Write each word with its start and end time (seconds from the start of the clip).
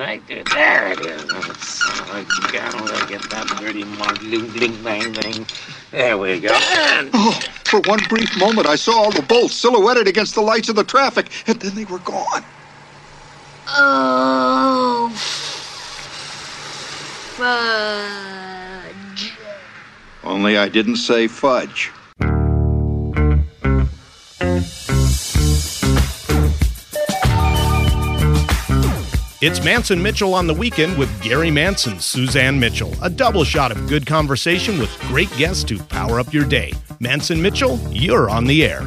that? 0.00 0.08
I 0.08 0.16
did. 0.18 0.46
There 0.46 0.92
it 0.92 1.00
is. 1.00 1.24
Oh, 1.30 1.40
son 1.60 2.00
of 2.08 2.14
a 2.14 2.52
gun. 2.52 2.84
Where 2.84 3.06
get 3.06 3.22
that 3.30 3.46
dirty 3.58 3.84
mug? 3.84 4.18
Bling, 4.20 4.48
bling, 4.50 4.82
bang, 4.82 5.12
bang. 5.12 5.46
There 5.90 6.18
we 6.18 6.40
go. 6.40 6.52
And 6.52 7.10
Oh, 7.12 7.38
for 7.64 7.80
one 7.80 8.00
brief 8.08 8.36
moment, 8.38 8.66
I 8.66 8.76
saw 8.76 8.92
all 8.92 9.10
the 9.10 9.22
bolts 9.22 9.54
silhouetted 9.54 10.08
against 10.08 10.34
the 10.34 10.40
lights 10.40 10.68
of 10.68 10.76
the 10.76 10.84
traffic, 10.84 11.30
and 11.46 11.60
then 11.60 11.74
they 11.74 11.84
were 11.84 11.98
gone. 12.00 12.44
Oh, 13.68 15.10
fudge. 17.36 19.32
Only 20.24 20.58
I 20.58 20.68
didn't 20.68 20.96
say 20.96 21.28
fudge. 21.28 21.92
It's 29.42 29.60
Mantz 29.60 29.90
and 29.90 30.02
Mitchell 30.02 30.34
on 30.34 30.46
the 30.46 30.52
weekend 30.52 30.98
with 30.98 31.08
Gary 31.22 31.48
Mantz 31.48 31.90
and, 31.90 32.02
Suzanne 32.02 32.60
Mitchell. 32.60 32.92
A 33.00 33.08
double 33.08 33.42
shot 33.42 33.72
of 33.72 33.88
good 33.88 34.04
conversation 34.04 34.78
with 34.78 34.94
great 35.00 35.34
guests 35.38 35.64
to 35.64 35.78
power 35.78 36.20
up 36.20 36.30
your 36.34 36.44
day. 36.44 36.72
Mantz 37.00 37.30
and 37.30 37.42
Mitchell, 37.42 37.80
you're 37.90 38.28
on 38.28 38.44
the 38.44 38.62
air. 38.62 38.82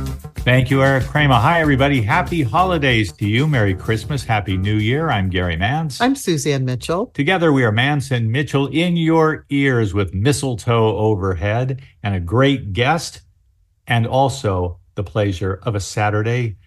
Thank 0.46 0.70
you, 0.70 0.84
Eric 0.84 1.06
Kramer. 1.06 1.40
Hi, 1.40 1.60
everybody. 1.60 2.04
Happy 2.04 2.44
holidays 2.44 3.12
to 3.14 3.26
you. 3.28 3.48
Merry 3.48 3.74
Christmas. 3.74 4.24
Happy 4.24 4.56
New 4.56 4.76
Year. 4.76 5.10
I'm 5.10 5.32
Gary 5.32 5.58
Mantz. 5.58 6.00
I'm 6.00 6.16
Suzanne 6.16 6.66
Mitchell. 6.66 7.08
Together, 7.08 7.52
we 7.52 7.64
are 7.64 7.72
Mantz 7.72 8.12
and 8.12 8.32
Mitchell 8.32 8.68
in 8.68 8.96
your 8.96 9.48
ears 9.50 9.96
with 9.96 10.14
mistletoe 10.14 10.96
overhead 10.98 11.82
and 12.04 12.14
a 12.14 12.20
great 12.20 12.74
guest, 12.74 13.22
and 13.88 14.06
also 14.06 14.80
the 14.94 15.04
pleasure 15.04 15.60
of 15.64 15.74
a 15.74 15.80
Saturday. 15.80 16.58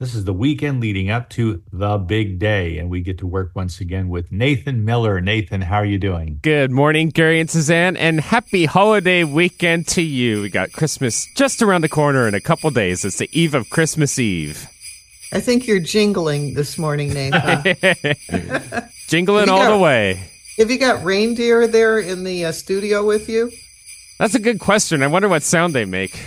This 0.00 0.14
is 0.14 0.24
the 0.24 0.32
weekend 0.32 0.80
leading 0.80 1.10
up 1.10 1.28
to 1.30 1.60
the 1.72 1.98
big 1.98 2.38
day, 2.38 2.78
and 2.78 2.88
we 2.88 3.00
get 3.00 3.18
to 3.18 3.26
work 3.26 3.50
once 3.56 3.80
again 3.80 4.08
with 4.08 4.30
Nathan 4.30 4.84
Miller. 4.84 5.20
Nathan, 5.20 5.60
how 5.60 5.78
are 5.78 5.84
you 5.84 5.98
doing? 5.98 6.38
Good 6.40 6.70
morning, 6.70 7.08
Gary 7.08 7.40
and 7.40 7.50
Suzanne, 7.50 7.96
and 7.96 8.20
happy 8.20 8.66
holiday 8.66 9.24
weekend 9.24 9.88
to 9.88 10.02
you. 10.02 10.42
We 10.42 10.50
got 10.50 10.70
Christmas 10.70 11.26
just 11.34 11.62
around 11.62 11.80
the 11.80 11.88
corner 11.88 12.28
in 12.28 12.34
a 12.34 12.40
couple 12.40 12.70
days. 12.70 13.04
It's 13.04 13.18
the 13.18 13.28
eve 13.32 13.56
of 13.56 13.70
Christmas 13.70 14.20
Eve. 14.20 14.68
I 15.32 15.40
think 15.40 15.66
you're 15.66 15.80
jingling 15.80 16.54
this 16.54 16.78
morning, 16.78 17.12
Nathan. 17.12 17.62
Jingling 19.08 19.48
all 19.48 19.64
got- 19.64 19.70
the 19.70 19.78
way. 19.78 20.30
Have 20.58 20.70
you 20.70 20.78
got 20.78 21.02
reindeer 21.04 21.66
there 21.66 21.98
in 21.98 22.22
the 22.22 22.44
uh, 22.44 22.52
studio 22.52 23.04
with 23.04 23.28
you? 23.28 23.50
That's 24.20 24.36
a 24.36 24.40
good 24.40 24.60
question. 24.60 25.02
I 25.02 25.08
wonder 25.08 25.28
what 25.28 25.42
sound 25.42 25.74
they 25.74 25.84
make. 25.84 26.24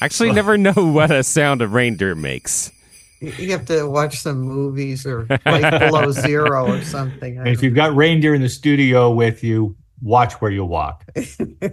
Actually, 0.00 0.32
never 0.32 0.56
know 0.56 0.72
what 0.72 1.10
a 1.10 1.22
sound 1.22 1.62
a 1.62 1.68
reindeer 1.68 2.14
makes. 2.14 2.72
You 3.20 3.32
you 3.32 3.52
have 3.52 3.66
to 3.66 3.84
watch 3.84 4.18
some 4.20 4.40
movies 4.40 5.04
or 5.06 5.26
Life 5.44 5.78
Below 5.78 6.10
Zero 6.12 6.66
or 6.72 6.82
something. 6.82 7.38
I 7.38 7.42
And 7.42 7.48
if 7.50 7.62
you've 7.62 7.74
got 7.74 7.94
reindeer 7.94 8.34
in 8.34 8.40
the 8.40 8.48
studio 8.48 9.10
with 9.10 9.44
you, 9.44 9.76
watch 10.00 10.40
where 10.40 10.50
you 10.50 10.64
walk. 10.64 11.04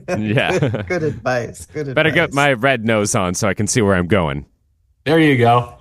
Yeah. 0.10 0.84
good 0.88 1.04
advice. 1.04 1.66
Good 1.68 1.88
advice. 1.88 1.96
Better 1.96 2.12
get 2.12 2.34
my 2.34 2.54
red 2.54 2.84
nose 2.84 3.16
on 3.16 3.34
so 3.34 3.48
I 3.48 3.54
can 3.54 3.68
see 3.68 3.82
where 3.82 3.96
I'm 3.96 4.08
going. 4.08 4.46
There 5.06 5.20
you 5.20 5.38
go. 5.38 5.76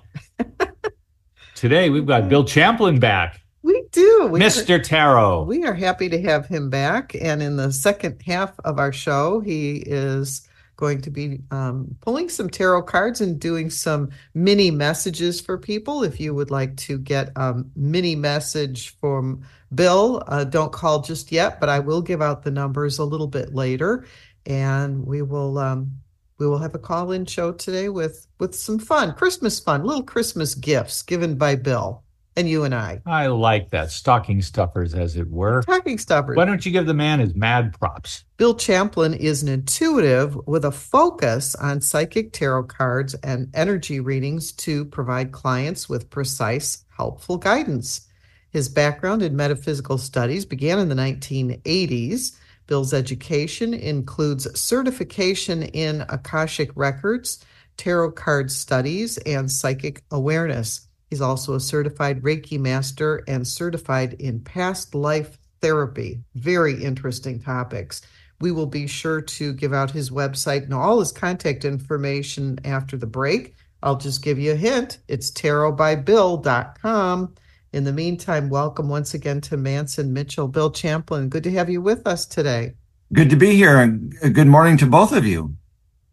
Today, 1.57 1.91
we've 1.91 2.07
got 2.07 2.29
Bill 2.29 2.45
Champlin 2.45 3.01
back, 3.01 3.41
We 3.63 3.83
do. 3.91 4.29
We 4.31 4.39
Mr. 4.41 4.81
Tarot. 4.81 5.45
We 5.45 5.65
are 5.65 5.75
happy 5.75 6.09
to 6.11 6.21
have 6.23 6.47
him 6.47 6.71
back. 6.71 7.17
And 7.21 7.43
in 7.43 7.57
the 7.57 7.73
second 7.73 8.21
half 8.25 8.53
of 8.65 8.79
our 8.79 8.93
show, 8.93 9.41
he 9.41 9.79
is 9.87 10.47
going 10.77 11.01
to 11.03 11.11
be 11.11 11.41
um, 11.51 11.97
pulling 12.01 12.29
some 12.29 12.49
tarot 12.49 12.83
cards 12.83 13.21
and 13.21 13.41
doing 13.41 13.71
some 13.71 14.11
mini 14.35 14.71
messages 14.71 15.41
for 15.41 15.59
people. 15.59 16.03
If 16.03 16.21
you 16.21 16.35
would 16.35 16.51
like 16.51 16.77
to 16.79 16.99
get 16.99 17.33
a 17.37 17.63
mini 17.75 18.15
message 18.15 18.97
from 19.01 19.43
Bill, 19.75 20.23
uh, 20.29 20.45
don't 20.45 20.73
call 20.73 21.03
just 21.03 21.33
yet, 21.33 21.59
but 21.61 21.69
I 21.69 21.81
will 21.81 22.03
give 22.03 22.23
out 22.23 22.43
the 22.43 22.51
numbers 22.51 22.99
a 22.99 23.05
little 23.05 23.27
bit 23.27 23.55
later. 23.55 24.07
And 24.45 25.07
we 25.07 25.23
will. 25.23 25.59
Um, 25.59 25.99
we 26.39 26.47
will 26.47 26.59
have 26.59 26.75
a 26.75 26.79
call-in 26.79 27.25
show 27.25 27.53
today 27.53 27.89
with 27.89 28.27
with 28.39 28.55
some 28.55 28.79
fun, 28.79 29.15
Christmas 29.15 29.59
fun, 29.59 29.85
little 29.85 30.03
Christmas 30.03 30.55
gifts 30.55 31.03
given 31.03 31.37
by 31.37 31.57
Bill 31.57 32.05
and 32.37 32.49
you 32.49 32.65
and 32.65 32.75
I. 32.75 33.01
I 33.07 33.29
like 33.29 33.71
that. 33.71 33.91
Stocking 33.91 34.43
stuffers, 34.43 34.95
as 34.95 35.17
it 35.17 35.31
were. 35.31 35.63
Stocking 35.63 35.99
stuffers. 35.99 36.37
Why 36.37 36.45
don't 36.45 36.65
you 36.65 36.71
give 36.71 36.87
the 36.87 36.95
man 36.95 37.21
his 37.21 37.35
mad 37.35 37.77
props? 37.79 38.25
Bill 38.37 38.55
Champlin 38.55 39.15
is 39.15 39.43
an 39.43 39.49
intuitive 39.49 40.37
with 40.47 40.65
a 40.65 40.71
focus 40.71 41.55
on 41.55 41.81
psychic 41.81 42.33
tarot 42.33 42.65
cards 42.65 43.15
and 43.15 43.49
energy 43.55 44.01
readings 44.01 44.53
to 44.53 44.85
provide 44.85 45.33
clients 45.33 45.89
with 45.89 46.11
precise, 46.11 46.85
helpful 46.97 47.39
guidance. 47.39 48.07
His 48.51 48.69
background 48.69 49.23
in 49.23 49.37
metaphysical 49.37 49.99
studies 49.99 50.45
began 50.45 50.79
in 50.79 50.89
the 50.89 50.95
1980s. 50.95 52.37
Bill's 52.67 52.93
education 52.93 53.73
includes 53.75 54.59
certification 54.59 55.63
in 55.63 56.05
Akashic 56.09 56.71
Records, 56.75 57.45
tarot 57.77 58.13
card 58.13 58.51
studies, 58.51 59.19
and 59.19 59.51
psychic 59.51 60.03
awareness. 60.11 60.86
He's 61.11 61.21
also 61.21 61.55
a 61.55 61.61
certified 61.61 62.23
Reiki 62.23 62.59
master 62.59 63.23
and 63.29 63.47
certified 63.47 64.15
in 64.15 64.41
past 64.41 64.95
life 64.95 65.39
therapy. 65.61 66.21
Very 66.35 66.83
interesting 66.83 67.41
topics. 67.41 68.03
We 68.41 68.53
will 68.53 68.67
be 68.67 68.87
sure 68.87 69.23
to 69.23 69.53
give 69.55 69.73
out 69.73 69.91
his 69.91 70.11
website 70.11 70.65
and 70.65 70.75
all 70.75 70.99
his 70.99 71.13
contact 71.13 71.65
information 71.65 72.59
after 72.65 72.97
the 72.97 73.07
break. 73.07 73.55
I'll 73.83 73.97
just 73.97 74.23
give 74.23 74.39
you 74.39 74.53
a 74.53 74.57
hint. 74.57 74.99
It's 75.09 75.31
tarotbybill.com. 75.31 77.35
In 77.73 77.85
the 77.85 77.93
meantime, 77.93 78.49
welcome 78.49 78.89
once 78.89 79.15
again 79.15 79.41
to 79.43 79.57
Mantz 79.57 79.99
and 79.99 80.13
Mitchell. 80.13 80.49
Bill 80.49 80.71
Champlin, 80.71 81.29
good 81.29 81.45
to 81.45 81.53
have 81.53 81.71
you 81.71 81.81
with 81.81 82.07
us 82.07 82.27
today. 82.27 82.75
Good 83.13 83.31
to 83.31 83.37
be 83.37 83.55
here. 83.55 83.79
and 83.79 84.13
Good 84.35 84.49
morning 84.49 84.77
to 84.79 84.87
both 84.87 85.13
of 85.13 85.25
you. 85.25 85.55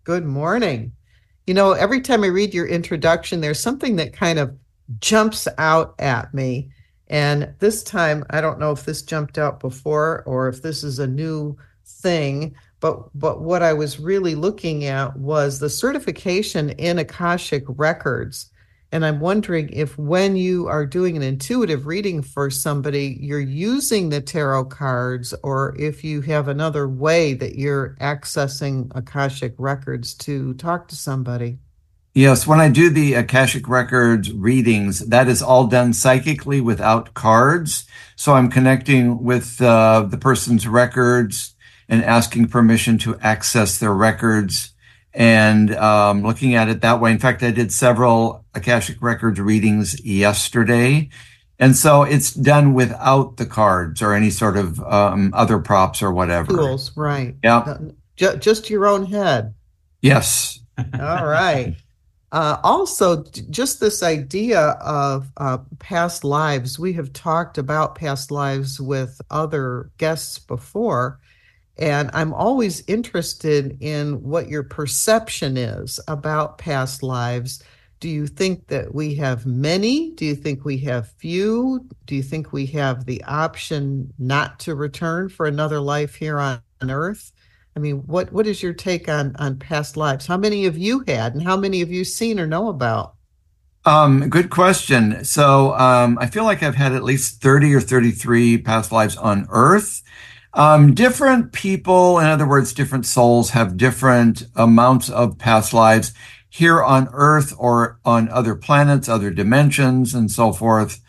Good 0.04 0.26
morning. 0.26 0.92
You 1.48 1.54
know, 1.54 1.72
every 1.72 2.02
time 2.02 2.24
I 2.24 2.28
read 2.28 2.54
your 2.54 2.68
introduction, 2.68 3.42
there's 3.42 3.60
something 3.60 3.96
that 3.96 4.14
kind 4.14 4.40
of 4.40 4.56
jumps 5.00 5.48
out 5.58 5.96
at 6.00 6.34
me. 6.34 6.72
And 7.08 7.54
this 7.60 7.84
time, 7.84 8.26
I 8.30 8.42
don't 8.42 8.60
know 8.60 8.72
if 8.72 8.86
this 8.86 9.02
jumped 9.02 9.38
out 9.38 9.60
before 9.60 10.24
or 10.26 10.48
if 10.48 10.62
this 10.62 10.84
is 10.84 11.00
a 11.00 11.08
new 11.08 11.58
thing, 11.86 12.56
but 12.80 13.08
but 13.18 13.42
what 13.42 13.62
I 13.62 13.74
was 13.74 14.00
really 14.00 14.36
looking 14.36 14.86
at 14.86 15.18
was 15.18 15.60
the 15.60 15.70
certification 15.70 16.72
in 16.72 17.00
Akashic 17.00 17.64
Records. 17.68 18.50
And 18.92 19.04
I'm 19.04 19.20
wondering 19.20 19.70
if 19.70 19.98
when 19.98 20.36
you 20.36 20.68
are 20.68 20.86
doing 20.86 21.18
an 21.18 21.24
intuitive 21.24 21.88
reading 21.88 22.22
for 22.22 22.52
somebody, 22.52 23.18
you're 23.20 23.40
using 23.40 24.10
the 24.10 24.22
tarot 24.22 24.66
cards, 24.66 25.34
or 25.42 25.76
if 25.80 26.04
you 26.04 26.22
have 26.22 26.48
another 26.48 26.88
way 26.88 27.34
that 27.34 27.56
you're 27.56 27.98
accessing 28.00 28.92
Akashic 28.94 29.56
Records 29.58 30.14
to 30.16 30.54
talk 30.56 30.90
to 30.90 30.96
somebody. 30.96 31.58
Yes, 32.16 32.46
when 32.46 32.60
I 32.60 32.70
do 32.70 32.92
the 32.92 33.16
Akashic 33.16 33.68
Records 33.68 34.32
readings, 34.32 35.00
that 35.08 35.28
is 35.28 35.42
all 35.42 35.66
done 35.66 35.94
psychically 35.94 36.62
without 36.62 37.16
cards. 37.16 37.86
So 38.16 38.34
I'm 38.34 38.52
connecting 38.52 39.24
with 39.24 39.60
uh, 39.60 40.06
the 40.08 40.20
person's 40.20 40.68
records 40.68 41.56
and 41.90 42.04
asking 42.04 42.50
permission 42.50 43.00
to 43.00 43.18
access 43.20 43.80
their 43.80 43.94
records 43.94 44.74
and 45.12 45.76
um, 45.76 46.22
looking 46.22 46.54
at 46.54 46.70
it 46.70 46.82
that 46.82 47.02
way. 47.02 47.12
In 47.12 47.18
fact, 47.18 47.42
I 47.42 47.50
did 47.50 47.72
several 47.74 48.46
Akashic 48.54 49.02
Records 49.02 49.40
readings 49.40 50.00
yesterday. 50.06 51.10
And 51.58 51.76
so 51.76 52.04
it's 52.04 52.32
done 52.32 52.74
without 52.74 53.38
the 53.38 53.46
cards 53.46 54.02
or 54.02 54.14
any 54.14 54.30
sort 54.30 54.58
of 54.58 54.80
um, 54.82 55.32
other 55.34 55.60
props 55.60 56.02
or 56.02 56.12
whatever. 56.12 56.52
Tools, 56.56 56.92
right. 56.96 57.36
Yeah. 57.44 57.78
Just 58.16 58.70
your 58.70 58.86
own 58.86 59.06
head. 59.06 59.56
Yes. 60.02 60.60
All 60.78 61.26
right. 61.26 61.76
Uh, 62.34 62.60
also, 62.64 63.24
just 63.52 63.80
this 63.80 64.02
idea 64.02 64.70
of 64.82 65.32
uh, 65.38 65.60
past 65.80 66.24
lives. 66.24 66.80
We 66.80 66.94
have 66.94 67.14
talked 67.14 67.60
about 67.60 67.96
past 67.96 68.32
lives 68.32 68.82
with 68.82 69.22
other 69.30 69.92
guests 70.00 70.40
before, 70.40 71.20
and 71.78 72.10
I'm 72.14 72.34
always 72.34 72.84
interested 72.88 73.78
in 73.82 74.24
what 74.24 74.50
your 74.50 74.64
perception 74.64 75.58
is 75.58 76.00
about 76.08 76.58
past 76.58 77.04
lives. 77.04 77.64
Do 78.00 78.10
you 78.10 78.28
think 78.28 78.68
that 78.68 78.96
we 78.96 79.16
have 79.18 79.46
many? 79.46 80.12
Do 80.14 80.26
you 80.26 80.36
think 80.36 80.66
we 80.66 80.80
have 80.80 81.12
few? 81.20 81.88
Do 82.08 82.16
you 82.16 82.24
think 82.24 82.54
we 82.54 82.66
have 82.68 83.06
the 83.06 83.24
option 83.26 84.14
not 84.20 84.60
to 84.62 84.76
return 84.76 85.30
for 85.30 85.48
another 85.48 85.82
life 85.82 86.16
here 86.16 86.40
on, 86.40 86.62
Earth? 86.90 87.33
I 87.76 87.80
mean, 87.80 87.98
what 88.06 88.32
what 88.32 88.48
is 88.48 88.62
your 88.62 88.74
take 88.74 89.10
on 89.10 89.36
on 89.38 89.58
past 89.58 89.98
lives? 89.98 90.28
How 90.28 90.38
many 90.38 90.66
have 90.66 90.78
you 90.78 91.04
had, 91.08 91.34
and 91.34 91.44
how 91.44 91.58
many 91.58 91.80
have 91.80 91.92
you 91.92 92.04
seen 92.04 92.40
or 92.40 92.46
know 92.46 92.70
about? 92.70 93.16
Um, 93.86 94.30
good 94.30 94.50
question. 94.50 95.26
So, 95.26 95.74
um, 95.74 96.18
I 96.20 96.28
feel 96.28 96.46
like 96.46 96.64
I've 96.64 96.76
had 96.76 96.94
at 96.94 97.04
least 97.04 97.42
30 97.42 97.74
or 97.74 97.82
33 97.82 98.60
past 98.60 98.92
lives 98.92 99.18
on 99.18 99.46
Earth. 99.50 100.02
Um, 100.54 100.94
different 100.94 101.52
people, 101.52 102.20
in 102.20 102.28
other 102.28 102.48
words, 102.48 102.74
different 102.74 103.06
souls 103.06 103.50
have 103.50 103.76
different 103.76 104.44
amounts 104.56 105.10
of 105.10 105.38
past 105.38 105.74
lives 105.74 106.14
here 106.50 106.82
on 106.82 107.10
Earth 107.12 107.54
or 107.58 108.00
on 108.06 108.30
other 108.30 108.56
planets, 108.56 109.10
other 109.10 109.32
dimensions, 109.32 110.14
and 110.14 110.32
so 110.32 110.54
forth. 110.54 111.02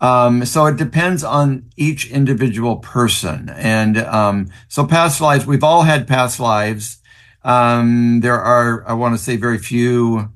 Um, 0.00 0.44
so 0.44 0.66
it 0.66 0.76
depends 0.76 1.24
on 1.24 1.70
each 1.76 2.10
individual 2.10 2.76
person. 2.76 3.48
And 3.48 3.98
um, 3.98 4.48
so 4.68 4.86
past 4.86 5.20
lives, 5.20 5.46
we've 5.46 5.64
all 5.64 5.82
had 5.82 6.06
past 6.06 6.38
lives. 6.38 6.98
Um, 7.42 8.20
there 8.20 8.40
are, 8.40 8.86
I 8.86 8.92
want 8.92 9.16
to 9.16 9.22
say, 9.22 9.36
very 9.36 9.58
few 9.58 10.30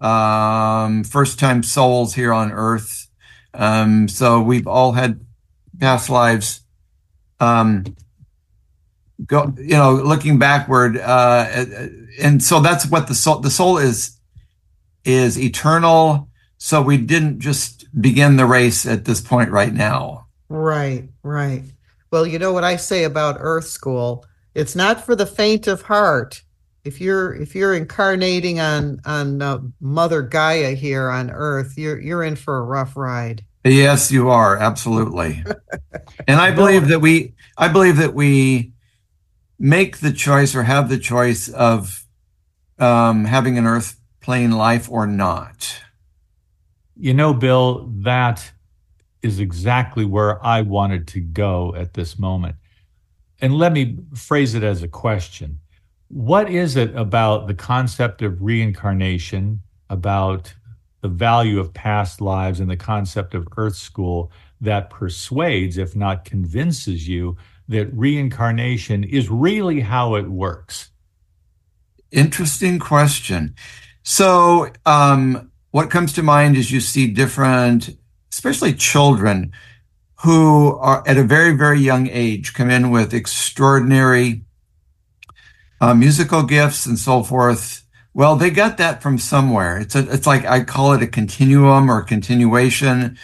um, 0.00 1.04
first 1.04 1.38
time 1.38 1.62
souls 1.62 2.14
here 2.14 2.32
on 2.32 2.52
earth. 2.52 3.08
Um, 3.54 4.08
so 4.08 4.40
we've 4.40 4.66
all 4.66 4.92
had 4.92 5.20
past 5.78 6.08
lives. 6.08 6.60
Um, 7.40 7.84
go, 9.26 9.52
you 9.58 9.76
know, 9.76 9.94
looking 9.94 10.38
backward, 10.38 10.96
uh, 10.96 11.46
and 12.20 12.42
so 12.42 12.60
that's 12.60 12.86
what 12.86 13.08
the 13.08 13.14
soul. 13.14 13.40
The 13.40 13.50
soul 13.50 13.78
is 13.78 14.18
is 15.04 15.38
eternal. 15.38 16.28
So 16.58 16.80
we 16.80 16.96
didn't 16.96 17.40
just 17.40 17.81
begin 17.98 18.36
the 18.36 18.46
race 18.46 18.86
at 18.86 19.04
this 19.04 19.20
point 19.20 19.50
right 19.50 19.72
now. 19.72 20.26
Right, 20.48 21.08
right. 21.22 21.64
Well, 22.10 22.26
you 22.26 22.38
know 22.38 22.52
what 22.52 22.64
I 22.64 22.76
say 22.76 23.04
about 23.04 23.36
Earth 23.38 23.66
School? 23.66 24.24
It's 24.54 24.76
not 24.76 25.04
for 25.04 25.16
the 25.16 25.26
faint 25.26 25.66
of 25.66 25.82
heart. 25.82 26.42
If 26.84 27.00
you're 27.00 27.32
if 27.34 27.54
you're 27.54 27.74
incarnating 27.74 28.60
on 28.60 29.00
on 29.04 29.40
uh, 29.40 29.60
Mother 29.80 30.20
Gaia 30.20 30.74
here 30.74 31.08
on 31.08 31.30
Earth, 31.30 31.78
you're 31.78 32.00
you're 32.00 32.24
in 32.24 32.36
for 32.36 32.58
a 32.58 32.62
rough 32.62 32.96
ride. 32.96 33.44
Yes, 33.64 34.10
you 34.10 34.30
are 34.30 34.56
absolutely. 34.56 35.44
and 36.28 36.40
I 36.40 36.50
believe 36.50 36.88
that 36.88 37.00
we 37.00 37.34
I 37.56 37.68
believe 37.68 37.98
that 37.98 38.14
we 38.14 38.72
make 39.58 39.98
the 39.98 40.12
choice 40.12 40.56
or 40.56 40.64
have 40.64 40.88
the 40.88 40.98
choice 40.98 41.48
of 41.48 42.04
um, 42.78 43.24
having 43.24 43.56
an 43.56 43.66
Earth 43.66 44.00
plane 44.20 44.50
life 44.50 44.90
or 44.90 45.06
not. 45.06 45.80
You 47.02 47.14
know, 47.14 47.34
Bill, 47.34 47.90
that 48.02 48.52
is 49.22 49.40
exactly 49.40 50.04
where 50.04 50.40
I 50.46 50.60
wanted 50.60 51.08
to 51.08 51.20
go 51.20 51.74
at 51.74 51.94
this 51.94 52.16
moment. 52.16 52.54
And 53.40 53.58
let 53.58 53.72
me 53.72 53.98
phrase 54.14 54.54
it 54.54 54.62
as 54.62 54.84
a 54.84 54.88
question. 54.88 55.58
What 56.06 56.48
is 56.48 56.76
it 56.76 56.94
about 56.94 57.48
the 57.48 57.54
concept 57.54 58.22
of 58.22 58.40
reincarnation, 58.40 59.62
about 59.90 60.54
the 61.00 61.08
value 61.08 61.58
of 61.58 61.74
past 61.74 62.20
lives, 62.20 62.60
and 62.60 62.70
the 62.70 62.76
concept 62.76 63.34
of 63.34 63.48
Earth 63.56 63.74
School 63.74 64.30
that 64.60 64.88
persuades, 64.88 65.78
if 65.78 65.96
not 65.96 66.24
convinces 66.24 67.08
you, 67.08 67.36
that 67.66 67.92
reincarnation 67.92 69.02
is 69.02 69.28
really 69.28 69.80
how 69.80 70.14
it 70.14 70.28
works? 70.28 70.92
Interesting 72.12 72.78
question. 72.78 73.56
So, 74.04 74.70
um, 74.86 75.48
what 75.72 75.90
comes 75.90 76.12
to 76.12 76.22
mind 76.22 76.56
is 76.56 76.70
you 76.70 76.80
see 76.80 77.08
different, 77.08 77.96
especially 78.30 78.74
children 78.74 79.52
who 80.22 80.76
are 80.76 81.02
at 81.06 81.16
a 81.16 81.24
very, 81.24 81.56
very 81.56 81.80
young 81.80 82.08
age 82.08 82.54
come 82.54 82.70
in 82.70 82.90
with 82.90 83.12
extraordinary 83.12 84.44
uh, 85.80 85.94
musical 85.94 86.44
gifts 86.44 86.86
and 86.86 86.98
so 86.98 87.24
forth. 87.24 87.84
Well, 88.14 88.36
they 88.36 88.50
got 88.50 88.76
that 88.76 89.02
from 89.02 89.18
somewhere. 89.18 89.78
It's 89.78 89.96
a, 89.96 90.12
it's 90.12 90.26
like 90.26 90.44
I 90.44 90.62
call 90.62 90.92
it 90.92 91.02
a 91.02 91.06
continuum 91.06 91.90
or 91.90 92.02
continuation 92.02 93.18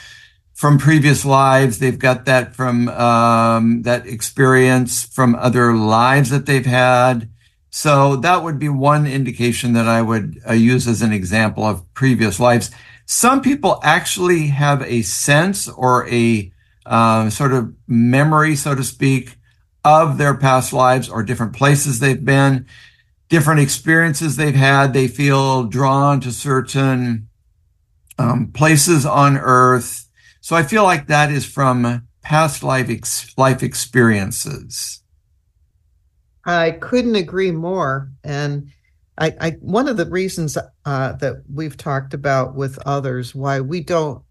from 0.54 0.78
previous 0.78 1.26
lives. 1.26 1.78
They've 1.78 1.98
got 1.98 2.24
that 2.24 2.56
from 2.56 2.88
um, 2.88 3.82
that 3.82 4.06
experience 4.06 5.04
from 5.04 5.34
other 5.34 5.74
lives 5.74 6.30
that 6.30 6.46
they've 6.46 6.66
had. 6.66 7.28
So 7.70 8.16
that 8.16 8.42
would 8.42 8.58
be 8.58 8.68
one 8.68 9.06
indication 9.06 9.72
that 9.74 9.86
I 9.86 10.02
would 10.02 10.40
uh, 10.48 10.52
use 10.52 10.88
as 10.88 11.02
an 11.02 11.12
example 11.12 11.64
of 11.64 11.82
previous 11.94 12.40
lives. 12.40 12.70
Some 13.04 13.40
people 13.42 13.80
actually 13.82 14.48
have 14.48 14.82
a 14.82 15.02
sense 15.02 15.68
or 15.68 16.08
a 16.08 16.52
um, 16.86 17.30
sort 17.30 17.52
of 17.52 17.74
memory, 17.86 18.56
so 18.56 18.74
to 18.74 18.82
speak, 18.84 19.36
of 19.84 20.18
their 20.18 20.34
past 20.34 20.72
lives 20.72 21.08
or 21.08 21.22
different 21.22 21.52
places 21.52 21.98
they've 21.98 22.24
been, 22.24 22.66
different 23.28 23.60
experiences 23.60 24.36
they've 24.36 24.54
had. 24.54 24.92
They 24.92 25.08
feel 25.08 25.64
drawn 25.64 26.20
to 26.20 26.32
certain 26.32 27.28
um, 28.18 28.50
places 28.52 29.06
on 29.06 29.36
earth. 29.36 30.08
So 30.40 30.56
I 30.56 30.62
feel 30.62 30.82
like 30.82 31.06
that 31.06 31.30
is 31.30 31.44
from 31.44 32.08
past 32.22 32.62
life 32.62 32.90
ex- 32.90 33.32
life 33.36 33.62
experiences. 33.62 35.02
I 36.44 36.72
couldn't 36.72 37.16
agree 37.16 37.50
more. 37.50 38.10
And 38.24 38.70
I, 39.18 39.34
I 39.40 39.50
one 39.60 39.88
of 39.88 39.96
the 39.96 40.06
reasons 40.06 40.56
uh, 40.84 41.12
that 41.12 41.42
we've 41.52 41.76
talked 41.76 42.14
about 42.14 42.54
with 42.54 42.78
others 42.86 43.34
why 43.34 43.60
we 43.60 43.80
don't 43.80 44.22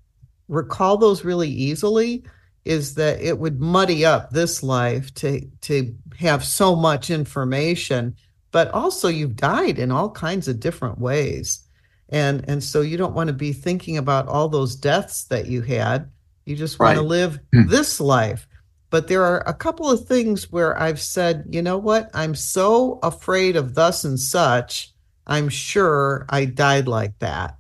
recall 0.48 0.98
those 0.98 1.26
really 1.26 1.50
easily 1.50 2.24
is 2.64 2.96
that 2.96 3.20
it 3.22 3.38
would 3.38 3.60
muddy 3.60 4.06
up 4.06 4.30
this 4.32 4.64
life 4.64 5.14
to 5.16 5.42
to 5.62 5.94
have 6.18 6.44
so 6.44 6.76
much 6.76 7.10
information 7.10 8.16
but 8.52 8.70
also 8.72 9.10
you've 9.10 9.36
died 9.36 9.78
in 9.78 9.92
all 9.92 10.10
kinds 10.10 10.48
of 10.48 10.60
different 10.62 10.98
ways 11.00 11.64
and 12.10 12.46
and 12.48 12.64
so 12.64 12.80
you 12.80 12.96
don't 12.96 13.14
want 13.14 13.28
to 13.28 13.34
be 13.34 13.52
thinking 13.52 13.98
about 13.98 14.28
all 14.30 14.48
those 14.48 14.76
deaths 14.76 15.26
that 15.26 15.48
you 15.48 15.62
had 15.62 16.10
you 16.46 16.56
just 16.56 16.80
want 16.80 16.92
Right. 16.92 17.02
to 17.02 17.08
live 17.08 17.40
this 17.52 18.00
life 18.00 18.47
but 18.90 19.08
there 19.08 19.24
are 19.24 19.44
a 19.46 19.54
couple 19.54 19.90
of 19.90 20.06
things 20.06 20.52
where 20.52 20.80
I've 20.80 21.02
said, 21.02 21.46
you 21.50 21.62
know 21.62 21.78
what? 21.78 22.10
I'm 22.14 22.36
so 22.36 23.00
afraid 23.04 23.56
of 23.56 23.76
thus 23.76 24.04
and 24.06 24.20
such. 24.20 24.94
I'm 25.26 25.50
sure 25.50 26.26
I 26.30 26.46
died 26.46 26.88
like 26.88 27.20
that. 27.20 27.58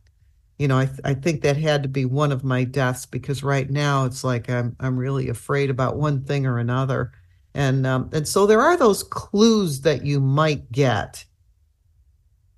You 0.57 0.67
know, 0.67 0.77
I, 0.79 0.85
th- 0.85 0.99
I 1.03 1.13
think 1.13 1.41
that 1.41 1.57
had 1.57 1.83
to 1.83 1.89
be 1.89 2.05
one 2.05 2.31
of 2.31 2.43
my 2.43 2.63
deaths 2.63 3.05
because 3.05 3.43
right 3.43 3.69
now 3.69 4.05
it's 4.05 4.23
like 4.23 4.49
I'm 4.49 4.75
I'm 4.79 4.97
really 4.97 5.29
afraid 5.29 5.69
about 5.69 5.97
one 5.97 6.23
thing 6.23 6.47
or 6.47 6.57
another, 6.57 7.11
and 7.53 7.85
um, 7.85 8.09
and 8.11 8.27
so 8.27 8.47
there 8.47 8.61
are 8.61 8.75
those 8.75 9.03
clues 9.03 9.81
that 9.81 10.03
you 10.03 10.19
might 10.19 10.71
get. 10.71 11.25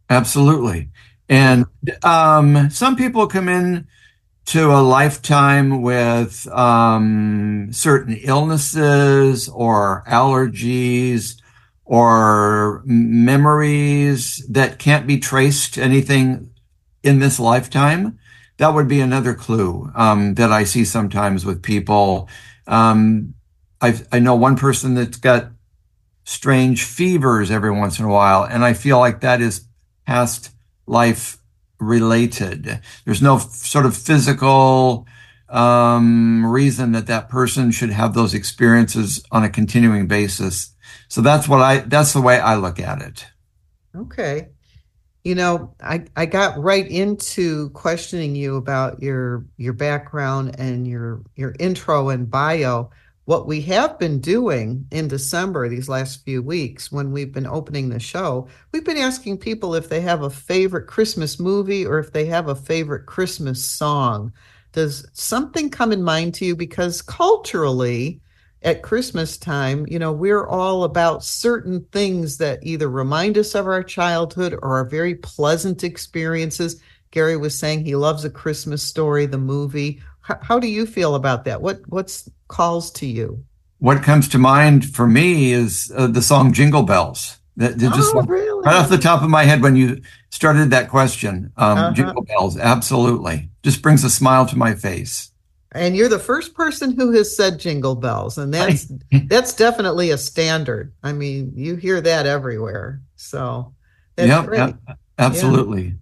Absolutely. 0.10 0.90
And 1.28 1.66
um, 2.04 2.70
some 2.70 2.96
people 2.96 3.28
come 3.28 3.50
in 3.50 3.88
to 4.50 4.72
a 4.72 4.82
lifetime 4.82 5.84
with 5.84 6.48
um, 6.48 7.68
certain 7.72 8.18
illnesses 8.24 9.48
or 9.48 10.04
allergies 10.08 11.40
or 11.86 12.82
memories 12.84 14.44
that 14.50 14.80
can't 14.80 15.06
be 15.06 15.20
traced 15.20 15.76
to 15.76 15.84
anything 15.84 16.50
in 17.04 17.20
this 17.20 17.40
lifetime. 17.40 18.18
That 18.58 18.74
would 18.74 18.88
be 18.88 19.02
another 19.02 19.36
clue 19.36 19.92
um, 19.94 20.34
that 20.34 20.52
I 20.52 20.64
see 20.64 20.84
sometimes 20.84 21.46
with 21.46 21.62
people. 21.62 22.28
Um, 22.66 23.36
I, 23.80 24.02
I 24.12 24.18
know 24.18 24.34
one 24.34 24.56
person 24.56 24.96
that's 24.96 25.18
got 25.18 25.52
strange 26.24 26.86
fevers 26.86 27.52
every 27.52 27.72
once 27.72 28.00
in 28.00 28.06
a 28.06 28.10
while, 28.10 28.46
and 28.46 28.66
I 28.66 28.74
feel 28.74 28.98
like 28.98 29.22
that 29.22 29.42
is 29.42 29.68
past 30.08 30.50
life 30.88 31.39
related. 31.80 32.82
There's 33.06 33.22
no 33.22 33.38
sort 33.38 33.86
of 33.86 33.96
physical 33.96 35.08
um, 35.50 36.46
reason 36.46 36.92
that 36.92 37.08
that 37.08 37.30
person 37.30 37.72
should 37.72 37.90
have 37.90 38.14
those 38.14 38.34
experiences 38.34 39.24
on 39.32 39.44
a 39.44 39.50
continuing 39.50 40.08
basis. 40.08 40.74
So 41.08 41.22
that's 41.22 41.48
what 41.48 41.62
I, 41.62 41.80
that's 41.80 42.14
the 42.14 42.22
way 42.22 42.40
I 42.40 42.56
look 42.56 42.80
at 42.80 43.02
it. 43.02 43.26
Okay. 43.96 44.50
You 45.24 45.36
know, 45.36 45.74
I, 45.82 46.06
I 46.16 46.26
got 46.26 46.58
right 46.58 46.88
into 46.88 47.70
questioning 47.72 48.36
you 48.36 48.56
about 48.56 49.02
your 49.02 49.46
your 49.58 49.74
background 49.74 50.56
and 50.58 50.88
your 50.88 51.22
your 51.36 51.56
intro 51.60 52.10
and 52.10 52.30
bio. 52.30 52.92
What 53.30 53.46
we 53.46 53.62
have 53.62 54.00
been 54.00 54.22
doing 54.22 54.88
in 54.90 55.08
December, 55.08 55.70
these 55.70 55.88
last 55.88 56.26
few 56.26 56.42
weeks, 56.42 56.92
when 56.92 57.12
we've 57.12 57.32
been 57.32 57.46
opening 57.46 57.90
the 57.90 58.00
show, 58.00 58.48
we've 58.72 58.84
been 58.84 58.98
asking 58.98 59.38
people 59.38 59.76
if 59.76 59.88
they 59.88 60.02
have 60.02 60.24
a 60.24 60.32
favorite 60.32 60.88
Christmas 60.88 61.40
movie 61.40 61.86
or 61.86 62.00
if 62.00 62.12
they 62.12 62.26
have 62.26 62.48
a 62.48 62.56
favorite 62.56 63.06
Christmas 63.06 63.64
song. 63.64 64.34
Does 64.72 65.06
something 65.14 65.70
come 65.70 65.92
in 65.92 66.02
mind 66.02 66.34
to 66.34 66.46
you? 66.46 66.56
Because 66.56 67.04
culturally, 67.04 68.20
at 68.64 68.82
Christmas 68.82 69.38
time, 69.38 69.86
you 69.88 70.00
know, 70.00 70.12
we're 70.12 70.48
all 70.48 70.84
about 70.84 71.24
certain 71.24 71.86
things 71.92 72.40
that 72.40 72.58
either 72.64 72.90
remind 72.90 73.38
us 73.38 73.54
of 73.54 73.68
our 73.68 73.84
childhood 73.84 74.54
or 74.54 74.80
are 74.80 74.86
very 74.86 75.14
pleasant 75.14 75.84
experiences. 75.84 76.82
Gary 77.12 77.38
was 77.38 77.58
saying 77.58 77.86
he 77.86 77.96
loves 77.96 78.26
a 78.26 78.30
Christmas 78.32 78.82
story, 78.82 79.28
the 79.28 79.38
movie. 79.38 80.02
How, 80.30 80.38
how 80.44 80.60
do 80.60 80.68
you 80.68 80.86
feel 80.86 81.16
about 81.16 81.44
that? 81.46 81.62
What 81.62 81.82
what's 81.88 82.30
calls 82.48 82.92
to 82.92 83.08
you? 83.08 83.44
What 83.80 84.04
comes 84.04 84.28
to 84.30 84.38
mind 84.38 84.86
for 84.86 85.08
me 85.08 85.52
is 85.52 85.92
uh, 85.96 86.08
the 86.08 86.22
song 86.22 86.54
Jingle 86.54 86.84
Bells. 86.84 87.38
That, 87.58 87.80
that 87.80 87.94
just 87.94 88.16
oh, 88.16 88.22
really? 88.22 88.62
right 88.64 88.76
off 88.76 88.90
the 88.90 88.98
top 88.98 89.24
of 89.24 89.30
my 89.30 89.44
head 89.44 89.62
when 89.62 89.76
you 89.76 90.02
started 90.30 90.70
that 90.70 90.90
question, 90.90 91.52
um, 91.58 91.78
Uh-huh. 91.78 91.94
Jingle 91.94 92.22
Bells, 92.24 92.58
absolutely. 92.58 93.50
Just 93.64 93.82
brings 93.82 94.04
a 94.04 94.10
smile 94.10 94.46
to 94.46 94.58
my 94.58 94.76
face. 94.76 95.32
And 95.72 95.96
you're 95.96 96.10
the 96.10 96.20
first 96.20 96.54
person 96.54 96.96
who 96.96 97.12
has 97.12 97.36
said 97.36 97.60
jingle 97.60 97.96
bells, 97.96 98.38
and 98.38 98.54
that's 98.54 98.92
that's 99.28 99.54
definitely 99.54 100.12
a 100.12 100.18
standard. 100.18 100.94
I 101.04 101.14
mean, 101.14 101.54
you 101.56 101.76
hear 101.76 102.02
that 102.02 102.26
everywhere. 102.26 103.02
So 103.16 103.74
that's 104.16 104.30
Yep, 104.30 104.46
great. 104.46 104.58
yep, 104.58 104.98
absolutely. 105.20 105.96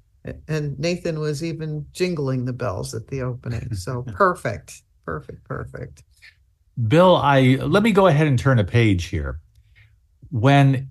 And 0.48 0.78
Nathan 0.80 1.20
was 1.20 1.44
even 1.44 1.86
jingling 1.92 2.46
the 2.46 2.54
bells 2.54 2.94
at 2.94 3.08
the 3.08 3.22
opening. 3.22 3.74
So 3.76 4.02
perfect. 4.14 4.82
perfect, 5.06 5.44
perfect. 5.44 6.04
Bill, 6.88 7.16
I 7.16 7.58
let 7.62 7.84
me 7.84 7.92
go 7.92 8.08
ahead 8.08 8.28
and 8.28 8.38
turn 8.38 8.60
a 8.60 8.64
page 8.64 9.06
here. 9.06 9.40
When 10.30 10.90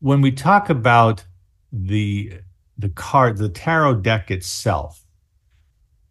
when 0.00 0.20
we 0.20 0.32
talk 0.32 0.68
about 0.68 1.24
the 1.72 2.40
the 2.76 2.90
card, 2.90 3.38
the 3.38 3.48
tarot 3.48 3.96
deck 3.96 4.30
itself, 4.30 5.04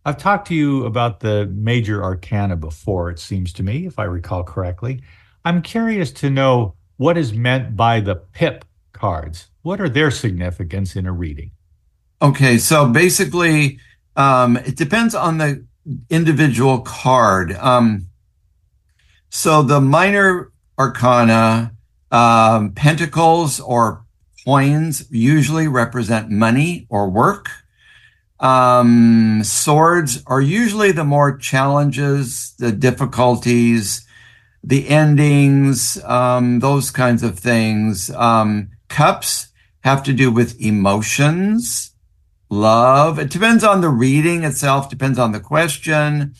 I've 0.05 0.17
talked 0.17 0.47
to 0.47 0.55
you 0.55 0.85
about 0.85 1.19
the 1.19 1.45
major 1.53 2.03
arcana 2.03 2.55
before, 2.55 3.11
it 3.11 3.19
seems 3.19 3.53
to 3.53 3.63
me, 3.63 3.85
if 3.85 3.99
I 3.99 4.05
recall 4.05 4.43
correctly. 4.43 5.01
I'm 5.45 5.61
curious 5.61 6.11
to 6.13 6.29
know 6.29 6.75
what 6.97 7.17
is 7.17 7.33
meant 7.33 7.75
by 7.75 7.99
the 7.99 8.15
pip 8.15 8.65
cards. 8.93 9.47
What 9.61 9.79
are 9.81 9.89
their 9.89 10.09
significance 10.09 10.95
in 10.95 11.05
a 11.05 11.11
reading? 11.11 11.51
Okay, 12.21 12.59
so 12.59 12.87
basically, 12.87 13.79
um, 14.15 14.55
it 14.57 14.75
depends 14.77 15.15
on 15.15 15.39
the 15.39 15.65
individual 16.09 16.81
card. 16.81 17.53
Um, 17.53 18.07
so 19.29 19.63
the 19.63 19.81
minor 19.81 20.51
arcana, 20.77 21.71
um, 22.11 22.73
pentacles 22.73 23.59
or 23.59 24.05
coins 24.45 25.07
usually 25.09 25.67
represent 25.67 26.29
money 26.29 26.85
or 26.89 27.09
work. 27.09 27.49
Um, 28.39 29.41
swords 29.43 30.23
are 30.27 30.41
usually 30.41 30.91
the 30.91 31.03
more 31.03 31.37
challenges, 31.37 32.53
the 32.59 32.71
difficulties, 32.71 34.05
the 34.63 34.89
endings, 34.89 36.03
um, 36.03 36.59
those 36.59 36.91
kinds 36.91 37.23
of 37.23 37.39
things. 37.39 38.11
Um, 38.11 38.69
cups 38.89 39.47
have 39.83 40.03
to 40.03 40.13
do 40.13 40.31
with 40.31 40.59
emotions, 40.61 41.90
love. 42.51 43.17
It 43.17 43.31
depends 43.31 43.63
on 43.63 43.81
the 43.81 43.89
reading 43.89 44.43
itself, 44.43 44.89
depends 44.89 45.17
on 45.17 45.31
the 45.31 45.39
question. 45.39 46.35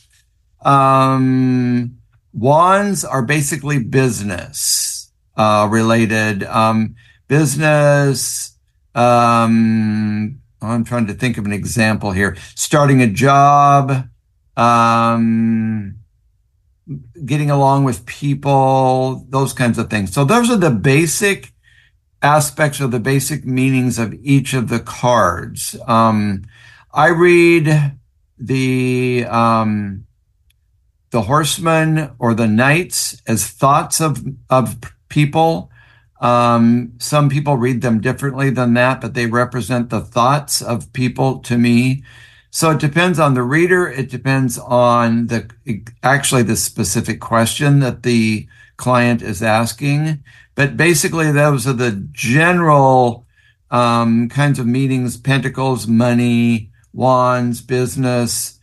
Um, 0.64 1.98
wands 2.34 3.04
are 3.04 3.24
basically 3.24 3.80
business 3.80 5.12
uh, 5.36 5.68
related. 5.72 6.44
Um, 6.44 6.96
business. 7.28 8.58
Um, 8.94 10.42
I'm 10.62 10.84
trying 10.84 11.08
to 11.08 11.14
think 11.14 11.38
of 11.38 11.46
an 11.46 11.54
example 11.54 12.12
here. 12.12 12.38
Starting 12.56 13.02
a 13.02 13.08
job. 13.08 14.08
Um, 14.58 15.96
getting 17.26 17.50
along 17.50 17.86
with 17.86 18.06
people, 18.06 19.26
those 19.30 19.54
kinds 19.54 19.78
of 19.78 19.90
things. 19.90 20.14
So 20.14 20.26
those 20.26 20.50
are 20.50 20.58
the 20.58 20.72
basic 20.72 21.54
aspects 22.22 22.80
of 22.80 22.92
the 22.92 23.00
basic 23.00 23.46
meanings 23.46 23.98
of 23.98 24.14
each 24.22 24.54
of 24.54 24.70
the 24.70 24.80
cards. 24.80 25.76
Um, 25.88 26.44
I 26.94 27.08
read 27.08 27.98
the 28.38 29.26
um, 29.30 30.06
the 31.12 31.24
horsemen 31.24 32.12
or 32.20 32.34
the 32.34 32.48
knights 32.48 33.22
as 33.28 33.48
thoughts 33.48 34.02
of 34.02 34.24
of 34.50 34.78
people. 35.10 35.70
Um, 36.20 36.94
some 37.00 37.30
people 37.30 37.58
read 37.58 37.82
them 37.82 38.00
differently 38.00 38.52
than 38.52 38.76
that, 38.76 39.02
but 39.02 39.16
they 39.16 39.26
represent 39.26 39.90
the 39.90 40.02
thoughts 40.02 40.62
of 40.62 40.94
people 40.94 41.40
to 41.40 41.58
me. 41.58 42.04
So 42.52 42.72
it 42.72 42.80
depends 42.80 43.18
on 43.18 43.34
the 43.34 43.44
reader. 43.44 43.90
It 43.90 44.10
depends 44.10 44.58
on 44.60 45.28
the 45.28 45.50
actually 46.04 46.44
the 46.44 46.58
specific 46.58 47.20
question 47.20 47.80
that 47.80 48.04
the 48.04 48.48
client 48.82 49.22
is 49.22 49.42
asking. 49.42 50.24
But 50.56 50.76
basically, 50.76 51.32
those 51.32 51.66
are 51.68 51.74
the 51.74 52.06
general 52.12 53.26
um, 53.70 54.28
kinds 54.28 54.60
of 54.60 54.68
meanings: 54.68 55.16
pentacles, 55.16 55.88
money, 55.88 56.72
wands, 56.92 57.62
business, 57.62 58.60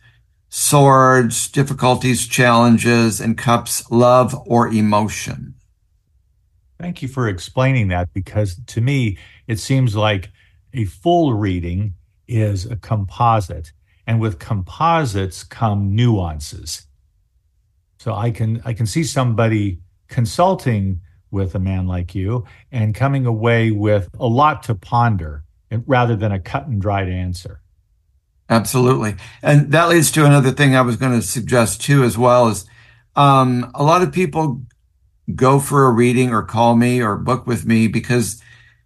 swords, 0.49 1.49
difficulties, 1.49 2.27
challenges, 2.27 3.19
and 3.19 3.37
cups, 3.37 3.89
love 3.89 4.35
or 4.45 4.67
emotion. 4.67 5.55
Thank 6.79 7.01
you 7.01 7.07
for 7.07 7.27
explaining 7.27 7.87
that 7.87 8.13
because 8.13 8.59
to 8.67 8.81
me, 8.81 9.17
it 9.47 9.59
seems 9.59 9.95
like 9.95 10.29
a 10.73 10.85
full 10.85 11.33
reading 11.33 11.95
is 12.27 12.65
a 12.65 12.75
composite 12.75 13.71
and 14.05 14.19
with 14.19 14.39
composites 14.39 15.43
come 15.43 15.95
nuances 15.95 16.87
so 17.97 18.13
i 18.13 18.29
can 18.31 18.61
i 18.65 18.73
can 18.73 18.85
see 18.85 19.03
somebody 19.03 19.79
consulting 20.09 21.01
with 21.31 21.55
a 21.55 21.59
man 21.59 21.87
like 21.87 22.15
you 22.15 22.45
and 22.71 22.95
coming 22.95 23.25
away 23.25 23.71
with 23.71 24.09
a 24.19 24.27
lot 24.27 24.63
to 24.63 24.75
ponder 24.75 25.43
rather 25.85 26.15
than 26.15 26.31
a 26.31 26.39
cut 26.39 26.67
and 26.67 26.81
dried 26.81 27.07
answer. 27.07 27.61
Absolutely. 28.49 29.15
And 29.43 29.71
that 29.71 29.89
leads 29.89 30.11
to 30.11 30.25
another 30.25 30.51
thing 30.51 30.75
i 30.75 30.81
was 30.81 30.97
going 30.97 31.19
to 31.19 31.25
suggest 31.25 31.81
too 31.81 32.03
as 32.03 32.17
well 32.17 32.47
is 32.47 32.65
um, 33.15 33.69
a 33.75 33.83
lot 33.83 34.01
of 34.01 34.11
people 34.11 34.61
go 35.35 35.59
for 35.59 35.85
a 35.85 35.91
reading 35.91 36.31
or 36.31 36.41
call 36.41 36.75
me 36.75 37.01
or 37.01 37.15
book 37.15 37.45
with 37.45 37.65
me 37.65 37.87
because 37.87 38.41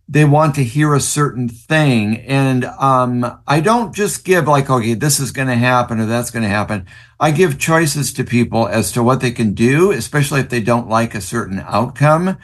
they 0.07 0.25
want 0.25 0.55
to 0.55 0.63
hear 0.63 0.93
a 0.93 0.99
certain 0.99 1.47
thing. 1.47 2.17
And 2.21 2.65
um, 2.65 3.41
I 3.47 3.61
don't 3.61 3.95
just 3.95 4.25
give 4.25 4.47
like, 4.47 4.69
okay, 4.69 4.93
this 4.93 5.19
is 5.19 5.31
going 5.31 5.47
to 5.47 5.55
happen 5.55 5.99
or 5.99 6.05
that's 6.05 6.29
going 6.29 6.43
to 6.43 6.49
happen. 6.49 6.85
I 7.19 7.31
give 7.31 7.57
choices 7.57 8.11
to 8.13 8.23
people 8.23 8.67
as 8.67 8.91
to 8.91 9.03
what 9.03 9.21
they 9.21 9.31
can 9.31 9.53
do, 9.53 9.91
especially 9.91 10.41
if 10.41 10.49
they 10.49 10.61
don't 10.61 10.89
like 10.89 11.15
a 11.15 11.21
certain 11.21 11.63
outcome. 11.65 12.37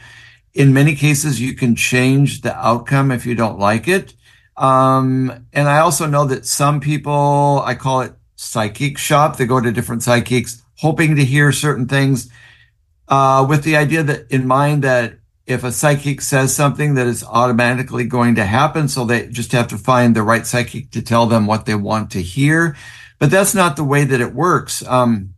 In 0.54 0.72
many 0.72 0.94
cases, 0.96 1.40
you 1.40 1.54
can 1.54 1.76
change 1.76 2.40
the 2.40 2.56
outcome 2.56 3.10
if 3.10 3.26
you 3.26 3.34
don't 3.34 3.58
like 3.58 3.86
it. 3.86 4.14
Um, 4.56 5.46
and 5.52 5.68
I 5.68 5.78
also 5.78 6.06
know 6.06 6.24
that 6.26 6.46
some 6.46 6.80
people, 6.80 7.62
I 7.64 7.74
call 7.74 8.00
it 8.00 8.14
psychic 8.36 8.98
shop. 8.98 9.36
They 9.36 9.46
go 9.46 9.60
to 9.60 9.70
different 9.70 10.02
psychics 10.02 10.62
hoping 10.80 11.14
to 11.16 11.24
hear 11.24 11.52
certain 11.52 11.86
things, 11.86 12.30
uh, 13.08 13.44
with 13.48 13.64
the 13.64 13.76
idea 13.76 14.02
that 14.02 14.30
in 14.30 14.46
mind 14.46 14.82
that 14.82 15.18
if 15.50 15.64
a 15.64 15.72
psychic 15.72 16.20
says 16.20 16.54
something 16.54 16.94
that 16.94 17.06
is 17.06 17.24
automatically 17.24 18.04
going 18.04 18.36
to 18.36 18.44
happen. 18.44 18.88
So 18.88 19.04
they 19.04 19.26
just 19.28 19.52
have 19.52 19.68
to 19.68 19.78
find 19.78 20.14
the 20.14 20.22
right 20.22 20.46
psychic 20.46 20.90
to 20.92 21.02
tell 21.02 21.26
them 21.26 21.46
what 21.46 21.66
they 21.66 21.74
want 21.74 22.10
to 22.12 22.22
hear. 22.22 22.76
But 23.18 23.30
that's 23.30 23.54
not 23.54 23.76
the 23.76 23.84
way 23.84 24.04
that 24.04 24.20
it 24.20 24.32
works. 24.32 24.86
Um, 24.86 25.34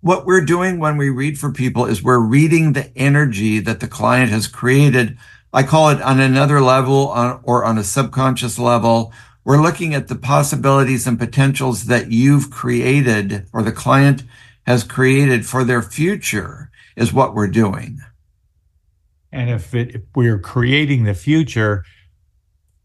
what 0.00 0.26
we're 0.26 0.44
doing 0.44 0.78
when 0.78 0.96
we 0.96 1.10
read 1.10 1.38
for 1.38 1.52
people 1.52 1.86
is 1.86 2.02
we're 2.02 2.18
reading 2.18 2.72
the 2.72 2.96
energy 2.96 3.58
that 3.60 3.80
the 3.80 3.88
client 3.88 4.30
has 4.30 4.46
created. 4.46 5.18
I 5.52 5.62
call 5.62 5.88
it 5.90 6.00
on 6.00 6.20
another 6.20 6.60
level 6.60 7.08
on, 7.08 7.40
or 7.42 7.64
on 7.64 7.78
a 7.78 7.84
subconscious 7.84 8.58
level. 8.58 9.12
We're 9.44 9.62
looking 9.62 9.94
at 9.94 10.08
the 10.08 10.16
possibilities 10.16 11.06
and 11.06 11.18
potentials 11.18 11.86
that 11.86 12.12
you've 12.12 12.50
created 12.50 13.46
or 13.52 13.62
the 13.62 13.72
client 13.72 14.22
has 14.66 14.84
created 14.84 15.46
for 15.46 15.64
their 15.64 15.82
future 15.82 16.70
is 16.94 17.12
what 17.12 17.34
we're 17.34 17.48
doing. 17.48 18.00
And 19.32 19.50
if, 19.50 19.74
it, 19.74 19.94
if 19.94 20.02
we're 20.14 20.38
creating 20.38 21.04
the 21.04 21.14
future, 21.14 21.84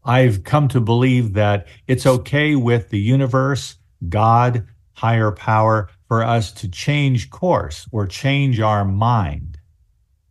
I've 0.04 0.44
come 0.44 0.68
to 0.68 0.80
believe 0.80 1.34
that 1.34 1.66
it's 1.86 2.06
okay 2.06 2.54
with 2.54 2.90
the 2.90 3.00
universe, 3.00 3.76
God, 4.08 4.66
higher 4.92 5.32
power, 5.32 5.90
for 6.06 6.22
us 6.22 6.52
to 6.52 6.68
change 6.68 7.30
course 7.30 7.88
or 7.90 8.06
change 8.06 8.60
our 8.60 8.84
mind. 8.84 9.58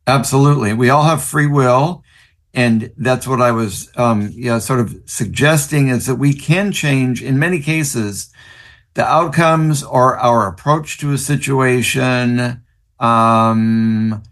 Absolutely. 0.08 0.74
We 0.74 0.90
all 0.90 1.04
have 1.04 1.24
free 1.24 1.48
will. 1.48 2.04
And 2.54 2.94
that's 2.96 3.28
what 3.28 3.42
I 3.42 3.52
was, 3.52 3.92
um, 3.98 4.32
yeah, 4.34 4.60
sort 4.60 4.80
of 4.80 4.96
suggesting 5.06 5.90
is 5.90 6.06
that 6.06 6.16
we 6.16 6.34
can 6.34 6.72
change 6.72 7.22
in 7.22 7.38
many 7.38 7.60
cases 7.60 8.32
the 8.94 9.06
outcomes 9.06 9.84
or 9.84 10.18
our 10.18 10.48
approach 10.48 10.98
to 11.00 11.12
a 11.12 11.18
situation. 11.18 12.64
Um, 12.98 14.24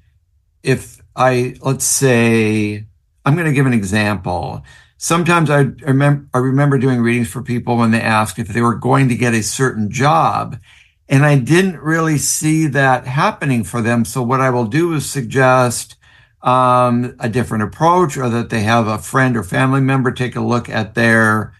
if 0.63 0.92
I 1.15 1.55
let's 1.62 1.86
say 1.86 2.86
I'm 3.25 3.36
going 3.36 3.48
to 3.48 3.53
give 3.53 3.65
an 3.65 3.74
example. 3.74 4.63
Sometimes 4.98 5.50
I 5.50 5.62
remember 5.82 6.27
I 6.34 6.38
remember 6.38 6.77
doing 6.77 7.01
readings 7.01 7.29
for 7.29 7.41
people 7.41 7.77
when 7.77 7.91
they 7.91 8.01
asked 8.01 8.39
if 8.39 8.48
they 8.48 8.62
were 8.62 8.75
going 8.75 9.10
to 9.10 9.15
get 9.15 9.34
a 9.34 9.43
certain 9.43 9.91
job, 9.91 10.58
and 11.10 11.25
I 11.25 11.38
didn't 11.38 11.79
really 11.79 12.17
see 12.17 12.67
that 12.67 13.05
happening 13.05 13.63
for 13.63 13.82
them. 13.82 14.05
So 14.05 14.22
what 14.24 14.41
I 14.41 14.50
will 14.50 14.65
do 14.65 14.93
is 14.93 15.10
suggest 15.10 15.96
um, 16.41 17.15
a 17.20 17.29
different 17.29 17.63
approach, 17.63 18.17
or 18.17 18.29
that 18.29 18.50
they 18.50 18.62
have 18.62 18.88
a 18.88 18.98
friend 18.98 19.36
or 19.38 19.43
family 19.43 19.82
member 19.82 20.12
take 20.12 20.36
a 20.36 20.41
look 20.41 20.70
at 20.70 20.96
their 20.96 21.53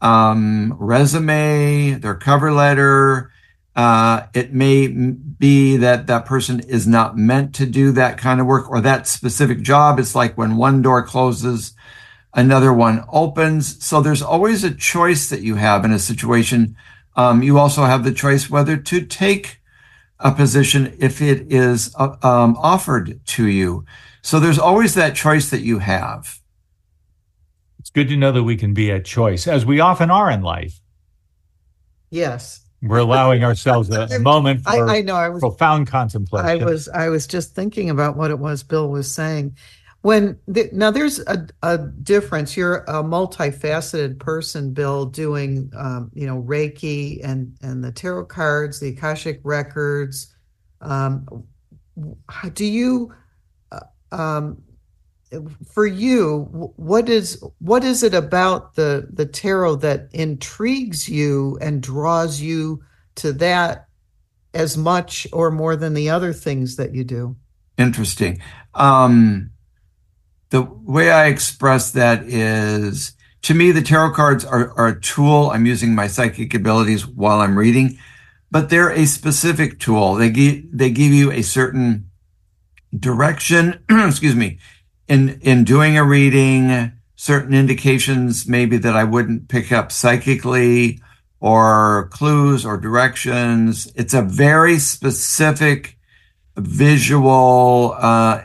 um, 0.00 0.76
resume, 0.78 1.94
their 1.94 2.14
cover 2.14 2.52
letter, 2.52 3.30
uh, 3.76 4.26
it 4.32 4.54
may 4.54 4.86
be 4.86 5.76
that 5.76 6.06
that 6.06 6.24
person 6.24 6.60
is 6.60 6.86
not 6.86 7.16
meant 7.16 7.54
to 7.54 7.66
do 7.66 7.92
that 7.92 8.16
kind 8.16 8.40
of 8.40 8.46
work 8.46 8.70
or 8.70 8.80
that 8.80 9.06
specific 9.06 9.60
job. 9.60 9.98
It's 9.98 10.14
like 10.14 10.36
when 10.38 10.56
one 10.56 10.80
door 10.80 11.02
closes, 11.02 11.74
another 12.32 12.72
one 12.72 13.04
opens. 13.12 13.84
So 13.84 14.00
there's 14.00 14.22
always 14.22 14.64
a 14.64 14.74
choice 14.74 15.28
that 15.28 15.42
you 15.42 15.56
have 15.56 15.84
in 15.84 15.92
a 15.92 15.98
situation. 15.98 16.74
Um, 17.16 17.42
you 17.42 17.58
also 17.58 17.84
have 17.84 18.02
the 18.02 18.14
choice 18.14 18.48
whether 18.48 18.78
to 18.78 19.04
take 19.04 19.60
a 20.18 20.32
position 20.32 20.96
if 20.98 21.20
it 21.20 21.52
is 21.52 21.94
uh, 21.98 22.16
um, 22.22 22.56
offered 22.56 23.20
to 23.26 23.46
you. 23.46 23.84
So 24.22 24.40
there's 24.40 24.58
always 24.58 24.94
that 24.94 25.14
choice 25.14 25.50
that 25.50 25.60
you 25.60 25.80
have. 25.80 26.40
It's 27.78 27.90
good 27.90 28.08
to 28.08 28.16
know 28.16 28.32
that 28.32 28.42
we 28.42 28.56
can 28.56 28.72
be 28.72 28.88
a 28.88 29.02
choice, 29.02 29.46
as 29.46 29.66
we 29.66 29.80
often 29.80 30.10
are 30.10 30.30
in 30.30 30.40
life. 30.40 30.80
Yes 32.08 32.65
We're 32.88 32.98
allowing 32.98 33.44
ourselves 33.44 33.90
a 33.90 34.18
moment 34.20 34.62
I, 34.66 34.76
for 34.76 34.88
I 34.88 35.00
know. 35.02 35.14
I 35.14 35.28
was 35.28 35.40
profound 35.40 35.86
contemplation. 35.86 36.48
I 36.48 36.64
was 36.64 36.88
I 36.88 37.08
was 37.08 37.26
just 37.26 37.54
thinking 37.54 37.90
about 37.90 38.16
what 38.16 38.30
it 38.30 38.38
was 38.38 38.62
Bill 38.62 38.88
was 38.88 39.12
saying. 39.12 39.56
When 40.02 40.38
the, 40.46 40.70
now 40.72 40.92
there's 40.92 41.18
a, 41.20 41.48
a 41.62 41.78
difference. 41.78 42.56
You're 42.56 42.84
a 42.86 43.02
multifaceted 43.02 44.20
person, 44.20 44.72
Bill, 44.72 45.06
doing 45.06 45.70
um, 45.76 46.10
you 46.14 46.26
know 46.26 46.42
Reiki 46.42 47.20
and 47.24 47.56
and 47.62 47.82
the 47.82 47.92
tarot 47.92 48.26
cards, 48.26 48.78
the 48.78 48.88
Akashic 48.88 49.40
records. 49.42 50.34
Um, 50.80 51.44
do 52.52 52.64
you 52.64 53.12
uh, 53.72 53.80
um, 54.12 54.62
for 55.66 55.86
you 55.86 56.72
what 56.76 57.08
is 57.08 57.42
what 57.58 57.84
is 57.84 58.02
it 58.02 58.14
about 58.14 58.74
the 58.74 59.08
the 59.12 59.26
tarot 59.26 59.76
that 59.76 60.08
intrigues 60.12 61.08
you 61.08 61.58
and 61.60 61.82
draws 61.82 62.40
you 62.40 62.82
to 63.14 63.32
that 63.32 63.86
as 64.54 64.76
much 64.76 65.26
or 65.32 65.50
more 65.50 65.76
than 65.76 65.94
the 65.94 66.10
other 66.10 66.32
things 66.32 66.76
that 66.76 66.94
you 66.94 67.04
do 67.04 67.36
Interesting. 67.78 68.40
Um, 68.74 69.50
the 70.50 70.62
way 70.62 71.10
I 71.10 71.26
express 71.26 71.90
that 71.92 72.24
is 72.24 73.12
to 73.42 73.54
me, 73.54 73.70
the 73.70 73.82
tarot 73.82 74.12
cards 74.14 74.44
are, 74.44 74.72
are 74.78 74.88
a 74.88 75.00
tool. 75.00 75.50
I'm 75.50 75.66
using 75.66 75.94
my 75.94 76.06
psychic 76.06 76.54
abilities 76.54 77.06
while 77.06 77.40
I'm 77.40 77.58
reading, 77.58 77.98
but 78.50 78.70
they're 78.70 78.90
a 78.90 79.06
specific 79.06 79.78
tool. 79.78 80.14
They 80.14 80.30
give, 80.30 80.64
they 80.72 80.90
give 80.90 81.12
you 81.12 81.30
a 81.30 81.42
certain 81.42 82.10
direction, 82.98 83.84
excuse 83.90 84.34
me, 84.34 84.58
in, 85.08 85.40
in 85.40 85.64
doing 85.64 85.96
a 85.96 86.04
reading, 86.04 86.92
certain 87.14 87.54
indications 87.54 88.46
maybe 88.46 88.76
that 88.78 88.96
I 88.96 89.04
wouldn't 89.04 89.48
pick 89.48 89.72
up 89.72 89.90
psychically 89.92 91.00
or 91.40 92.08
clues 92.12 92.64
or 92.64 92.76
directions. 92.76 93.92
It's 93.94 94.14
a 94.14 94.22
very 94.22 94.78
specific 94.78 95.98
visual, 96.56 97.94
uh, 97.98 98.44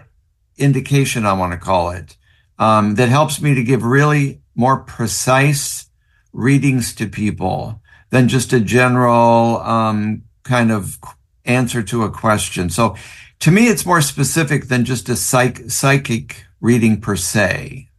indication, 0.57 1.25
I 1.25 1.33
want 1.33 1.53
to 1.53 1.57
call 1.57 1.91
it, 1.91 2.17
um, 2.59 2.95
that 2.95 3.09
helps 3.09 3.41
me 3.41 3.55
to 3.55 3.63
give 3.63 3.83
really 3.83 4.41
more 4.55 4.77
precise 4.77 5.87
readings 6.33 6.93
to 6.95 7.07
people 7.07 7.81
than 8.09 8.27
just 8.27 8.53
a 8.53 8.59
general 8.59 9.57
um, 9.61 10.23
kind 10.43 10.71
of 10.71 10.99
answer 11.45 11.81
to 11.81 12.03
a 12.03 12.11
question. 12.11 12.69
So 12.69 12.95
to 13.39 13.51
me, 13.51 13.67
it's 13.67 13.85
more 13.85 14.01
specific 14.01 14.67
than 14.67 14.85
just 14.85 15.09
a 15.09 15.15
psych- 15.15 15.69
psychic 15.69 16.45
reading 16.61 16.99
per 16.99 17.15
se. 17.15 17.89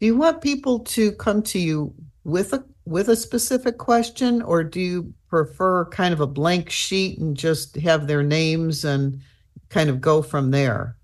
do 0.00 0.06
you 0.06 0.16
want 0.16 0.40
people 0.40 0.80
to 0.80 1.12
come 1.12 1.42
to 1.42 1.58
you 1.58 1.94
with 2.24 2.52
a 2.52 2.64
with 2.86 3.08
a 3.08 3.16
specific 3.16 3.78
question 3.78 4.42
or 4.42 4.62
do 4.62 4.80
you 4.80 5.12
prefer 5.28 5.84
kind 5.86 6.12
of 6.14 6.20
a 6.20 6.26
blank 6.26 6.70
sheet 6.70 7.18
and 7.18 7.36
just 7.36 7.76
have 7.76 8.06
their 8.06 8.22
names 8.22 8.84
and 8.84 9.20
kind 9.68 9.90
of 9.90 10.00
go 10.00 10.22
from 10.22 10.50
there 10.50 10.96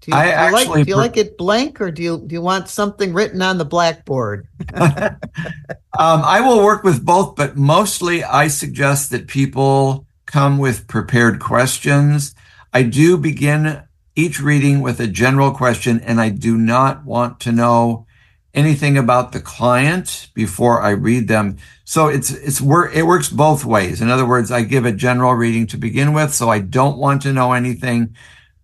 do 0.00 0.10
you, 0.10 0.16
I 0.16 0.24
do 0.24 0.28
you 0.28 0.34
actually 0.34 0.64
like, 0.66 0.72
do 0.72 0.78
you 0.90 0.94
pre- 0.96 1.02
like 1.02 1.16
it 1.16 1.38
blank 1.38 1.80
or 1.80 1.90
do 1.90 2.02
you 2.02 2.24
do 2.26 2.34
you 2.34 2.42
want 2.42 2.68
something 2.68 3.12
written 3.12 3.40
on 3.42 3.58
the 3.58 3.64
blackboard 3.64 4.48
Um, 5.98 6.22
I 6.24 6.40
will 6.40 6.64
work 6.64 6.84
with 6.84 7.04
both, 7.04 7.36
but 7.36 7.56
mostly 7.56 8.24
I 8.24 8.48
suggest 8.48 9.10
that 9.10 9.26
people 9.26 10.06
come 10.24 10.56
with 10.56 10.88
prepared 10.88 11.38
questions. 11.38 12.34
I 12.72 12.82
do 12.82 13.18
begin 13.18 13.82
each 14.14 14.40
reading 14.40 14.80
with 14.80 15.00
a 15.00 15.06
general 15.06 15.52
question, 15.52 16.00
and 16.00 16.20
I 16.20 16.28
do 16.28 16.56
not 16.56 17.04
want 17.04 17.40
to 17.40 17.52
know 17.52 18.06
anything 18.54 18.98
about 18.98 19.32
the 19.32 19.40
client 19.40 20.28
before 20.34 20.82
I 20.82 20.90
read 20.90 21.28
them. 21.28 21.56
So 21.84 22.08
it's 22.08 22.30
it's 22.30 22.60
work 22.60 22.94
it 22.94 23.04
works 23.04 23.28
both 23.28 23.64
ways. 23.64 24.00
In 24.00 24.10
other 24.10 24.26
words, 24.26 24.50
I 24.50 24.62
give 24.62 24.84
a 24.84 24.92
general 24.92 25.34
reading 25.34 25.66
to 25.68 25.76
begin 25.76 26.12
with, 26.12 26.34
so 26.34 26.48
I 26.48 26.58
don't 26.58 26.98
want 26.98 27.22
to 27.22 27.32
know 27.32 27.52
anything. 27.52 28.14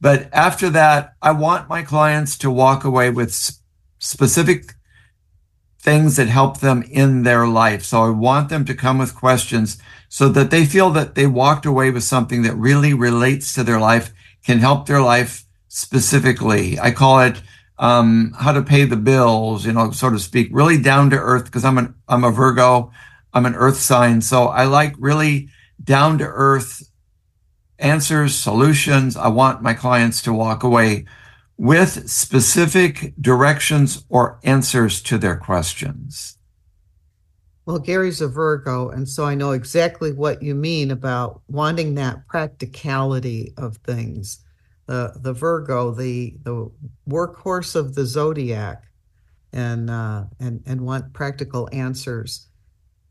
But 0.00 0.28
after 0.32 0.70
that, 0.70 1.14
I 1.22 1.32
want 1.32 1.68
my 1.68 1.82
clients 1.82 2.38
to 2.38 2.50
walk 2.50 2.84
away 2.84 3.10
with 3.10 3.28
s- 3.30 3.60
specific 3.98 4.74
things 5.80 6.16
that 6.16 6.28
help 6.28 6.60
them 6.60 6.82
in 6.82 7.22
their 7.22 7.46
life. 7.46 7.84
So 7.84 8.02
I 8.02 8.10
want 8.10 8.48
them 8.48 8.64
to 8.66 8.74
come 8.74 8.98
with 8.98 9.16
questions 9.16 9.78
so 10.08 10.28
that 10.28 10.50
they 10.50 10.64
feel 10.64 10.90
that 10.90 11.14
they 11.14 11.26
walked 11.26 11.66
away 11.66 11.90
with 11.90 12.02
something 12.02 12.42
that 12.42 12.56
really 12.56 12.94
relates 12.94 13.52
to 13.54 13.64
their 13.64 13.80
life, 13.80 14.12
can 14.48 14.60
help 14.60 14.86
their 14.86 15.02
life 15.02 15.44
specifically. 15.68 16.80
I 16.80 16.90
call 16.90 17.20
it 17.20 17.42
um, 17.78 18.32
how 18.34 18.52
to 18.52 18.62
pay 18.62 18.86
the 18.86 18.96
bills, 18.96 19.66
you 19.66 19.74
know, 19.74 19.90
so 19.90 20.08
to 20.08 20.18
speak, 20.18 20.48
really 20.52 20.80
down 20.80 21.10
to 21.10 21.16
earth 21.16 21.44
because 21.44 21.66
I'm 21.66 21.76
an 21.76 21.94
I'm 22.08 22.24
a 22.24 22.30
Virgo, 22.30 22.90
I'm 23.34 23.44
an 23.44 23.54
earth 23.54 23.76
sign. 23.76 24.22
So 24.22 24.46
I 24.46 24.64
like 24.64 24.94
really 24.98 25.50
down 25.84 26.16
to 26.16 26.24
earth 26.24 26.90
answers, 27.78 28.36
solutions. 28.36 29.18
I 29.18 29.28
want 29.28 29.60
my 29.60 29.74
clients 29.74 30.22
to 30.22 30.32
walk 30.32 30.62
away 30.62 31.04
with 31.58 32.08
specific 32.08 33.12
directions 33.20 34.02
or 34.08 34.40
answers 34.44 35.02
to 35.02 35.18
their 35.18 35.36
questions. 35.36 36.37
Well, 37.68 37.78
Gary's 37.78 38.22
a 38.22 38.28
Virgo, 38.28 38.88
and 38.88 39.06
so 39.06 39.26
I 39.26 39.34
know 39.34 39.50
exactly 39.50 40.10
what 40.10 40.42
you 40.42 40.54
mean 40.54 40.90
about 40.90 41.42
wanting 41.48 41.96
that 41.96 42.26
practicality 42.26 43.52
of 43.58 43.76
things. 43.84 44.38
The 44.86 45.12
the 45.20 45.34
Virgo, 45.34 45.90
the 45.90 46.34
the 46.44 46.70
workhorse 47.06 47.76
of 47.76 47.94
the 47.94 48.06
zodiac, 48.06 48.84
and 49.52 49.90
uh, 49.90 50.24
and 50.40 50.62
and 50.64 50.80
want 50.80 51.12
practical 51.12 51.68
answers. 51.70 52.46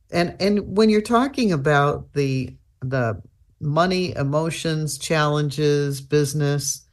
And 0.09 0.35
and 0.39 0.75
when 0.75 0.89
you're 0.89 1.01
talking 1.01 1.51
about 1.51 2.11
the 2.13 2.57
the 2.81 3.21
money, 3.59 4.15
emotions, 4.15 4.97
challenges, 4.97 6.01
business, 6.01 6.83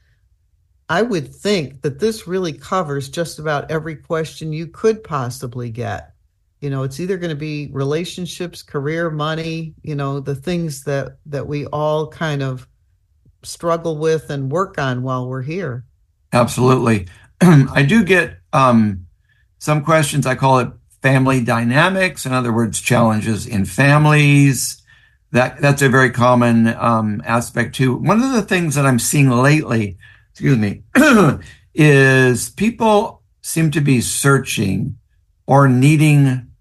I 0.91 1.01
would 1.01 1.35
think 1.35 1.81
that 1.81 1.99
this 1.99 2.27
really 2.27 2.53
covers 2.53 3.09
just 3.09 3.39
about 3.39 3.71
every 3.71 3.97
question 3.97 4.53
you 4.53 4.67
could 4.67 5.03
possibly 5.03 5.71
get. 5.71 6.14
You 6.65 6.71
know, 6.71 6.83
it's 6.83 6.99
either 6.99 7.19
going 7.19 7.29
to 7.29 7.37
be 7.37 7.69
relationships, 7.73 8.63
career, 8.63 9.11
money, 9.11 9.75
you 9.83 9.95
know, 9.95 10.19
the 10.19 10.35
things 10.35 10.85
that 10.85 11.19
that 11.27 11.47
we 11.47 11.67
all 11.67 12.09
kind 12.09 12.43
of 12.43 12.67
struggle 13.43 13.99
with 13.99 14.31
and 14.31 14.51
work 14.51 14.79
on 14.79 15.03
while 15.03 15.29
we're 15.29 15.43
here. 15.43 15.85
Absolutely. 16.33 17.07
I 17.43 17.83
do 17.83 18.03
get 18.03 18.39
um, 18.55 19.05
some 19.59 19.85
questions. 19.85 20.25
I 20.25 20.37
call 20.37 20.61
it 20.61 20.69
family 21.03 21.45
dynamics. 21.45 22.25
In 22.25 22.33
other 22.33 22.51
words, 22.51 22.81
challenges 22.81 23.47
in 23.47 23.67
families. 23.67 24.83
That 25.33 25.61
that's 25.61 25.83
a 25.83 25.91
very 25.91 26.13
common 26.13 26.69
um, 26.69 27.21
aspect 27.27 27.75
too. 27.75 27.95
One 27.95 28.23
of 28.23 28.33
the 28.33 28.41
things 28.41 28.75
that 28.77 28.87
I'm 28.87 28.99
seeing 28.99 29.29
lately, 29.29 29.99
excuse 30.31 30.57
me, 30.57 30.83
is 31.75 32.49
people 32.49 33.21
seem 33.43 33.71
to 33.73 33.83
be 33.83 34.01
searching 34.01 34.97
or 35.47 35.69
needing 35.69 36.53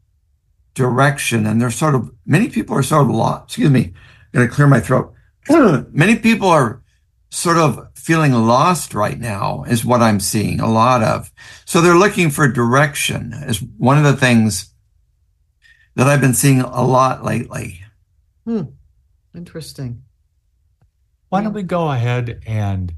direction, 0.74 1.46
and 1.46 1.62
they're 1.62 1.72
sort 1.72 1.96
of 1.96 2.12
many 2.26 2.50
people 2.50 2.76
are 2.76 2.84
sort 2.84 3.04
of 3.04 3.10
lost. 3.16 3.46
Excuse 3.46 3.70
me, 3.70 3.94
I'm 4.34 4.40
gonna 4.40 4.48
clear 4.50 4.68
my 4.68 4.80
throat. 4.80 5.14
many 5.92 6.16
people 6.18 6.48
are 6.48 6.82
sort 7.30 7.58
of 7.58 7.88
feeling 7.96 8.32
lost 8.32 8.94
right 8.94 9.20
now 9.20 9.64
is 9.64 9.84
what 9.84 10.02
I'm 10.02 10.20
seeing 10.20 10.60
a 10.60 10.70
lot 10.72 11.02
of. 11.02 11.32
So 11.66 11.82
they're 11.82 11.98
looking 11.98 12.30
for 12.30 12.48
direction 12.48 13.34
is 13.34 13.62
one 13.78 13.98
of 13.98 14.04
the 14.04 14.16
things 14.16 14.72
that 15.96 16.08
I've 16.08 16.22
been 16.22 16.34
seeing 16.36 16.62
a 16.62 16.84
lot 16.84 17.24
lately. 17.24 17.82
Hmm. 18.46 18.64
Interesting. 19.36 20.04
Why 21.30 21.42
don't 21.42 21.54
we 21.54 21.64
go 21.64 21.90
ahead 21.90 22.42
and 22.46 22.94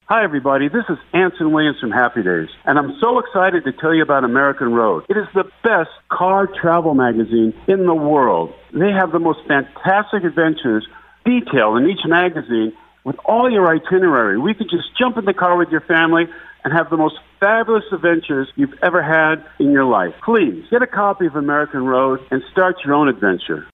Hi, 0.06 0.22
everybody. 0.22 0.68
This 0.68 0.84
is 0.90 0.98
Anson 1.14 1.50
Williams 1.50 1.80
from 1.80 1.90
Happy 1.90 2.22
Days, 2.22 2.50
and 2.66 2.78
I'm 2.78 2.94
so 3.00 3.18
excited 3.20 3.64
to 3.64 3.72
tell 3.72 3.94
you 3.94 4.02
about 4.02 4.22
American 4.22 4.74
Road. 4.74 5.04
It 5.08 5.16
is 5.16 5.24
the 5.32 5.44
best 5.62 5.88
car 6.12 6.46
travel 6.60 6.92
magazine 6.92 7.54
in 7.68 7.86
the 7.86 7.94
world. 7.94 8.52
They 8.74 8.90
have 8.90 9.12
the 9.12 9.18
most 9.18 9.38
fantastic 9.48 10.24
adventures 10.24 10.86
detailed 11.24 11.78
in 11.78 11.88
each 11.88 12.04
magazine 12.04 12.72
with 13.04 13.16
all 13.24 13.50
your 13.50 13.68
itinerary. 13.68 14.38
We 14.38 14.54
could 14.54 14.70
just 14.70 14.96
jump 14.98 15.16
in 15.18 15.24
the 15.24 15.34
car 15.34 15.56
with 15.56 15.68
your 15.70 15.82
family 15.82 16.24
and 16.64 16.72
have 16.72 16.88
the 16.90 16.96
most 16.96 17.16
fabulous 17.38 17.84
adventures 17.92 18.48
you've 18.56 18.74
ever 18.82 19.02
had 19.02 19.44
in 19.58 19.70
your 19.70 19.84
life. 19.84 20.14
Please 20.24 20.64
get 20.70 20.82
a 20.82 20.86
copy 20.86 21.26
of 21.26 21.36
American 21.36 21.84
Road 21.84 22.20
and 22.30 22.42
start 22.50 22.76
your 22.84 22.94
own 22.94 23.08
adventure. 23.08 23.66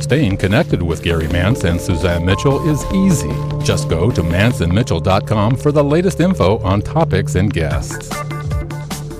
Staying 0.00 0.36
connected 0.36 0.82
with 0.82 1.02
Gary 1.02 1.28
Mantz 1.28 1.64
and 1.64 1.80
Suzanne 1.80 2.26
Mitchell 2.26 2.68
is 2.68 2.84
easy. 2.92 3.32
Just 3.64 3.88
go 3.88 4.10
to 4.10 4.22
mantzandmitchell.com 4.22 5.56
for 5.56 5.72
the 5.72 5.82
latest 5.82 6.20
info 6.20 6.58
on 6.58 6.82
topics 6.82 7.36
and 7.36 7.50
guests. 7.50 8.10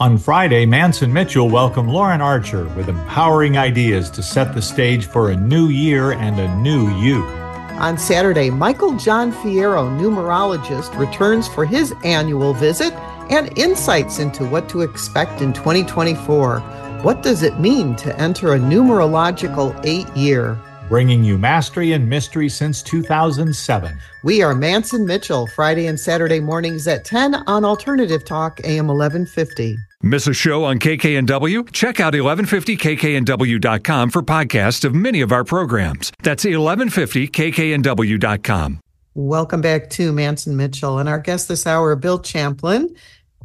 On 0.00 0.16
Friday, 0.16 0.64
Mantz 0.64 1.02
and 1.02 1.12
Mitchell 1.12 1.50
welcomed 1.50 1.90
Lauren 1.90 2.22
Archer 2.22 2.64
with 2.68 2.88
empowering 2.88 3.58
ideas 3.58 4.08
to 4.12 4.22
set 4.22 4.54
the 4.54 4.62
stage 4.62 5.04
for 5.04 5.28
a 5.28 5.36
new 5.36 5.68
year 5.68 6.12
and 6.12 6.40
a 6.40 6.56
new 6.56 6.88
you. 6.96 7.22
On 7.78 7.98
Saturday, 7.98 8.48
Michael 8.48 8.96
John 8.96 9.30
Fierro, 9.30 9.90
numerologist, 10.00 10.98
returns 10.98 11.48
for 11.48 11.66
his 11.66 11.92
annual 12.02 12.54
visit 12.54 12.94
and 13.28 13.58
insights 13.58 14.20
into 14.20 14.46
what 14.46 14.70
to 14.70 14.80
expect 14.80 15.42
in 15.42 15.52
2024. 15.52 16.60
What 17.02 17.22
does 17.22 17.42
it 17.42 17.60
mean 17.60 17.94
to 17.96 18.18
enter 18.18 18.54
a 18.54 18.58
numerological 18.58 19.78
eight 19.84 20.08
year? 20.16 20.58
Bringing 20.90 21.22
you 21.22 21.38
mastery 21.38 21.92
and 21.92 22.08
mystery 22.08 22.48
since 22.48 22.82
2007. 22.82 23.96
We 24.24 24.42
are 24.42 24.54
Mantz 24.54 24.92
and 24.92 25.06
Mitchell, 25.06 25.46
Friday 25.46 25.86
and 25.86 26.00
Saturday 26.00 26.40
mornings 26.40 26.88
at 26.88 27.04
10 27.04 27.44
on 27.46 27.64
Alternative 27.64 28.24
Talk, 28.24 28.58
AM 28.64 28.88
1150. 28.88 29.76
Miss 30.02 30.26
a 30.26 30.34
show 30.34 30.64
on 30.64 30.80
KKNW? 30.80 31.70
Check 31.70 32.00
out 32.00 32.14
1150kknw.com 32.14 34.10
for 34.10 34.20
podcasts 34.20 34.84
of 34.84 34.92
many 34.92 35.20
of 35.20 35.30
our 35.30 35.44
programs. 35.44 36.10
That's 36.24 36.44
1150kknw.com. 36.44 38.80
Welcome 39.14 39.60
back 39.60 39.90
to 39.90 40.12
Mantz 40.12 40.48
and 40.48 40.56
Mitchell. 40.56 40.98
And 40.98 41.08
our 41.08 41.20
guest 41.20 41.46
this 41.46 41.68
hour, 41.68 41.94
Bill 41.94 42.18
Champlin. 42.18 42.92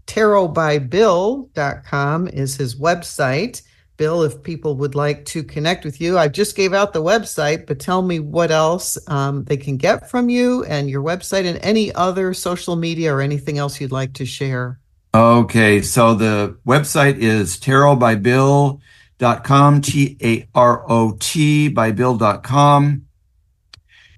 Tarotbybill.com 0.08 2.28
is 2.28 2.58
his 2.58 2.76
website. 2.76 3.62
Bill, 3.98 4.24
if 4.24 4.42
people 4.44 4.76
would 4.76 4.96
like 4.96 5.26
to 5.26 5.44
connect 5.44 5.84
with 5.86 6.02
you, 6.02 6.18
I 6.18 6.28
just 6.28 6.56
gave 6.56 6.74
out 6.74 6.94
the 6.94 7.02
website, 7.02 7.66
but 7.66 7.80
tell 7.80 8.02
me 8.02 8.20
what 8.20 8.52
else 8.52 8.98
um, 9.08 9.46
they 9.46 9.56
can 9.58 9.78
get 9.78 10.10
from 10.10 10.30
you 10.30 10.66
and 10.66 10.90
your 10.90 11.02
website 11.02 11.46
and 11.46 11.58
any 11.60 11.94
other 11.94 12.34
social 12.34 12.76
media 12.76 13.14
or 13.14 13.22
anything 13.22 13.58
else 13.58 13.80
you'd 13.80 13.94
like 13.94 14.12
to 14.14 14.26
share. 14.26 14.80
Okay, 15.14 15.82
so 15.82 16.14
the 16.14 16.58
website 16.68 17.18
is 17.18 17.58
tarotbybill.com, 17.58 19.82
T 19.82 20.18
A 20.22 20.46
R 20.54 20.92
O 20.92 21.16
T 21.18 21.70
by 21.70 21.92
bill.com. 21.92 23.06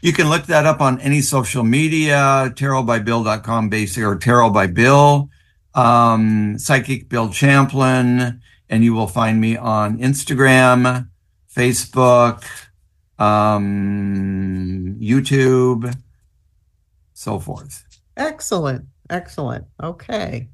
You 0.02 0.14
can 0.14 0.30
look 0.30 0.46
that 0.46 0.66
up 0.66 0.82
on 0.82 1.00
any 1.02 1.22
social 1.22 1.64
media, 1.64 2.52
tarotbybill.com 2.56 3.70
basic 3.70 4.04
or 4.04 4.16
tarot 4.16 4.50
by 4.52 4.68
bill, 4.68 5.30
um, 5.76 6.58
psychic 6.58 7.10
Bill 7.10 7.30
Champlin, 7.30 8.42
and 8.70 8.84
you 8.84 8.94
will 8.94 9.08
find 9.08 9.40
me 9.40 9.58
on 9.58 9.98
Instagram, 10.00 11.10
Facebook, 11.56 12.44
um, 13.20 14.98
YouTube, 15.00 15.96
so 17.14 17.40
forth. 17.40 17.86
Excellent. 18.16 18.86
Excellent. 19.10 19.66
Okay. 19.82 20.50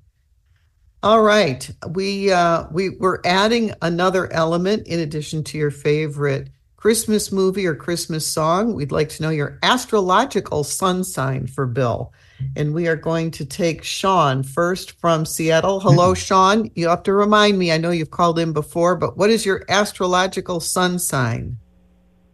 All 1.01 1.21
right. 1.21 1.69
We 1.89 2.31
uh 2.31 2.65
we 2.71 2.91
we're 2.91 3.19
adding 3.25 3.73
another 3.81 4.31
element 4.31 4.87
in 4.87 4.99
addition 5.01 5.43
to 5.45 5.57
your 5.57 5.71
favorite 5.71 6.49
Christmas 6.77 7.31
movie 7.31 7.65
or 7.65 7.75
Christmas 7.75 8.25
song. 8.27 8.73
We'd 8.73 8.91
like 8.91 9.09
to 9.09 9.23
know 9.23 9.29
your 9.29 9.59
astrological 9.63 10.63
sun 10.63 11.03
sign 11.03 11.47
for 11.47 11.65
Bill. 11.65 12.13
And 12.55 12.73
we 12.73 12.87
are 12.87 12.95
going 12.95 13.31
to 13.31 13.45
take 13.45 13.83
Sean 13.83 14.43
first 14.43 14.99
from 14.99 15.25
Seattle. 15.25 15.79
Mm-hmm. 15.79 15.87
Hello, 15.89 16.13
Sean. 16.13 16.71
You 16.75 16.89
have 16.89 17.03
to 17.03 17.13
remind 17.13 17.57
me. 17.57 17.71
I 17.71 17.77
know 17.77 17.91
you've 17.91 18.11
called 18.11 18.39
in 18.39 18.53
before, 18.53 18.95
but 18.95 19.17
what 19.17 19.29
is 19.29 19.45
your 19.45 19.63
astrological 19.69 20.59
sun 20.59 20.99
sign? 20.99 21.57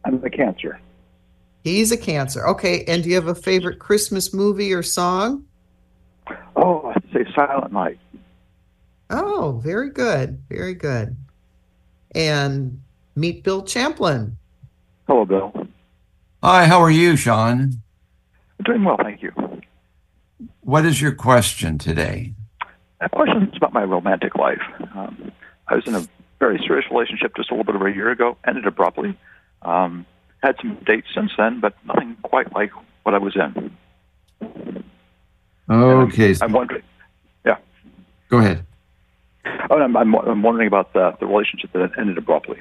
I'm 0.06 0.24
a 0.24 0.30
Cancer. 0.30 0.80
He's 1.64 1.92
a 1.92 1.98
Cancer. 1.98 2.48
Okay. 2.48 2.84
And 2.86 3.04
do 3.04 3.10
you 3.10 3.16
have 3.16 3.28
a 3.28 3.36
favorite 3.36 3.80
Christmas 3.80 4.34
movie 4.34 4.74
or 4.74 4.84
song? 4.84 5.46
Oh, 6.56 6.94
I'd 6.96 7.04
say 7.14 7.26
Silent 7.36 7.72
Night. 7.72 8.00
Oh, 9.10 9.60
very 9.64 9.90
good. 9.90 10.42
Very 10.50 10.74
good. 10.74 11.16
And 12.16 12.82
meet 13.16 13.44
Bill 13.44 13.64
Champlin. 13.64 14.38
Hello, 15.08 15.26
Bill. 15.26 15.54
Hi, 16.44 16.66
how 16.66 16.80
are 16.80 16.92
you, 16.92 17.16
Sean? 17.16 17.82
Doing 18.64 18.84
well, 18.84 18.98
thank 19.02 19.22
you. 19.22 19.32
What 20.70 20.86
is 20.86 21.02
your 21.02 21.14
question 21.14 21.80
today? 21.80 22.36
My 23.02 23.08
question 23.08 23.50
is 23.50 23.58
about 23.58 23.74
my 23.74 23.84
romantic 23.84 24.36
life. 24.36 24.62
Um, 24.94 25.32
I 25.68 25.74
was 25.74 25.88
in 25.88 25.96
a 25.96 26.08
very 26.38 26.60
serious 26.60 26.86
relationship 26.92 27.36
just 27.36 27.50
a 27.50 27.56
little 27.56 27.64
bit 27.64 27.74
over 27.74 27.88
a 27.88 27.96
year 27.96 28.12
ago, 28.12 28.38
ended 28.46 28.68
abruptly. 28.68 29.18
Um, 29.64 30.06
had 30.44 30.58
some 30.62 30.78
dates 30.86 31.08
since 31.16 31.32
then, 31.40 31.60
but 31.60 31.74
nothing 31.86 32.18
quite 32.22 32.54
like 32.54 32.70
what 33.02 33.16
I 33.16 33.18
was 33.18 33.36
in. 33.36 33.76
Okay. 35.68 36.34
I'm, 36.34 36.38
I'm 36.44 36.52
wondering. 36.52 36.84
Yeah. 37.44 37.58
Go 38.30 38.38
ahead. 38.38 38.64
Oh, 39.72 39.80
I'm, 39.80 39.98
I'm, 39.98 40.14
I'm 40.14 40.44
wondering 40.44 40.68
about 40.68 40.94
the, 40.94 41.18
the 41.20 41.26
relationship 41.26 41.72
that 41.72 41.94
ended 41.98 42.20
abruptly. 42.20 42.60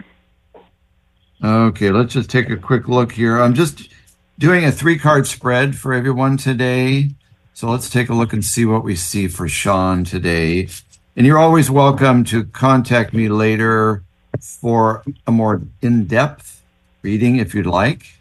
Okay, 1.44 1.90
let's 1.90 2.14
just 2.14 2.30
take 2.30 2.48
a 2.48 2.56
quick 2.56 2.88
look 2.88 3.12
here. 3.12 3.38
I'm 3.38 3.52
just 3.52 3.90
doing 4.38 4.64
a 4.64 4.72
three 4.72 4.98
card 4.98 5.26
spread 5.26 5.76
for 5.76 5.92
everyone 5.92 6.38
today. 6.38 7.10
So 7.58 7.68
let's 7.68 7.90
take 7.90 8.08
a 8.08 8.14
look 8.14 8.32
and 8.32 8.44
see 8.44 8.64
what 8.64 8.84
we 8.84 8.94
see 8.94 9.26
for 9.26 9.48
Sean 9.48 10.04
today. 10.04 10.68
And 11.16 11.26
you're 11.26 11.40
always 11.40 11.72
welcome 11.72 12.22
to 12.26 12.44
contact 12.44 13.12
me 13.12 13.28
later 13.28 14.04
for 14.40 15.02
a 15.26 15.32
more 15.32 15.62
in-depth 15.82 16.62
reading 17.02 17.38
if 17.38 17.56
you'd 17.56 17.66
like. 17.66 18.14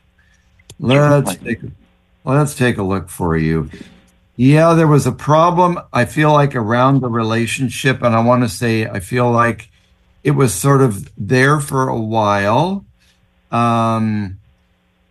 Let's 0.79 1.35
take 1.35 1.59
let's 2.25 2.55
take 2.55 2.79
a 2.79 2.81
look 2.81 3.09
for 3.09 3.37
you. 3.37 3.69
Yeah, 4.37 4.73
there 4.73 4.87
was 4.87 5.05
a 5.05 5.11
problem. 5.11 5.81
I 5.93 6.05
feel 6.05 6.33
like 6.33 6.55
around 6.55 7.01
the 7.01 7.09
relationship, 7.09 8.01
and 8.01 8.15
I 8.15 8.21
want 8.21 8.41
to 8.41 8.49
say 8.49 8.87
I 8.87 8.99
feel 8.99 9.29
like 9.29 9.69
it 10.23 10.31
was 10.31 10.51
sort 10.51 10.81
of 10.81 11.11
there 11.15 11.59
for 11.59 11.89
a 11.89 11.99
while. 11.99 12.85
Um, 13.51 14.39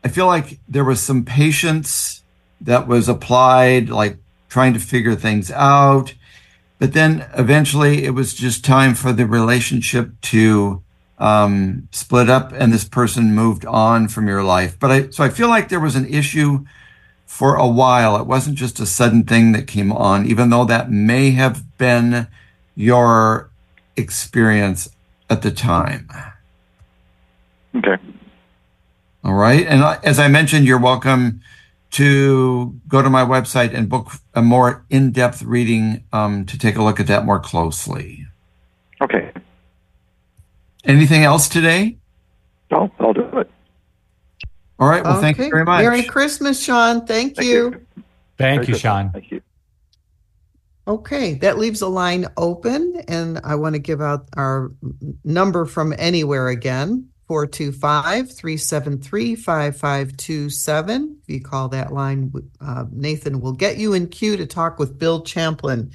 I 0.02 0.08
feel 0.08 0.26
like 0.26 0.58
there 0.68 0.84
was 0.84 1.00
some 1.00 1.24
patience 1.24 2.15
that 2.60 2.86
was 2.86 3.08
applied, 3.08 3.88
like 3.88 4.18
trying 4.48 4.74
to 4.74 4.80
figure 4.80 5.14
things 5.14 5.50
out. 5.50 6.14
But 6.78 6.92
then 6.92 7.26
eventually 7.36 8.04
it 8.04 8.10
was 8.10 8.34
just 8.34 8.64
time 8.64 8.94
for 8.94 9.12
the 9.12 9.26
relationship 9.26 10.20
to 10.22 10.82
um, 11.18 11.88
split 11.92 12.28
up 12.28 12.52
and 12.52 12.72
this 12.72 12.84
person 12.84 13.34
moved 13.34 13.64
on 13.64 14.08
from 14.08 14.28
your 14.28 14.42
life. 14.42 14.78
But 14.78 14.90
I, 14.90 15.10
so 15.10 15.24
I 15.24 15.30
feel 15.30 15.48
like 15.48 15.68
there 15.68 15.80
was 15.80 15.96
an 15.96 16.06
issue 16.06 16.64
for 17.24 17.56
a 17.56 17.66
while. 17.66 18.16
It 18.16 18.26
wasn't 18.26 18.56
just 18.56 18.78
a 18.78 18.86
sudden 18.86 19.24
thing 19.24 19.52
that 19.52 19.66
came 19.66 19.90
on, 19.90 20.26
even 20.26 20.50
though 20.50 20.64
that 20.64 20.90
may 20.90 21.30
have 21.30 21.76
been 21.78 22.28
your 22.74 23.50
experience 23.96 24.88
at 25.30 25.42
the 25.42 25.50
time. 25.50 26.08
Okay. 27.74 27.96
All 29.24 29.34
right. 29.34 29.66
And 29.66 29.82
as 30.04 30.18
I 30.18 30.28
mentioned, 30.28 30.66
you're 30.66 30.78
welcome 30.78 31.40
to 31.92 32.78
go 32.88 33.02
to 33.02 33.08
my 33.08 33.24
website 33.24 33.74
and 33.74 33.88
book 33.88 34.12
a 34.34 34.42
more 34.42 34.84
in 34.90 35.12
depth 35.12 35.42
reading 35.42 36.04
um, 36.12 36.44
to 36.46 36.58
take 36.58 36.76
a 36.76 36.82
look 36.82 37.00
at 37.00 37.06
that 37.06 37.24
more 37.24 37.40
closely. 37.40 38.26
Okay. 39.00 39.32
Anything 40.84 41.24
else 41.24 41.48
today? 41.48 41.96
No, 42.70 42.90
I'll 42.98 43.12
do 43.12 43.22
it. 43.38 43.50
All 44.78 44.88
right. 44.88 45.02
Well, 45.02 45.20
thank 45.20 45.38
you 45.38 45.48
very 45.50 45.64
much. 45.64 45.82
Merry 45.82 46.02
Christmas, 46.02 46.62
Sean. 46.62 47.06
Thank, 47.06 47.36
Thank 47.36 47.48
you. 47.48 47.54
you. 47.54 48.04
Thank 48.36 48.56
Very 48.56 48.66
you, 48.66 48.72
good. 48.74 48.80
Sean. 48.80 49.10
Thank 49.10 49.30
you. 49.30 49.42
Okay, 50.88 51.34
that 51.34 51.58
leaves 51.58 51.82
a 51.82 51.88
line 51.88 52.26
open, 52.36 53.02
and 53.08 53.40
I 53.42 53.56
want 53.56 53.74
to 53.74 53.80
give 53.80 54.00
out 54.00 54.28
our 54.36 54.70
number 55.24 55.64
from 55.64 55.92
anywhere 55.98 56.48
again 56.48 57.08
425 57.26 58.32
373 58.32 59.34
5527. 59.34 61.18
If 61.22 61.28
you 61.28 61.40
call 61.40 61.68
that 61.68 61.92
line, 61.92 62.32
uh, 62.60 62.84
Nathan 62.92 63.40
will 63.40 63.52
get 63.52 63.78
you 63.78 63.94
in 63.94 64.08
queue 64.08 64.36
to 64.36 64.46
talk 64.46 64.78
with 64.78 64.98
Bill 64.98 65.22
Champlin. 65.22 65.90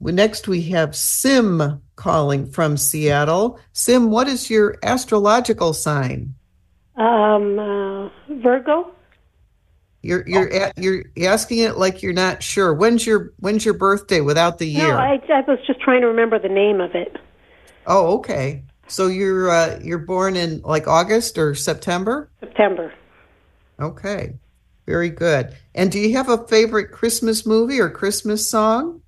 Next, 0.00 0.48
we 0.48 0.62
have 0.62 0.96
Sim 0.96 1.80
calling 1.96 2.46
from 2.46 2.76
Seattle. 2.76 3.58
Sim, 3.72 4.10
what 4.10 4.28
is 4.28 4.50
your 4.50 4.76
astrological 4.82 5.72
sign? 5.72 6.34
Um, 6.96 7.58
uh, 7.58 8.08
Virgo. 8.28 8.90
You're 10.02 10.24
you're 10.28 10.48
a, 10.48 10.72
you're 10.76 11.04
asking 11.22 11.60
it 11.60 11.78
like 11.78 12.02
you're 12.02 12.12
not 12.12 12.42
sure. 12.42 12.74
When's 12.74 13.06
your 13.06 13.32
when's 13.40 13.64
your 13.64 13.72
birthday 13.72 14.20
without 14.20 14.58
the 14.58 14.66
year? 14.66 14.88
No, 14.88 14.96
I, 14.98 15.18
I 15.32 15.40
was 15.48 15.58
just 15.66 15.80
trying 15.80 16.02
to 16.02 16.06
remember 16.06 16.38
the 16.38 16.50
name 16.50 16.82
of 16.82 16.94
it. 16.94 17.16
Oh, 17.86 18.18
okay. 18.18 18.64
So 18.86 19.06
you're 19.06 19.50
uh, 19.50 19.80
you're 19.82 19.98
born 19.98 20.36
in 20.36 20.60
like 20.62 20.86
August 20.86 21.38
or 21.38 21.54
September? 21.54 22.30
September. 22.40 22.92
Okay. 23.80 24.34
Very 24.86 25.08
good. 25.08 25.56
And 25.74 25.90
do 25.90 25.98
you 25.98 26.14
have 26.16 26.28
a 26.28 26.46
favorite 26.46 26.92
Christmas 26.92 27.46
movie 27.46 27.80
or 27.80 27.88
Christmas 27.88 28.46
song? 28.48 29.00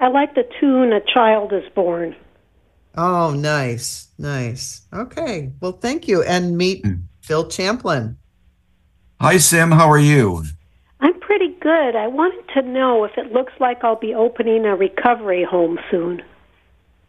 I 0.00 0.08
like 0.08 0.34
the 0.34 0.44
tune 0.58 0.92
"A 0.92 1.00
Child 1.00 1.52
Is 1.52 1.68
Born." 1.74 2.16
Oh, 2.96 3.32
nice. 3.32 4.08
Nice. 4.18 4.82
Okay. 4.92 5.52
Well, 5.60 5.72
thank 5.72 6.08
you 6.08 6.22
and 6.22 6.56
meet 6.56 6.84
Bill 7.28 7.48
Champlin. 7.48 8.16
Hi, 9.20 9.36
Sim. 9.36 9.70
How 9.70 9.88
are 9.88 9.98
you? 9.98 10.44
I'm 11.00 11.18
pretty 11.20 11.54
good. 11.60 11.94
I 11.94 12.08
wanted 12.08 12.44
to 12.54 12.62
know 12.62 13.04
if 13.04 13.12
it 13.16 13.32
looks 13.32 13.52
like 13.60 13.84
I'll 13.84 13.98
be 13.98 14.14
opening 14.14 14.64
a 14.66 14.74
recovery 14.74 15.44
home 15.48 15.78
soon. 15.90 16.22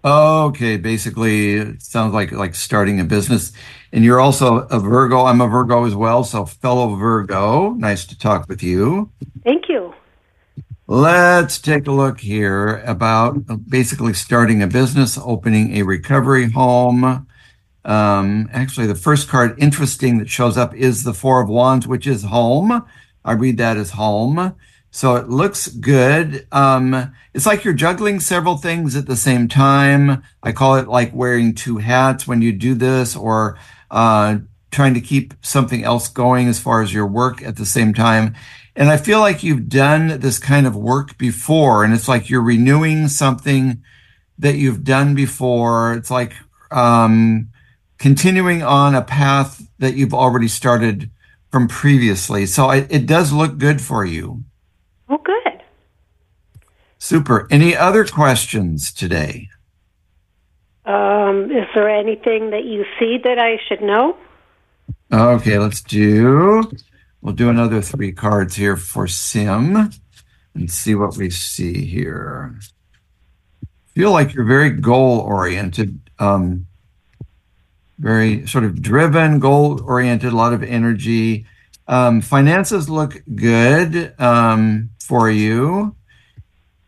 Okay, 0.04 0.78
basically, 0.78 1.56
it 1.56 1.82
sounds 1.82 2.14
like 2.14 2.32
like 2.32 2.56
starting 2.56 3.00
a 3.00 3.04
business. 3.04 3.54
And 3.94 4.04
you're 4.04 4.20
also 4.20 4.68
a 4.68 4.80
Virgo. 4.80 5.26
I'm 5.26 5.42
a 5.42 5.48
Virgo 5.48 5.86
as 5.86 5.96
well. 5.96 6.24
So, 6.24 6.46
fellow 6.46 6.96
Virgo, 6.96 7.72
nice 7.72 8.06
to 8.06 8.18
talk 8.18 8.48
with 8.48 8.64
you. 8.64 9.12
Thank 9.44 9.70
you. 9.70 9.94
Let's 10.88 11.60
take 11.60 11.88
a 11.88 11.92
look 11.92 12.20
here 12.20 12.78
about 12.86 13.70
basically 13.70 14.14
starting 14.14 14.64
a 14.64 14.68
business, 14.68 15.18
opening 15.18 15.78
a 15.78 15.84
recovery 15.84 16.50
home. 16.50 17.28
Um, 17.86 18.50
actually, 18.52 18.88
the 18.88 18.96
first 18.96 19.30
card 19.30 19.56
interesting 19.58 20.18
that 20.18 20.30
shows 20.30 20.58
up 20.58 20.74
is 20.76 21.04
the 21.04 21.14
Four 21.14 21.42
of 21.42 21.50
Wands, 21.50 21.88
which 21.88 22.08
is 22.08 22.24
home. 22.24 22.84
I 23.24 23.34
read 23.34 23.58
that 23.58 23.78
as 23.78 23.92
home. 23.92 24.56
So 24.92 25.16
it 25.16 25.30
looks 25.30 25.70
good. 25.70 26.46
Um, 26.52 27.14
it's 27.34 27.46
like 27.46 27.64
you're 27.64 27.74
juggling 27.74 28.20
several 28.20 28.58
things 28.58 28.96
at 28.98 29.08
the 29.08 29.16
same 29.16 29.48
time. 29.48 30.22
I 30.44 30.52
call 30.52 30.76
it 30.76 30.90
like 30.90 31.16
wearing 31.16 31.56
two 31.56 31.78
hats 31.78 32.28
when 32.28 32.42
you 32.42 32.52
do 32.52 32.76
this 32.76 33.16
or, 33.16 33.58
uh, 33.90 34.40
trying 34.70 34.94
to 34.94 35.02
keep 35.02 35.34
something 35.42 35.84
else 35.84 36.10
going 36.10 36.48
as 36.48 36.60
far 36.60 36.82
as 36.82 36.94
your 36.94 37.08
work 37.08 37.42
at 37.42 37.56
the 37.56 37.66
same 37.66 37.94
time. 37.94 38.36
And 38.76 38.90
I 38.90 38.98
feel 38.98 39.20
like 39.20 39.44
you've 39.44 39.70
done 39.70 40.20
this 40.20 40.40
kind 40.40 40.68
of 40.68 40.76
work 40.76 41.18
before 41.18 41.84
and 41.84 41.94
it's 41.94 42.08
like 42.08 42.30
you're 42.30 42.42
renewing 42.42 43.08
something 43.08 43.82
that 44.40 44.56
you've 44.56 44.84
done 44.84 45.16
before. 45.16 45.94
It's 45.94 46.12
like, 46.12 46.34
um, 46.70 47.50
continuing 47.98 48.62
on 48.64 48.96
a 48.96 49.02
path 49.02 49.62
that 49.80 49.96
you've 49.96 50.14
already 50.14 50.48
started 50.48 51.12
from 51.50 51.68
previously. 51.68 52.46
So 52.46 52.72
it, 52.72 52.88
it 52.90 53.06
does 53.06 53.32
look 53.32 53.58
good 53.58 53.82
for 53.82 54.06
you. 54.06 54.44
Oh, 55.12 55.18
good. 55.18 55.62
Super. 56.98 57.46
Any 57.52 57.76
other 57.76 58.06
questions 58.06 58.94
today? 58.94 59.50
Um, 60.86 61.52
is 61.52 61.68
there 61.76 61.90
anything 61.90 62.52
that 62.52 62.64
you 62.64 62.86
see 62.98 63.18
that 63.22 63.38
I 63.38 63.60
should 63.68 63.82
know? 63.82 64.16
Okay, 65.12 65.60
let's 65.60 65.82
do. 65.82 66.64
We'll 67.22 67.36
do 67.36 67.50
another 67.50 67.82
three 67.82 68.14
cards 68.14 68.56
here 68.56 68.78
for 68.78 69.06
Sim 69.06 69.92
and 70.56 70.72
see 70.72 70.96
what 70.96 71.18
we 71.18 71.30
see 71.30 71.86
here. 71.86 72.58
Feel 73.94 74.12
like 74.12 74.34
you're 74.34 74.46
very 74.46 74.70
goal 74.70 75.20
oriented, 75.20 76.00
um, 76.20 76.68
very 78.00 78.48
sort 78.48 78.64
of 78.64 78.82
driven, 78.82 79.40
goal 79.40 79.82
oriented, 79.84 80.32
a 80.32 80.36
lot 80.36 80.54
of 80.54 80.64
energy. 80.64 81.46
Um, 81.90 82.22
finances 82.22 82.90
look 82.90 83.22
good 83.36 84.14
um, 84.18 84.91
for 85.06 85.30
you. 85.30 85.96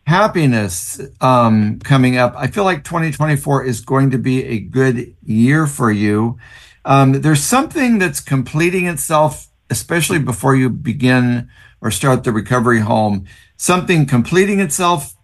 Happiness 0.06 1.00
um, 1.22 1.80
coming 1.80 2.18
up. 2.18 2.34
I 2.38 2.48
feel 2.48 2.66
like 2.66 2.84
2024 2.84 3.66
is 3.66 3.82
going 3.82 4.12
to 4.12 4.18
be 4.18 4.44
a 4.44 4.60
good 4.60 5.16
year 5.24 5.66
for 5.66 5.92
you. 5.92 6.38
Um, 6.86 7.22
there's 7.22 7.42
something 7.42 8.00
that's 8.00 8.20
completing 8.20 8.88
itself, 8.88 9.48
especially 9.70 10.20
before 10.20 10.56
you 10.56 10.70
begin 10.70 11.50
or 11.82 11.92
start 11.92 12.24
the 12.24 12.32
recovery 12.32 12.80
home. 12.80 13.26
Something 13.56 14.06
completing 14.06 14.60
itself, 14.60 15.16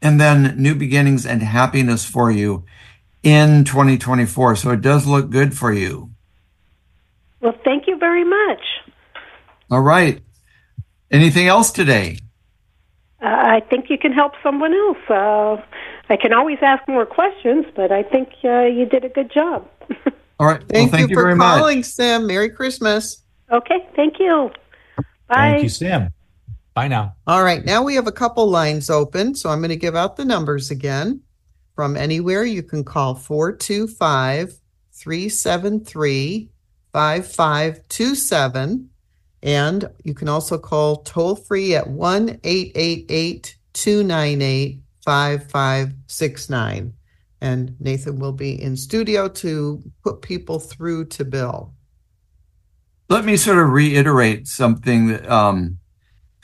and 0.00 0.20
then 0.20 0.54
new 0.56 0.74
beginnings 0.74 1.26
and 1.26 1.42
happiness 1.42 2.04
for 2.04 2.30
you 2.30 2.64
in 3.22 3.64
2024. 3.64 4.56
So 4.56 4.70
it 4.70 4.80
does 4.80 5.06
look 5.06 5.30
good 5.30 5.56
for 5.56 5.72
you. 5.72 6.10
Well, 7.40 7.54
thank 7.64 7.86
you 7.86 7.98
very 7.98 8.24
much. 8.24 8.60
All 9.70 9.80
right. 9.80 10.22
Anything 11.14 11.46
else 11.46 11.70
today? 11.70 12.18
Uh, 13.22 13.26
I 13.28 13.60
think 13.70 13.88
you 13.88 13.96
can 13.96 14.12
help 14.12 14.32
someone 14.42 14.74
else. 14.74 14.98
Uh, 15.08 15.62
I 16.08 16.16
can 16.16 16.32
always 16.32 16.58
ask 16.60 16.88
more 16.88 17.06
questions, 17.06 17.66
but 17.76 17.92
I 17.92 18.02
think 18.02 18.30
uh, 18.42 18.62
you 18.62 18.84
did 18.84 19.04
a 19.04 19.08
good 19.08 19.30
job. 19.30 19.64
All 20.40 20.48
right. 20.48 20.58
Thank, 20.68 20.90
well, 20.90 20.98
thank 20.98 21.10
you, 21.10 21.14
you, 21.14 21.14
for 21.14 21.22
very 21.22 21.38
calling, 21.38 21.78
much. 21.78 21.86
Sam. 21.86 22.26
Merry 22.26 22.50
Christmas. 22.50 23.22
Okay, 23.52 23.88
thank 23.94 24.18
you. 24.18 24.50
Bye. 25.28 25.52
Thank 25.52 25.62
you, 25.62 25.68
Sam. 25.68 26.12
Bye 26.74 26.88
now. 26.88 27.14
All 27.28 27.44
right, 27.44 27.64
now 27.64 27.84
we 27.84 27.94
have 27.94 28.08
a 28.08 28.12
couple 28.12 28.50
lines 28.50 28.90
open, 28.90 29.36
so 29.36 29.50
I'm 29.50 29.60
going 29.60 29.68
to 29.68 29.76
give 29.76 29.94
out 29.94 30.16
the 30.16 30.24
numbers 30.24 30.72
again. 30.72 31.20
From 31.76 31.96
anywhere, 31.96 32.42
you 32.44 32.64
can 32.64 32.82
call 32.82 33.14
425 33.14 34.52
373 34.92 36.50
5527. 36.92 38.90
And 39.44 39.90
you 40.02 40.14
can 40.14 40.28
also 40.28 40.56
call 40.56 40.96
toll 41.02 41.36
free 41.36 41.76
at 41.76 41.86
1 41.86 42.40
888 42.42 43.56
298 43.74 44.80
5569. 45.04 46.94
And 47.42 47.76
Nathan 47.78 48.18
will 48.18 48.32
be 48.32 48.60
in 48.60 48.74
studio 48.74 49.28
to 49.28 49.82
put 50.02 50.22
people 50.22 50.58
through 50.58 51.04
to 51.06 51.26
Bill. 51.26 51.74
Let 53.10 53.26
me 53.26 53.36
sort 53.36 53.58
of 53.58 53.68
reiterate 53.68 54.48
something 54.48 55.08
that, 55.08 55.30
um, 55.30 55.78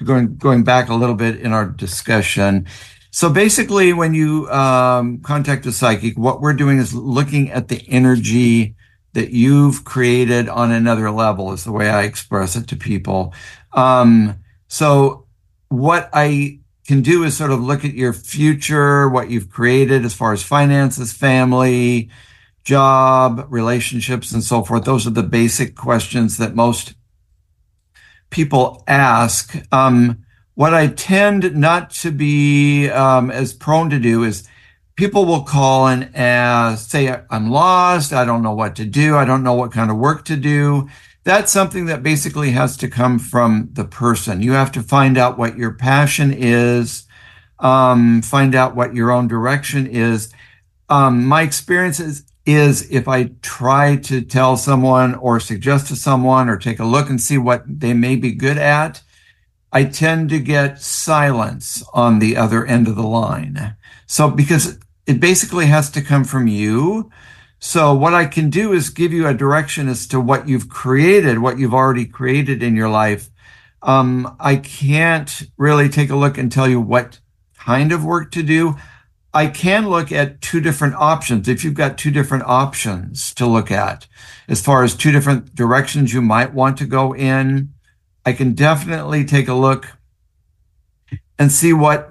going, 0.05 0.37
going 0.37 0.63
back 0.63 0.91
a 0.91 0.95
little 0.95 1.15
bit 1.15 1.41
in 1.41 1.55
our 1.55 1.65
discussion. 1.65 2.67
So 3.13 3.31
basically, 3.33 3.95
when 3.95 4.13
you 4.13 4.47
um, 4.51 5.21
contact 5.23 5.65
a 5.65 5.73
psychic, 5.73 6.19
what 6.19 6.43
we're 6.43 6.53
doing 6.53 6.77
is 6.77 6.93
looking 6.93 7.51
at 7.51 7.69
the 7.69 7.83
energy 7.89 8.75
that 9.13 9.31
you've 9.31 9.85
created 9.85 10.49
on 10.49 10.71
another 10.71 11.11
level, 11.11 11.53
is 11.53 11.65
the 11.65 11.73
way 11.73 11.91
I 11.91 12.03
express 12.03 12.57
it 12.57 12.69
to 12.69 12.77
people. 12.77 13.35
Um, 13.73 14.37
so 14.69 15.27
what 15.69 16.11
I 16.13 16.61
can 16.87 17.03
do 17.03 17.25
is 17.25 17.37
sort 17.37 17.51
of 17.51 17.61
look 17.63 17.85
at 17.85 17.95
your 17.95 18.13
future, 18.13 19.09
what 19.09 19.31
you've 19.31 19.51
created 19.51 20.05
as 20.05 20.15
far 20.15 20.33
as 20.33 20.43
finances, 20.43 21.13
family, 21.13 22.11
job, 22.65 23.47
relationships, 23.49 24.33
and 24.33 24.43
so 24.43 24.63
forth. 24.63 24.85
Those 24.85 25.07
are 25.07 25.11
the 25.11 25.23
basic 25.23 25.77
questions 25.77 26.37
that 26.39 26.55
most 26.55 26.95
people 28.31 28.85
ask. 28.87 29.57
Um, 29.73 30.25
what 30.55 30.75
I 30.75 30.89
tend 30.89 31.57
not 31.57 31.91
to 31.91 32.11
be 32.11 32.89
um, 32.91 33.31
as 33.31 33.53
prone 33.53 33.91
to 33.91 33.99
do 33.99 34.25
is 34.25 34.47
people 35.01 35.25
will 35.25 35.45
call 35.45 35.89
and 35.89 36.15
ask, 36.15 36.91
say, 36.91 37.23
I'm 37.31 37.51
lost. 37.51 38.13
I 38.13 38.27
don't 38.27 38.43
know 38.43 38.53
what 38.53 38.77
to 38.77 38.85
do. 38.85 39.17
I 39.17 39.25
don't 39.25 39.43
know 39.43 39.55
what 39.55 39.73
kind 39.73 39.91
of 39.91 39.97
work 39.97 40.27
to 40.27 40.37
do. 40.37 40.91
That's 41.25 41.51
something 41.51 41.87
that 41.87 42.03
basically 42.03 42.51
has 42.51 42.77
to 42.77 42.87
come 42.87 43.19
from 43.19 43.71
the 43.73 43.87
person. 43.87 44.43
You 44.43 44.53
have 44.53 44.71
to 44.73 44.83
find 44.83 45.17
out 45.17 45.39
what 45.39 45.57
your 45.57 45.73
passion 45.73 46.35
is, 46.35 47.07
um, 47.61 48.21
find 48.21 48.55
out 48.55 48.77
what 48.77 48.95
your 48.95 49.11
own 49.11 49.27
direction 49.27 49.87
is. 49.87 50.35
Um, 50.91 51.25
my 51.25 51.41
experience 51.41 51.99
is, 51.99 52.25
is 52.45 52.91
if 52.91 53.09
I 53.09 53.31
try 53.41 53.97
to 53.97 54.21
tell 54.21 54.59
someone 54.59 55.15
or 55.15 55.41
suggest 55.41 55.87
to 55.87 55.97
someone 55.97 56.51
or 56.51 56.59
take 56.59 56.79
a 56.79 56.85
look 56.85 57.09
and 57.09 57.19
see 57.19 57.39
what 57.39 57.63
they 57.67 57.95
may 57.95 58.17
be 58.17 58.33
good 58.33 58.59
at, 58.59 59.03
I 59.73 59.85
tend 59.85 60.29
to 60.29 60.39
get 60.39 60.83
silence 60.83 61.83
on 61.95 62.19
the 62.19 62.37
other 62.37 62.67
end 62.67 62.87
of 62.87 62.97
the 62.97 63.07
line. 63.07 63.77
So 64.07 64.29
because 64.29 64.79
it 65.11 65.19
basically 65.19 65.67
has 65.67 65.91
to 65.91 66.03
come 66.03 66.23
from 66.23 66.47
you. 66.47 67.11
So 67.59 67.93
what 67.93 68.15
I 68.15 68.27
can 68.27 68.49
do 68.49 68.73
is 68.73 68.91
give 68.91 69.13
you 69.13 69.27
a 69.27 69.35
direction 69.35 69.89
as 69.89 70.07
to 70.07 70.21
what 70.21 70.49
you've 70.49 70.69
created, 70.69 71.41
what 71.41 71.59
you've 71.59 71.75
already 71.75 72.07
created 72.07 72.63
in 72.63 72.77
your 72.77 72.89
life. 72.89 73.29
Um, 73.83 74.37
I 74.39 74.55
can't 74.55 75.43
really 75.59 75.89
take 75.89 76.11
a 76.11 76.17
look 76.17 76.39
and 76.39 76.51
tell 76.51 76.69
you 76.69 76.81
what 76.81 77.19
kind 77.59 77.91
of 77.91 78.05
work 78.05 78.31
to 78.33 78.45
do. 78.45 78.77
I 79.35 79.49
can 79.49 79.89
look 79.89 80.13
at 80.13 80.41
two 80.41 80.61
different 80.61 80.95
options. 80.95 81.49
If 81.49 81.65
you've 81.65 81.75
got 81.75 81.99
two 81.99 82.13
different 82.13 82.45
options 82.45 83.35
to 83.35 83.47
look 83.47 83.73
at 83.73 84.07
as 84.47 84.63
far 84.63 84.85
as 84.85 84.95
two 84.95 85.11
different 85.11 85.57
directions 85.57 86.15
you 86.15 86.23
might 86.23 86.55
want 86.55 86.79
to 86.79 86.87
go 86.87 87.13
in, 87.17 87.71
I 88.25 88.33
can 88.33 88.53
definitely 88.55 89.25
take 89.25 89.49
a 89.49 89.55
look 89.55 89.89
and 91.37 91.51
see 91.51 91.73
what 91.73 92.11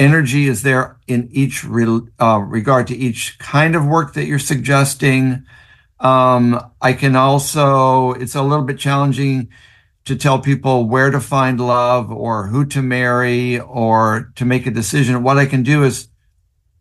energy 0.00 0.48
is 0.48 0.62
there 0.62 0.96
in 1.06 1.28
each 1.30 1.62
re, 1.62 2.00
uh, 2.18 2.38
regard 2.38 2.86
to 2.88 2.96
each 2.96 3.38
kind 3.38 3.76
of 3.76 3.86
work 3.86 4.14
that 4.14 4.24
you're 4.24 4.38
suggesting. 4.38 5.44
Um, 6.00 6.58
I 6.80 6.94
can 6.94 7.14
also, 7.14 8.12
it's 8.12 8.34
a 8.34 8.42
little 8.42 8.64
bit 8.64 8.78
challenging 8.78 9.50
to 10.06 10.16
tell 10.16 10.40
people 10.40 10.88
where 10.88 11.10
to 11.10 11.20
find 11.20 11.60
love 11.60 12.10
or 12.10 12.46
who 12.46 12.64
to 12.64 12.80
marry 12.80 13.60
or 13.60 14.32
to 14.36 14.46
make 14.46 14.66
a 14.66 14.70
decision. 14.70 15.22
What 15.22 15.36
I 15.36 15.44
can 15.44 15.62
do 15.62 15.84
is, 15.84 16.08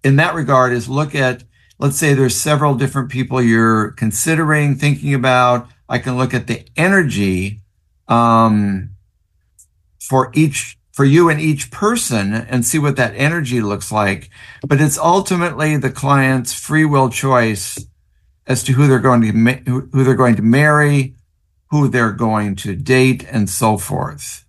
in 0.01 0.15
that 0.15 0.33
regard, 0.33 0.71
is 0.71 0.87
look 0.87 1.13
at, 1.13 1.43
let's 1.77 1.97
say 1.97 2.13
there's 2.13 2.37
several 2.37 2.75
different 2.75 3.09
people 3.09 3.41
you're 3.41 3.91
considering, 3.91 4.75
thinking 4.75 5.13
about. 5.13 5.67
I 5.89 5.99
can 5.99 6.17
look 6.17 6.33
at 6.33 6.47
the 6.47 6.65
energy 6.77 7.59
um, 8.07 8.91
for 9.99 10.31
each 10.33 10.78
for 10.99 11.05
you 11.05 11.29
and 11.29 11.39
each 11.39 11.71
person 11.71 12.33
and 12.33 12.65
see 12.65 12.77
what 12.77 12.97
that 12.97 13.13
energy 13.15 13.61
looks 13.61 13.89
like. 13.89 14.29
But 14.67 14.81
it's 14.81 14.97
ultimately 14.97 15.77
the 15.77 15.89
client's 15.89 16.53
free 16.53 16.83
will 16.83 17.09
choice 17.09 17.79
as 18.47 18.63
to 18.63 18.73
who 18.73 18.85
they're 18.85 18.99
going 18.99 19.21
to 19.21 19.31
ma- 19.31 19.63
who 19.65 20.03
they're 20.03 20.13
going 20.13 20.35
to 20.35 20.41
marry, 20.41 21.15
who 21.69 21.87
they're 21.87 22.11
going 22.11 22.57
to 22.57 22.75
date, 22.75 23.25
and 23.31 23.49
so 23.49 23.77
forth. 23.77 24.43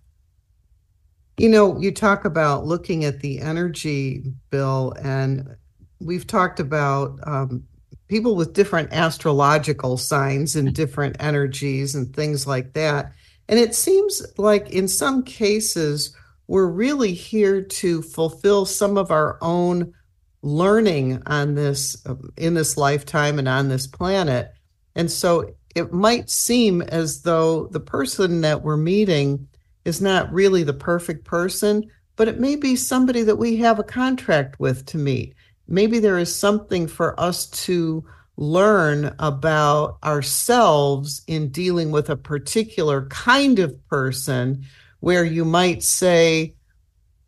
You 1.37 1.47
know, 1.47 1.79
you 1.79 1.89
talk 1.89 2.25
about 2.25 2.65
looking 2.65 3.05
at 3.05 3.21
the 3.21 3.39
energy, 3.39 4.21
Bill, 4.49 4.93
and 5.01 5.55
we've 6.01 6.27
talked 6.27 6.59
about 6.59 7.17
um, 7.25 7.63
people 8.09 8.35
with 8.35 8.51
different 8.51 8.91
astrological 8.91 9.95
signs 9.95 10.57
and 10.57 10.75
different 10.75 11.15
energies 11.21 11.95
and 11.95 12.13
things 12.13 12.45
like 12.45 12.73
that. 12.73 13.13
And 13.47 13.57
it 13.57 13.73
seems 13.73 14.21
like 14.37 14.69
in 14.71 14.89
some 14.89 15.23
cases, 15.23 16.13
we're 16.51 16.67
really 16.67 17.13
here 17.13 17.61
to 17.61 18.01
fulfill 18.01 18.65
some 18.65 18.97
of 18.97 19.09
our 19.09 19.37
own 19.41 19.93
learning 20.41 21.23
on 21.25 21.55
this 21.55 22.05
in 22.35 22.55
this 22.55 22.75
lifetime 22.75 23.39
and 23.39 23.47
on 23.47 23.69
this 23.69 23.87
planet. 23.87 24.51
And 24.93 25.09
so 25.09 25.55
it 25.75 25.93
might 25.93 26.29
seem 26.29 26.81
as 26.81 27.21
though 27.21 27.67
the 27.67 27.79
person 27.79 28.41
that 28.41 28.63
we're 28.63 28.75
meeting 28.75 29.47
is 29.85 30.01
not 30.01 30.33
really 30.33 30.63
the 30.63 30.73
perfect 30.73 31.23
person, 31.23 31.89
but 32.17 32.27
it 32.27 32.37
may 32.37 32.57
be 32.57 32.75
somebody 32.75 33.23
that 33.23 33.37
we 33.37 33.55
have 33.55 33.79
a 33.79 33.83
contract 33.83 34.59
with 34.59 34.85
to 34.87 34.97
meet. 34.97 35.33
Maybe 35.69 35.99
there 35.99 36.17
is 36.17 36.35
something 36.35 36.85
for 36.85 37.17
us 37.17 37.45
to 37.65 38.03
learn 38.35 39.15
about 39.19 39.99
ourselves 40.03 41.21
in 41.27 41.47
dealing 41.47 41.91
with 41.91 42.09
a 42.09 42.17
particular 42.17 43.05
kind 43.07 43.59
of 43.59 43.87
person 43.87 44.65
where 45.01 45.25
you 45.25 45.45
might 45.45 45.83
say, 45.83 46.55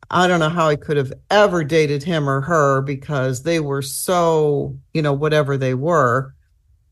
I 0.09 0.27
don't 0.27 0.39
know 0.39 0.49
how 0.49 0.69
I 0.69 0.75
could 0.75 0.97
have 0.97 1.13
ever 1.29 1.63
dated 1.63 2.03
him 2.03 2.29
or 2.29 2.41
her 2.41 2.81
because 2.81 3.43
they 3.43 3.59
were 3.59 3.81
so, 3.81 4.77
you 4.93 5.01
know, 5.01 5.13
whatever 5.13 5.57
they 5.57 5.73
were. 5.73 6.33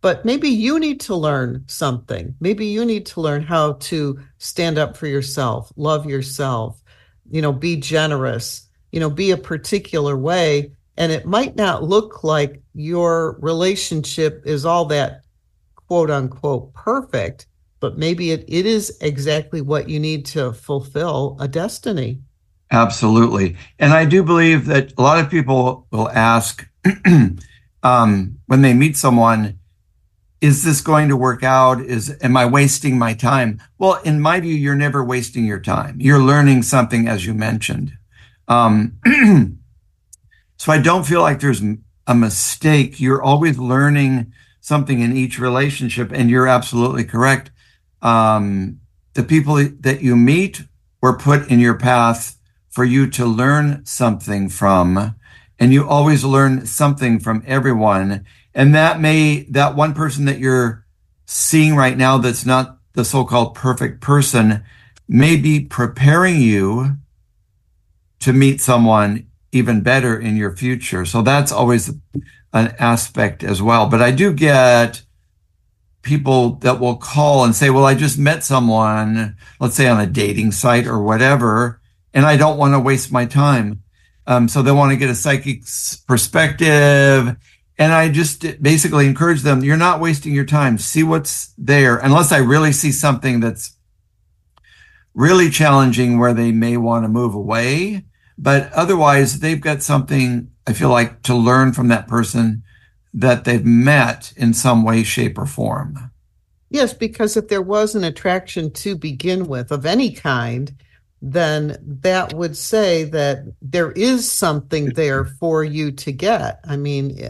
But 0.02 0.26
maybe 0.26 0.50
you 0.50 0.80
need 0.80 1.00
to 1.02 1.16
learn 1.16 1.64
something. 1.68 2.36
Maybe 2.40 2.66
you 2.66 2.84
need 2.84 3.06
to 3.08 3.22
learn 3.22 3.44
how 3.44 3.74
to 3.74 4.20
stand 4.40 4.78
up 4.78 4.98
for 4.98 5.08
yourself, 5.08 5.72
love 5.76 6.06
yourself, 6.06 6.82
you 7.30 7.42
know, 7.42 7.54
be 7.54 7.78
generous, 7.78 8.68
you 8.92 9.00
know, 9.00 9.10
be 9.10 9.32
a 9.32 9.38
particular 9.38 10.18
way 10.18 10.72
and 10.98 11.12
it 11.12 11.26
might 11.26 11.56
not 11.56 11.84
look 11.84 12.24
like 12.24 12.62
your 12.74 13.38
relationship 13.40 14.44
is 14.46 14.66
all 14.66 14.86
that 14.86 15.22
quote 15.76 16.12
unquote 16.12 16.74
perfect, 16.74 17.48
but 17.82 17.98
maybe 17.98 18.32
it, 18.32 18.46
it 18.48 18.66
is 18.66 18.98
exactly 19.02 19.60
what 19.60 19.90
you 19.90 20.00
need 20.00 20.26
to 20.28 20.54
fulfill 20.54 21.36
a 21.40 21.48
destiny. 21.48 22.22
Absolutely. 22.72 23.58
And 23.78 23.92
I 23.92 24.06
do 24.06 24.24
believe 24.24 24.68
that 24.68 24.94
a 24.98 25.02
lot 25.02 25.20
of 25.20 25.30
people 25.30 25.88
will 25.92 26.10
ask 26.10 26.66
um, 27.84 28.40
when 28.46 28.62
they 28.62 28.74
meet 28.74 28.96
someone, 28.96 29.60
is 30.40 30.64
this 30.64 30.80
going 30.80 31.10
to 31.10 31.18
work 31.18 31.44
out? 31.44 31.82
Is 31.82 32.16
am 32.22 32.38
I 32.38 32.46
wasting 32.46 32.98
my 32.98 33.14
time? 33.14 33.62
Well, 33.78 34.02
in 34.04 34.22
my 34.22 34.40
view, 34.40 34.56
you're 34.56 34.76
never 34.76 35.04
wasting 35.04 35.44
your 35.44 35.60
time. 35.60 36.00
You're 36.00 36.24
learning 36.24 36.64
something, 36.64 37.10
as 37.10 37.26
you 37.26 37.34
mentioned. 37.34 37.92
Um, 38.48 38.98
So 40.62 40.72
I 40.72 40.78
don't 40.78 41.08
feel 41.08 41.22
like 41.24 41.40
there's 41.40 41.64
a 42.06 42.14
mistake. 42.14 43.00
You're 43.00 43.24
always 43.24 43.58
learning 43.58 44.32
something 44.60 45.00
in 45.00 45.18
each 45.18 45.40
relationship, 45.40 46.12
and 46.14 46.30
you're 46.30 46.48
absolutely 46.48 47.04
correct. 47.04 47.50
Um, 48.02 48.80
the 49.14 49.24
people 49.24 49.56
that 49.82 50.02
you 50.02 50.16
meet 50.16 50.64
were 51.02 51.18
put 51.18 51.50
in 51.50 51.60
your 51.60 51.78
path 51.78 52.38
for 52.70 52.84
you 52.84 53.10
to 53.10 53.26
learn 53.26 53.86
something 53.86 54.48
from, 54.50 55.16
and 55.60 55.74
you 55.74 55.88
always 55.88 56.24
learn 56.24 56.66
something 56.66 57.20
from 57.20 57.44
everyone. 57.46 58.26
And 58.54 58.74
that 58.74 59.00
may, 59.00 59.44
that 59.50 59.76
one 59.76 59.94
person 59.94 60.26
that 60.26 60.40
you're 60.40 60.86
seeing 61.26 61.76
right 61.76 61.98
now 61.98 62.18
that's 62.18 62.46
not 62.46 62.78
the 62.94 63.06
so-called 63.06 63.56
perfect 63.56 64.02
person 64.02 64.64
may 65.08 65.38
be 65.38 65.60
preparing 65.60 66.42
you 66.42 66.98
to 68.20 68.34
meet 68.34 68.62
someone 68.62 69.28
even 69.52 69.82
better 69.82 70.18
in 70.18 70.38
your 70.38 70.56
future. 70.56 71.06
So 71.06 71.22
that's 71.22 71.52
always 71.52 71.90
an 72.54 72.76
aspect 72.80 73.44
as 73.44 73.62
well. 73.62 73.88
But 73.88 74.02
I 74.02 74.12
do 74.12 74.34
get 74.34 75.04
people 76.02 76.56
that 76.56 76.80
will 76.80 76.96
call 76.96 77.44
and 77.44 77.56
say, 77.56 77.70
well, 77.70 77.86
I 77.86 77.94
just 77.96 78.18
met 78.18 78.44
someone, 78.44 79.38
let's 79.60 79.76
say 79.76 79.88
on 79.88 80.00
a 80.00 80.08
dating 80.08 80.52
site 80.52 80.88
or 80.88 81.02
whatever, 81.02 81.82
and 82.14 82.26
I 82.26 82.38
don't 82.38 82.58
want 82.58 82.74
to 82.74 82.80
waste 82.80 83.12
my 83.12 83.26
time. 83.26 83.84
Um, 84.28 84.48
so 84.48 84.62
they 84.62 84.72
want 84.72 84.92
to 84.92 84.98
get 84.98 85.10
a 85.10 85.16
psychic 85.16 85.64
perspective. 86.08 87.36
And 87.78 87.94
I 87.94 88.10
just 88.10 88.62
basically 88.62 89.08
encourage 89.08 89.42
them, 89.42 89.64
you're 89.64 89.78
not 89.78 90.00
wasting 90.00 90.34
your 90.34 90.46
time. 90.46 90.78
See 90.78 91.04
what's 91.04 91.54
there. 91.58 91.98
Unless 91.98 92.32
I 92.32 92.38
really 92.38 92.72
see 92.72 92.92
something 92.92 93.40
that's 93.40 93.76
really 95.14 95.50
challenging 95.50 96.20
where 96.20 96.34
they 96.34 96.52
may 96.52 96.78
want 96.78 97.04
to 97.04 97.10
move 97.10 97.34
away 97.34 98.06
but 98.42 98.74
otherwise, 98.74 99.40
they've 99.40 99.62
got 99.62 99.84
something, 99.84 100.50
I 100.66 100.74
feel 100.74 100.90
like, 100.90 101.22
to 101.24 101.36
learn 101.36 101.74
from 101.74 101.90
that 101.90 102.08
person 102.08 102.64
that 103.14 103.44
they've 103.44 103.66
met 103.66 104.34
in 104.38 104.54
some 104.54 104.84
way, 104.84 105.04
shape, 105.04 105.38
or 105.38 105.46
form. 105.46 106.12
Yes, 106.70 106.94
because 106.94 107.36
if 107.36 107.50
there 107.50 107.62
was 107.62 107.96
an 107.96 108.06
attraction 108.06 108.72
to 108.72 108.96
begin 108.96 109.48
with 109.48 109.72
of 109.72 109.86
any 109.86 110.12
kind, 110.12 110.74
then 111.22 111.78
that 111.82 112.34
would 112.34 112.58
say 112.58 113.04
that 113.04 113.44
there 113.62 113.92
is 113.92 114.32
something 114.32 114.88
there 114.94 115.26
for 115.26 115.64
you 115.64 115.92
to 115.92 116.12
get. 116.12 116.62
I 116.66 116.78
mean, 116.78 117.30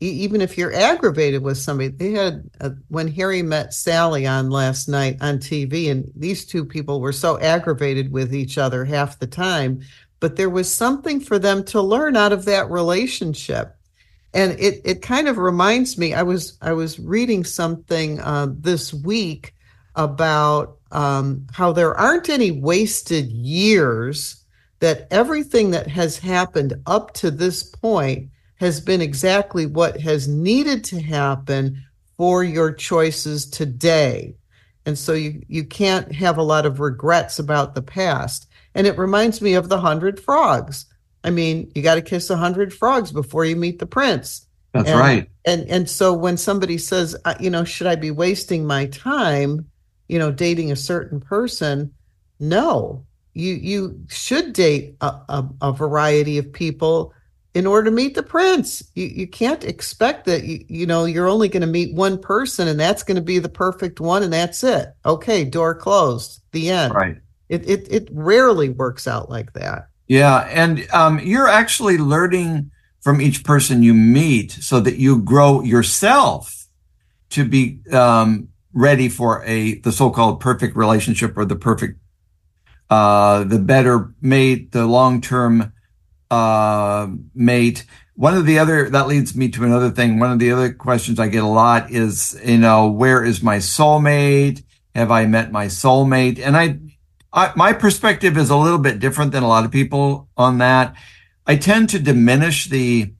even 0.00 0.40
if 0.42 0.58
you're 0.58 0.74
aggravated 0.74 1.42
with 1.42 1.56
somebody, 1.56 1.88
they 1.88 2.12
had 2.12 2.50
uh 2.60 2.70
when 2.88 3.08
Harry 3.08 3.42
met 3.42 3.72
Sally 3.72 4.26
on 4.26 4.50
last 4.50 4.88
night 4.88 5.16
on 5.20 5.38
TV, 5.38 5.90
and 5.90 6.10
these 6.14 6.44
two 6.44 6.64
people 6.64 7.00
were 7.00 7.12
so 7.12 7.38
aggravated 7.38 8.12
with 8.12 8.34
each 8.34 8.58
other 8.58 8.84
half 8.84 9.18
the 9.18 9.26
time, 9.26 9.80
but 10.20 10.36
there 10.36 10.50
was 10.50 10.72
something 10.72 11.20
for 11.20 11.38
them 11.38 11.64
to 11.64 11.80
learn 11.80 12.16
out 12.16 12.32
of 12.32 12.44
that 12.44 12.70
relationship. 12.70 13.75
And 14.36 14.52
it, 14.60 14.82
it 14.84 15.00
kind 15.00 15.28
of 15.28 15.38
reminds 15.38 15.96
me, 15.96 16.12
I 16.12 16.22
was 16.22 16.58
I 16.60 16.74
was 16.74 16.98
reading 16.98 17.42
something 17.42 18.20
uh, 18.20 18.48
this 18.50 18.92
week 18.92 19.54
about 19.94 20.76
um, 20.92 21.46
how 21.52 21.72
there 21.72 21.94
aren't 21.94 22.28
any 22.28 22.50
wasted 22.50 23.32
years, 23.32 24.44
that 24.80 25.08
everything 25.10 25.70
that 25.70 25.86
has 25.86 26.18
happened 26.18 26.74
up 26.86 27.14
to 27.14 27.30
this 27.30 27.62
point 27.62 28.28
has 28.56 28.78
been 28.78 29.00
exactly 29.00 29.64
what 29.64 29.98
has 30.02 30.28
needed 30.28 30.84
to 30.84 31.00
happen 31.00 31.82
for 32.18 32.44
your 32.44 32.72
choices 32.72 33.46
today. 33.48 34.34
And 34.84 34.98
so 34.98 35.14
you, 35.14 35.42
you 35.48 35.64
can't 35.64 36.12
have 36.12 36.36
a 36.36 36.42
lot 36.42 36.66
of 36.66 36.80
regrets 36.80 37.38
about 37.38 37.74
the 37.74 37.82
past. 37.82 38.48
And 38.74 38.86
it 38.86 38.98
reminds 38.98 39.40
me 39.40 39.54
of 39.54 39.70
the 39.70 39.80
hundred 39.80 40.20
frogs. 40.20 40.84
I 41.26 41.30
mean, 41.30 41.70
you 41.74 41.82
got 41.82 41.96
to 41.96 42.02
kiss 42.02 42.30
a 42.30 42.36
hundred 42.36 42.72
frogs 42.72 43.12
before 43.12 43.44
you 43.44 43.56
meet 43.56 43.78
the 43.80 43.86
prince. 43.86 44.46
That's 44.72 44.88
And- 44.88 44.98
right. 45.00 45.30
And 45.44 45.68
and 45.68 45.88
so 45.90 46.12
when 46.14 46.36
somebody 46.36 46.78
says, 46.78 47.16
uh, 47.24 47.34
you 47.40 47.50
know, 47.50 47.64
should 47.64 47.86
I 47.86 47.94
be 47.96 48.10
wasting 48.10 48.66
my 48.66 48.86
time, 48.86 49.66
you 50.08 50.18
know, 50.18 50.30
dating 50.32 50.72
a 50.72 50.76
certain 50.76 51.20
person? 51.20 51.92
No, 52.40 53.04
you 53.34 53.54
you 53.54 54.00
should 54.08 54.52
date 54.52 54.96
a, 55.00 55.06
a, 55.28 55.48
a 55.62 55.72
variety 55.72 56.38
of 56.38 56.52
people 56.52 57.12
in 57.54 57.66
order 57.66 57.86
to 57.86 57.90
meet 57.96 58.14
the 58.14 58.22
prince. 58.22 58.82
You 58.94 59.06
you 59.06 59.26
can't 59.26 59.64
expect 59.64 60.26
that 60.26 60.44
you 60.44 60.64
you 60.68 60.84
know 60.86 61.04
you're 61.06 61.28
only 61.28 61.48
going 61.48 61.62
to 61.62 61.66
meet 61.66 61.94
one 61.94 62.18
person 62.18 62.68
and 62.68 62.78
that's 62.78 63.02
going 63.02 63.16
to 63.16 63.22
be 63.22 63.38
the 63.38 63.48
perfect 63.48 64.00
one 64.00 64.22
and 64.22 64.32
that's 64.32 64.62
it. 64.64 64.88
Okay, 65.04 65.44
door 65.44 65.74
closed. 65.74 66.42
The 66.52 66.70
end. 66.70 66.94
Right. 66.94 67.16
It 67.48 67.68
it 67.68 67.86
it 67.90 68.08
rarely 68.12 68.68
works 68.68 69.06
out 69.06 69.30
like 69.30 69.52
that. 69.54 69.88
Yeah, 70.08 70.46
and 70.50 70.86
um, 70.92 71.18
you're 71.18 71.48
actually 71.48 71.98
learning 71.98 72.70
from 73.00 73.20
each 73.20 73.44
person 73.44 73.82
you 73.82 73.94
meet, 73.94 74.52
so 74.52 74.80
that 74.80 74.96
you 74.96 75.18
grow 75.18 75.62
yourself 75.62 76.66
to 77.30 77.44
be 77.44 77.80
um, 77.92 78.48
ready 78.72 79.08
for 79.08 79.42
a 79.44 79.74
the 79.80 79.92
so-called 79.92 80.40
perfect 80.40 80.76
relationship 80.76 81.36
or 81.36 81.44
the 81.44 81.56
perfect, 81.56 81.98
uh, 82.90 83.44
the 83.44 83.58
better 83.58 84.12
mate, 84.20 84.72
the 84.72 84.86
long-term 84.86 85.72
uh, 86.30 87.08
mate. 87.34 87.84
One 88.14 88.34
of 88.34 88.46
the 88.46 88.58
other 88.58 88.88
that 88.90 89.08
leads 89.08 89.36
me 89.36 89.48
to 89.50 89.64
another 89.64 89.90
thing. 89.90 90.18
One 90.18 90.32
of 90.32 90.38
the 90.38 90.52
other 90.52 90.72
questions 90.72 91.18
I 91.18 91.28
get 91.28 91.44
a 91.44 91.48
lot 91.48 91.90
is, 91.90 92.38
you 92.44 92.58
know, 92.58 92.90
where 92.90 93.24
is 93.24 93.42
my 93.42 93.58
soulmate? 93.58 94.62
Have 94.94 95.10
I 95.10 95.26
met 95.26 95.52
my 95.52 95.66
soulmate? 95.66 96.40
And 96.40 96.56
I 96.56 96.78
I, 97.36 97.52
my 97.54 97.74
perspective 97.74 98.38
is 98.38 98.48
a 98.48 98.56
little 98.56 98.78
bit 98.78 98.98
different 98.98 99.32
than 99.32 99.42
a 99.42 99.48
lot 99.48 99.66
of 99.66 99.70
people 99.70 100.30
on 100.38 100.56
that. 100.58 100.96
I 101.46 101.56
tend 101.56 101.90
to 101.90 101.98
diminish 101.98 102.66
the 102.66 103.12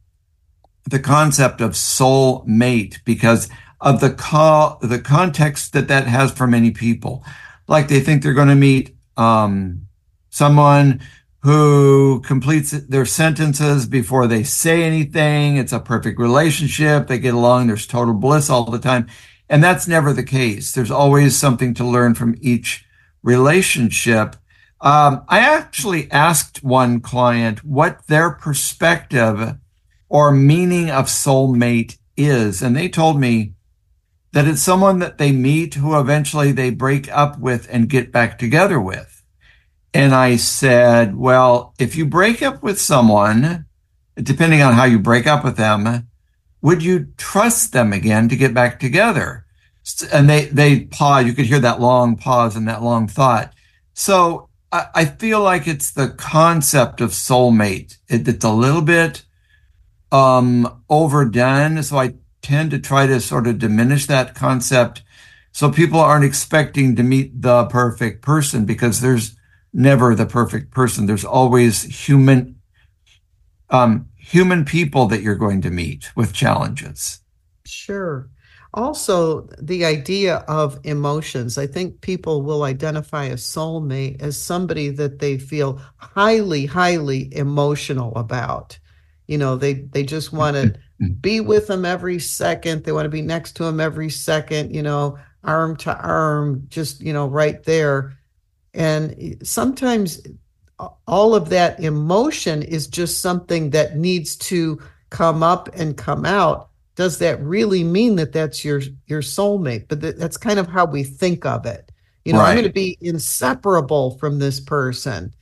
the 0.88 0.98
concept 1.00 1.60
of 1.60 1.76
soul 1.76 2.44
mate 2.46 3.00
because 3.04 3.50
of 3.80 4.00
the 4.00 4.10
co- 4.10 4.78
the 4.80 5.00
context 5.00 5.74
that 5.74 5.88
that 5.88 6.06
has 6.06 6.32
for 6.32 6.46
many 6.46 6.70
people. 6.70 7.24
Like 7.68 7.88
they 7.88 8.00
think 8.00 8.22
they're 8.22 8.32
going 8.32 8.48
to 8.48 8.54
meet 8.54 8.96
um, 9.16 9.86
someone 10.30 11.02
who 11.40 12.20
completes 12.22 12.70
their 12.70 13.04
sentences 13.04 13.86
before 13.86 14.26
they 14.26 14.44
say 14.44 14.82
anything. 14.82 15.56
It's 15.56 15.72
a 15.72 15.80
perfect 15.80 16.18
relationship. 16.18 17.06
They 17.06 17.18
get 17.18 17.34
along. 17.34 17.66
There's 17.66 17.86
total 17.86 18.14
bliss 18.14 18.48
all 18.48 18.64
the 18.64 18.78
time. 18.78 19.08
And 19.48 19.62
that's 19.62 19.86
never 19.86 20.12
the 20.12 20.24
case. 20.24 20.72
There's 20.72 20.90
always 20.90 21.36
something 21.36 21.74
to 21.74 21.84
learn 21.84 22.14
from 22.14 22.36
each 22.40 22.85
relationship. 23.26 24.36
Um, 24.80 25.24
I 25.28 25.40
actually 25.40 26.10
asked 26.10 26.62
one 26.62 27.00
client 27.00 27.64
what 27.64 28.06
their 28.06 28.30
perspective 28.30 29.56
or 30.08 30.30
meaning 30.30 30.90
of 30.90 31.06
soulmate 31.06 31.98
is. 32.16 32.62
And 32.62 32.76
they 32.76 32.88
told 32.88 33.20
me 33.20 33.54
that 34.32 34.46
it's 34.46 34.62
someone 34.62 35.00
that 35.00 35.18
they 35.18 35.32
meet 35.32 35.74
who 35.74 35.98
eventually 35.98 36.52
they 36.52 36.70
break 36.70 37.10
up 37.10 37.38
with 37.38 37.66
and 37.70 37.88
get 37.88 38.12
back 38.12 38.38
together 38.38 38.80
with. 38.80 39.24
And 39.92 40.14
I 40.14 40.36
said, 40.36 41.16
well, 41.16 41.74
if 41.78 41.96
you 41.96 42.06
break 42.06 42.42
up 42.42 42.62
with 42.62 42.80
someone, 42.80 43.64
depending 44.14 44.62
on 44.62 44.74
how 44.74 44.84
you 44.84 44.98
break 44.98 45.26
up 45.26 45.42
with 45.42 45.56
them, 45.56 46.06
would 46.60 46.84
you 46.84 47.08
trust 47.16 47.72
them 47.72 47.92
again 47.92 48.28
to 48.28 48.36
get 48.36 48.54
back 48.54 48.78
together? 48.78 49.45
And 50.12 50.28
they, 50.28 50.46
they 50.46 50.80
pause. 50.80 51.26
You 51.26 51.32
could 51.32 51.46
hear 51.46 51.60
that 51.60 51.80
long 51.80 52.16
pause 52.16 52.56
and 52.56 52.66
that 52.68 52.82
long 52.82 53.06
thought. 53.06 53.52
So 53.94 54.48
I, 54.72 54.86
I 54.94 55.04
feel 55.04 55.40
like 55.40 55.66
it's 55.66 55.90
the 55.90 56.08
concept 56.08 57.00
of 57.00 57.10
soulmate. 57.10 57.96
It, 58.08 58.26
it's 58.26 58.44
a 58.44 58.50
little 58.50 58.82
bit, 58.82 59.24
um, 60.10 60.82
overdone. 60.88 61.82
So 61.82 61.98
I 61.98 62.14
tend 62.42 62.70
to 62.72 62.78
try 62.78 63.06
to 63.06 63.20
sort 63.20 63.46
of 63.46 63.58
diminish 63.58 64.06
that 64.06 64.34
concept. 64.34 65.02
So 65.52 65.70
people 65.70 66.00
aren't 66.00 66.24
expecting 66.24 66.96
to 66.96 67.02
meet 67.02 67.40
the 67.40 67.64
perfect 67.66 68.22
person 68.22 68.66
because 68.66 69.00
there's 69.00 69.36
never 69.72 70.14
the 70.14 70.26
perfect 70.26 70.70
person. 70.70 71.06
There's 71.06 71.24
always 71.24 71.82
human, 71.82 72.56
um, 73.70 74.08
human 74.16 74.64
people 74.64 75.06
that 75.06 75.22
you're 75.22 75.34
going 75.34 75.62
to 75.62 75.70
meet 75.70 76.10
with 76.16 76.32
challenges. 76.32 77.20
Sure. 77.64 78.28
Also, 78.76 79.48
the 79.58 79.86
idea 79.86 80.36
of 80.48 80.78
emotions. 80.84 81.56
I 81.56 81.66
think 81.66 82.02
people 82.02 82.42
will 82.42 82.64
identify 82.64 83.24
a 83.24 83.36
soulmate 83.36 84.20
as 84.20 84.40
somebody 84.40 84.90
that 84.90 85.18
they 85.18 85.38
feel 85.38 85.80
highly, 85.96 86.66
highly 86.66 87.34
emotional 87.34 88.14
about. 88.16 88.78
You 89.28 89.38
know, 89.38 89.56
they 89.56 89.72
they 89.74 90.02
just 90.04 90.28
mm-hmm. 90.28 90.36
want 90.36 90.56
to 90.56 90.78
be 91.20 91.40
with 91.40 91.68
them 91.68 91.86
every 91.86 92.18
second. 92.18 92.84
They 92.84 92.92
want 92.92 93.06
to 93.06 93.10
be 93.10 93.22
next 93.22 93.52
to 93.56 93.64
them 93.64 93.80
every 93.80 94.10
second, 94.10 94.74
you 94.74 94.82
know, 94.82 95.18
arm 95.42 95.76
to 95.76 95.96
arm, 95.96 96.66
just, 96.68 97.00
you 97.00 97.14
know, 97.14 97.26
right 97.26 97.62
there. 97.64 98.18
And 98.74 99.38
sometimes 99.42 100.20
all 101.06 101.34
of 101.34 101.48
that 101.48 101.80
emotion 101.80 102.62
is 102.62 102.86
just 102.86 103.22
something 103.22 103.70
that 103.70 103.96
needs 103.96 104.36
to 104.36 104.78
come 105.08 105.42
up 105.42 105.70
and 105.74 105.96
come 105.96 106.26
out 106.26 106.68
does 106.96 107.18
that 107.18 107.40
really 107.42 107.84
mean 107.84 108.16
that 108.16 108.32
that's 108.32 108.64
your 108.64 108.80
your 109.06 109.20
soulmate? 109.22 109.86
But 109.88 110.00
th- 110.00 110.16
that's 110.16 110.38
kind 110.38 110.58
of 110.58 110.66
how 110.66 110.86
we 110.86 111.04
think 111.04 111.46
of 111.46 111.66
it. 111.66 111.92
You 112.24 112.32
know 112.32 112.40
i'm 112.40 112.56
going 112.56 112.66
to 112.66 112.72
be 112.72 112.98
inseparable 113.00 114.18
from 114.18 114.40
this 114.40 114.58
person. 114.58 115.32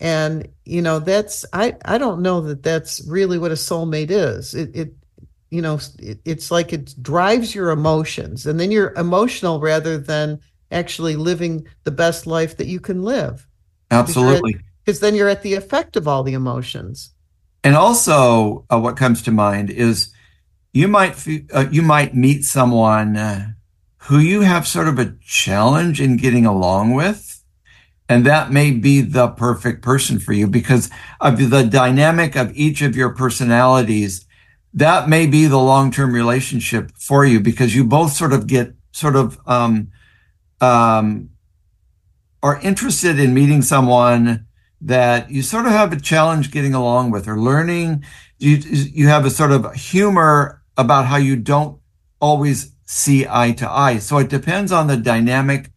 And 0.00 0.48
you 0.64 0.82
know 0.82 0.98
that's 0.98 1.44
i 1.52 1.76
i 1.84 1.98
don't 1.98 2.22
know 2.22 2.40
that 2.40 2.64
that's 2.64 3.06
really 3.06 3.38
what 3.38 3.52
a 3.52 3.54
soulmate 3.54 4.10
is. 4.10 4.54
It 4.54 4.74
it 4.74 4.94
you 5.50 5.62
know 5.62 5.78
it, 6.00 6.18
it's 6.24 6.50
like 6.50 6.72
it 6.72 7.00
drives 7.00 7.54
your 7.54 7.70
emotions 7.70 8.46
and 8.46 8.58
then 8.58 8.72
you're 8.72 8.92
emotional 8.94 9.60
rather 9.60 9.96
than 9.98 10.40
actually 10.72 11.14
living 11.14 11.66
the 11.84 11.92
best 11.92 12.26
life 12.26 12.56
that 12.56 12.66
you 12.66 12.80
can 12.80 13.02
live. 13.02 13.46
Absolutely. 13.90 14.56
because 14.84 14.98
then 15.00 15.14
you're 15.14 15.28
at 15.28 15.42
the 15.42 15.54
effect 15.54 15.96
of 15.96 16.08
all 16.08 16.24
the 16.24 16.32
emotions. 16.32 17.10
And 17.62 17.76
also, 17.76 18.66
uh, 18.70 18.78
what 18.80 18.96
comes 18.96 19.22
to 19.22 19.30
mind 19.30 19.70
is 19.70 20.13
you 20.74 20.88
might 20.88 21.26
uh, 21.54 21.66
you 21.70 21.82
might 21.82 22.14
meet 22.14 22.44
someone 22.44 23.16
uh, 23.16 23.52
who 24.08 24.18
you 24.18 24.40
have 24.40 24.66
sort 24.66 24.88
of 24.88 24.98
a 24.98 25.14
challenge 25.24 26.00
in 26.00 26.16
getting 26.16 26.44
along 26.44 26.94
with, 26.94 27.42
and 28.08 28.26
that 28.26 28.50
may 28.50 28.72
be 28.72 29.00
the 29.00 29.28
perfect 29.28 29.82
person 29.82 30.18
for 30.18 30.32
you 30.32 30.48
because 30.48 30.90
of 31.20 31.48
the 31.48 31.62
dynamic 31.62 32.34
of 32.34 32.54
each 32.56 32.82
of 32.82 32.96
your 32.96 33.10
personalities. 33.10 34.26
That 34.74 35.08
may 35.08 35.26
be 35.26 35.46
the 35.46 35.58
long 35.58 35.92
term 35.92 36.12
relationship 36.12 36.90
for 36.98 37.24
you 37.24 37.38
because 37.38 37.76
you 37.76 37.84
both 37.84 38.12
sort 38.12 38.32
of 38.32 38.48
get 38.48 38.74
sort 38.90 39.14
of 39.14 39.38
um, 39.46 39.92
um, 40.60 41.30
are 42.42 42.60
interested 42.62 43.20
in 43.20 43.32
meeting 43.32 43.62
someone 43.62 44.46
that 44.80 45.30
you 45.30 45.40
sort 45.40 45.66
of 45.66 45.72
have 45.72 45.92
a 45.92 46.00
challenge 46.00 46.50
getting 46.50 46.74
along 46.74 47.12
with 47.12 47.28
or 47.28 47.38
learning. 47.38 48.04
You, 48.38 48.56
you 48.56 49.06
have 49.06 49.24
a 49.24 49.30
sort 49.30 49.52
of 49.52 49.72
humor 49.74 50.60
about 50.76 51.06
how 51.06 51.16
you 51.16 51.36
don't 51.36 51.80
always 52.20 52.72
see 52.86 53.26
eye 53.28 53.52
to 53.52 53.70
eye. 53.70 53.98
So 53.98 54.18
it 54.18 54.28
depends 54.28 54.72
on 54.72 54.86
the 54.86 54.96
dynamic 54.96 55.70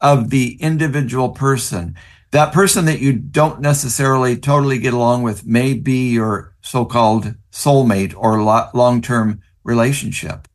of 0.00 0.30
the 0.30 0.54
individual 0.60 1.30
person. 1.30 1.96
That 2.32 2.52
person 2.52 2.86
that 2.86 3.00
you 3.00 3.12
don't 3.12 3.60
necessarily 3.60 4.36
totally 4.36 4.78
get 4.78 4.94
along 4.94 5.22
with 5.22 5.46
may 5.46 5.74
be 5.74 6.10
your 6.10 6.54
so-called 6.62 7.34
soulmate 7.52 8.14
or 8.16 8.42
long-term 8.42 9.42
relationship. 9.64 10.48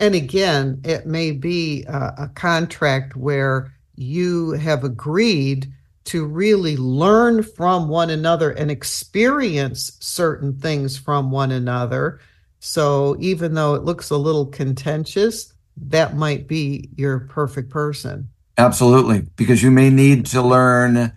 And 0.00 0.14
again, 0.14 0.80
it 0.84 1.06
may 1.06 1.30
be 1.30 1.84
a, 1.84 2.14
a 2.18 2.28
contract 2.34 3.16
where 3.16 3.72
you 3.94 4.52
have 4.52 4.82
agreed 4.82 5.70
to 6.04 6.24
really 6.24 6.76
learn 6.76 7.42
from 7.42 7.88
one 7.88 8.10
another 8.10 8.50
and 8.50 8.70
experience 8.70 9.96
certain 10.00 10.58
things 10.58 10.96
from 10.96 11.30
one 11.30 11.52
another. 11.52 12.18
So 12.60 13.16
even 13.18 13.54
though 13.54 13.74
it 13.74 13.82
looks 13.82 14.10
a 14.10 14.16
little 14.16 14.46
contentious, 14.46 15.52
that 15.76 16.14
might 16.14 16.46
be 16.46 16.90
your 16.96 17.20
perfect 17.20 17.70
person. 17.70 18.28
Absolutely, 18.58 19.22
because 19.36 19.62
you 19.62 19.70
may 19.70 19.88
need 19.88 20.26
to 20.26 20.42
learn 20.42 21.12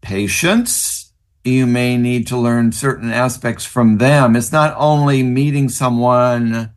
patience. 0.00 1.12
You 1.44 1.66
may 1.66 1.96
need 1.96 2.26
to 2.28 2.36
learn 2.36 2.72
certain 2.72 3.10
aspects 3.10 3.64
from 3.64 3.98
them. 3.98 4.34
It's 4.34 4.50
not 4.52 4.74
only 4.76 5.22
meeting 5.22 5.68
someone 5.68 6.72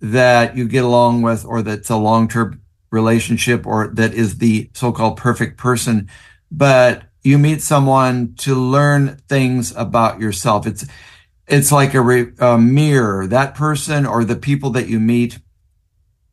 that 0.00 0.56
you 0.56 0.68
get 0.68 0.84
along 0.84 1.22
with 1.22 1.44
or 1.44 1.62
that's 1.62 1.90
a 1.90 1.96
long 1.96 2.28
term 2.28 2.62
relationship 2.90 3.66
or 3.66 3.88
that 3.88 4.14
is 4.14 4.38
the 4.38 4.70
so 4.74 4.92
called 4.92 5.16
perfect 5.16 5.58
person, 5.58 6.08
but 6.52 7.02
you 7.22 7.38
meet 7.38 7.62
someone 7.62 8.34
to 8.34 8.54
learn 8.54 9.16
things 9.28 9.74
about 9.74 10.20
yourself. 10.20 10.66
It's, 10.66 10.84
it's 11.46 11.72
like 11.72 11.94
a, 11.94 12.00
re, 12.00 12.32
a 12.38 12.58
mirror. 12.58 13.26
That 13.26 13.54
person 13.54 14.06
or 14.06 14.24
the 14.24 14.36
people 14.36 14.70
that 14.70 14.88
you 14.88 15.00
meet 15.00 15.38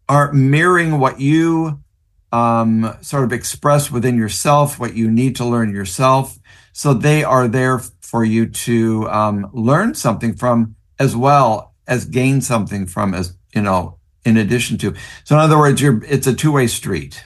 are 0.07 0.31
mirroring 0.33 0.99
what 0.99 1.19
you 1.19 1.83
um, 2.31 2.97
sort 3.01 3.23
of 3.23 3.33
express 3.33 3.91
within 3.91 4.17
yourself, 4.17 4.79
what 4.79 4.95
you 4.95 5.09
need 5.09 5.35
to 5.37 5.45
learn 5.45 5.73
yourself. 5.73 6.37
So 6.73 6.93
they 6.93 7.23
are 7.23 7.47
there 7.47 7.79
for 8.01 8.23
you 8.23 8.47
to 8.47 9.09
um, 9.09 9.49
learn 9.53 9.93
something 9.93 10.35
from 10.35 10.75
as 10.99 11.15
well 11.15 11.73
as 11.87 12.05
gain 12.05 12.41
something 12.41 12.85
from 12.85 13.13
as, 13.13 13.35
you 13.53 13.61
know, 13.61 13.97
in 14.25 14.37
addition 14.37 14.77
to. 14.79 14.93
So 15.23 15.35
in 15.35 15.41
other 15.41 15.57
words, 15.57 15.81
you're, 15.81 16.03
it's 16.03 16.27
a 16.27 16.33
two 16.33 16.51
way 16.51 16.67
street. 16.67 17.23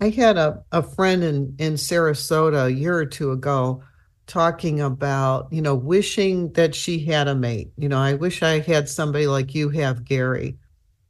I 0.00 0.10
had 0.10 0.36
a, 0.36 0.62
a 0.72 0.82
friend 0.82 1.24
in, 1.24 1.56
in 1.58 1.74
Sarasota 1.74 2.66
a 2.66 2.72
year 2.72 2.96
or 2.96 3.06
two 3.06 3.32
ago 3.32 3.82
talking 4.26 4.80
about, 4.80 5.52
you 5.52 5.62
know, 5.62 5.74
wishing 5.74 6.52
that 6.52 6.74
she 6.74 7.04
had 7.04 7.28
a 7.28 7.34
mate. 7.34 7.70
You 7.76 7.88
know, 7.88 7.98
I 7.98 8.14
wish 8.14 8.42
I 8.42 8.60
had 8.60 8.88
somebody 8.88 9.26
like 9.26 9.54
you 9.54 9.68
have, 9.70 10.04
Gary. 10.04 10.58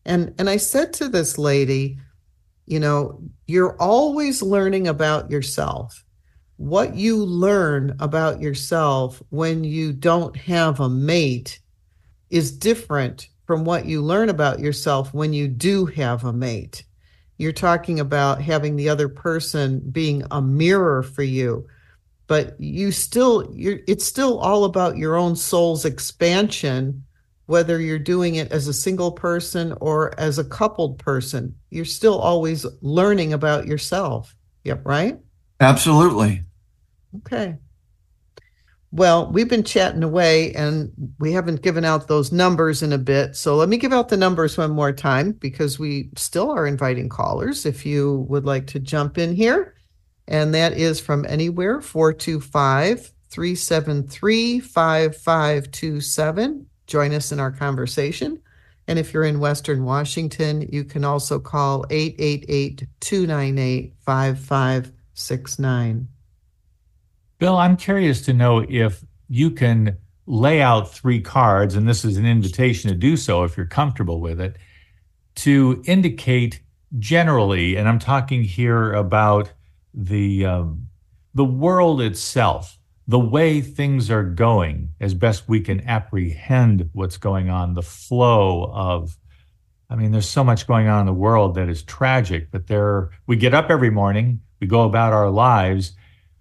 And 0.04 0.34
and 0.38 0.48
I 0.48 0.58
said 0.58 0.92
to 0.94 1.08
this 1.08 1.38
lady, 1.38 1.98
you 2.66 2.80
know, 2.80 3.20
you're 3.46 3.76
always 3.80 4.42
learning 4.42 4.88
about 4.88 5.30
yourself. 5.30 6.04
What 6.56 6.94
you 6.94 7.24
learn 7.24 7.96
about 8.00 8.40
yourself 8.40 9.22
when 9.30 9.64
you 9.64 9.92
don't 9.92 10.36
have 10.36 10.80
a 10.80 10.88
mate 10.88 11.60
is 12.30 12.50
different 12.50 13.28
from 13.46 13.64
what 13.64 13.86
you 13.86 14.02
learn 14.02 14.28
about 14.28 14.58
yourself 14.58 15.14
when 15.14 15.32
you 15.32 15.48
do 15.48 15.86
have 15.86 16.24
a 16.24 16.32
mate. 16.32 16.84
You're 17.38 17.52
talking 17.52 18.00
about 18.00 18.40
having 18.40 18.76
the 18.76 18.88
other 18.88 19.08
person 19.08 19.80
being 19.90 20.24
a 20.30 20.40
mirror 20.40 21.02
for 21.02 21.22
you, 21.22 21.66
but 22.26 22.60
you 22.60 22.92
still 22.92 23.50
you're 23.54 23.78
it's 23.86 24.04
still 24.04 24.38
all 24.38 24.64
about 24.64 24.96
your 24.96 25.16
own 25.16 25.36
soul's 25.36 25.84
expansion 25.84 27.04
whether 27.46 27.80
you're 27.80 27.98
doing 27.98 28.34
it 28.34 28.50
as 28.52 28.68
a 28.68 28.74
single 28.74 29.12
person 29.12 29.72
or 29.80 30.18
as 30.18 30.38
a 30.38 30.44
coupled 30.44 30.98
person. 30.98 31.54
You're 31.70 31.84
still 31.84 32.18
always 32.18 32.66
learning 32.82 33.32
about 33.32 33.66
yourself. 33.66 34.34
Yep, 34.64 34.82
right? 34.84 35.18
Absolutely. 35.60 36.42
Okay. 37.18 37.56
Well, 38.92 39.30
we've 39.30 39.48
been 39.48 39.64
chatting 39.64 40.02
away 40.02 40.54
and 40.54 40.92
we 41.18 41.32
haven't 41.32 41.62
given 41.62 41.84
out 41.84 42.08
those 42.08 42.32
numbers 42.32 42.82
in 42.82 42.92
a 42.92 42.98
bit. 42.98 43.36
So 43.36 43.56
let 43.56 43.68
me 43.68 43.76
give 43.76 43.92
out 43.92 44.08
the 44.08 44.16
numbers 44.16 44.56
one 44.56 44.70
more 44.70 44.92
time 44.92 45.32
because 45.32 45.78
we 45.78 46.10
still 46.16 46.50
are 46.50 46.66
inviting 46.66 47.08
callers 47.08 47.66
if 47.66 47.86
you 47.86 48.26
would 48.28 48.44
like 48.44 48.66
to 48.68 48.80
jump 48.80 49.18
in 49.18 49.34
here. 49.34 49.75
And 50.28 50.54
that 50.54 50.72
is 50.72 51.00
from 51.00 51.24
anywhere 51.28 51.80
425 51.80 53.12
373 53.30 54.60
5527. 54.60 56.66
Join 56.86 57.12
us 57.12 57.32
in 57.32 57.40
our 57.40 57.50
conversation. 57.50 58.40
And 58.88 58.98
if 58.98 59.12
you're 59.12 59.24
in 59.24 59.40
Western 59.40 59.84
Washington, 59.84 60.68
you 60.72 60.84
can 60.84 61.04
also 61.04 61.40
call 61.40 61.84
888 61.90 62.86
298 63.00 63.94
5569. 63.98 66.08
Bill, 67.38 67.56
I'm 67.56 67.76
curious 67.76 68.22
to 68.22 68.32
know 68.32 68.64
if 68.68 69.04
you 69.28 69.50
can 69.50 69.96
lay 70.26 70.62
out 70.62 70.92
three 70.92 71.20
cards, 71.20 71.74
and 71.74 71.88
this 71.88 72.04
is 72.04 72.16
an 72.16 72.26
invitation 72.26 72.90
to 72.90 72.96
do 72.96 73.16
so 73.16 73.44
if 73.44 73.56
you're 73.56 73.66
comfortable 73.66 74.20
with 74.20 74.40
it, 74.40 74.56
to 75.36 75.82
indicate 75.86 76.60
generally, 76.98 77.76
and 77.76 77.88
I'm 77.88 77.98
talking 77.98 78.42
here 78.42 78.92
about 78.92 79.52
the 79.96 80.46
um, 80.46 80.88
the 81.34 81.44
world 81.44 82.00
itself, 82.00 82.78
the 83.08 83.18
way 83.18 83.60
things 83.60 84.10
are 84.10 84.22
going, 84.22 84.90
as 85.00 85.14
best 85.14 85.48
we 85.48 85.60
can 85.60 85.80
apprehend 85.88 86.88
what's 86.92 87.16
going 87.16 87.50
on, 87.50 87.74
the 87.74 87.82
flow 87.82 88.70
of. 88.72 89.16
I 89.88 89.94
mean, 89.94 90.10
there's 90.10 90.28
so 90.28 90.42
much 90.42 90.66
going 90.66 90.88
on 90.88 91.00
in 91.00 91.06
the 91.06 91.12
world 91.12 91.54
that 91.54 91.68
is 91.68 91.84
tragic, 91.84 92.50
but 92.50 92.66
there 92.66 93.10
we 93.26 93.36
get 93.36 93.54
up 93.54 93.70
every 93.70 93.90
morning, 93.90 94.40
we 94.60 94.66
go 94.66 94.82
about 94.82 95.12
our 95.12 95.30
lives 95.30 95.94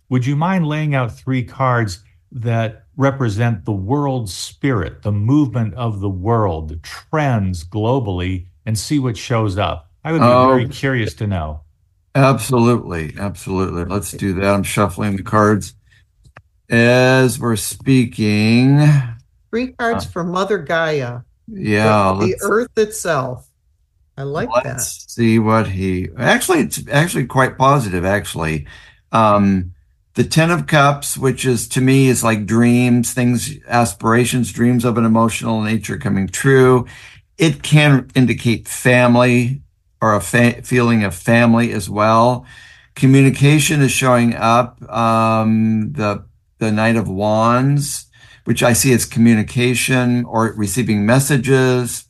would 0.10 0.26
you 0.26 0.36
mind 0.36 0.68
laying 0.68 0.94
out 0.94 1.12
three 1.12 1.44
cards 1.44 2.04
that 2.32 2.86
represent 2.96 3.66
the 3.66 3.72
world 3.72 4.30
spirit, 4.30 5.02
the 5.02 5.12
movement 5.12 5.74
of 5.74 6.00
the 6.00 6.10
world, 6.10 6.70
the 6.70 6.76
trends 6.78 7.64
globally, 7.64 8.48
and 8.66 8.78
see 8.78 9.00
what 9.00 9.18
shows 9.18 9.58
up? 9.58 9.90
I 10.04 10.12
would 10.12 10.20
be 10.20 10.26
oh, 10.26 10.48
very 10.50 10.70
curious 10.70 11.14
to 11.16 11.28
know. 11.28 11.62
Absolutely. 12.16 13.14
Absolutely. 13.18 13.86
Let's 13.86 14.12
do 14.12 14.34
that. 14.36 14.54
I'm 14.54 14.64
shuffling 14.64 15.18
the 15.18 15.24
cards 15.24 15.76
as 16.70 17.38
we're 17.38 17.58
speaking. 17.58 18.80
Three 19.52 19.74
cards 19.74 20.06
uh, 20.06 20.10
for 20.10 20.24
Mother 20.24 20.58
Gaia. 20.58 21.22
Yeah. 21.48 22.16
The, 22.20 22.26
the 22.28 22.38
earth 22.42 22.78
itself. 22.78 23.48
I 24.18 24.24
like 24.24 24.50
let's 24.50 24.64
that. 24.64 24.74
Let's 24.78 25.14
see 25.14 25.40
what 25.40 25.68
he 25.68 26.08
actually, 26.18 26.60
it's 26.60 26.82
actually 26.90 27.26
quite 27.26 27.58
positive, 27.58 28.06
actually. 28.06 28.66
Um, 29.12 29.74
the 30.16 30.24
ten 30.24 30.50
of 30.50 30.66
cups 30.66 31.18
which 31.18 31.46
is 31.46 31.68
to 31.68 31.82
me 31.82 32.08
is 32.08 32.24
like 32.24 32.46
dreams 32.46 33.14
things 33.14 33.58
aspirations 33.68 34.52
dreams 34.52 34.86
of 34.86 34.98
an 34.98 35.06
emotional 35.06 35.62
nature 35.62 35.98
coming 35.98 36.28
true 36.28 36.86
it 37.38 37.62
can 37.62 38.08
indicate 38.16 38.68
family 38.68 39.62
or 40.06 40.16
a 40.16 40.22
fa- 40.22 40.62
feeling 40.62 41.04
of 41.04 41.16
family 41.16 41.72
as 41.72 41.90
well. 41.90 42.46
Communication 42.96 43.82
is 43.82 43.92
showing 43.92 44.36
up 44.36 44.82
um, 44.90 45.92
the 45.94 46.26
the 46.60 46.72
knight 46.72 46.96
of 46.96 47.10
wands 47.10 48.06
which 48.46 48.62
i 48.64 48.72
see 48.74 48.94
as 48.94 49.06
communication 49.06 50.24
or 50.26 50.54
receiving 50.56 51.06
messages. 51.06 52.06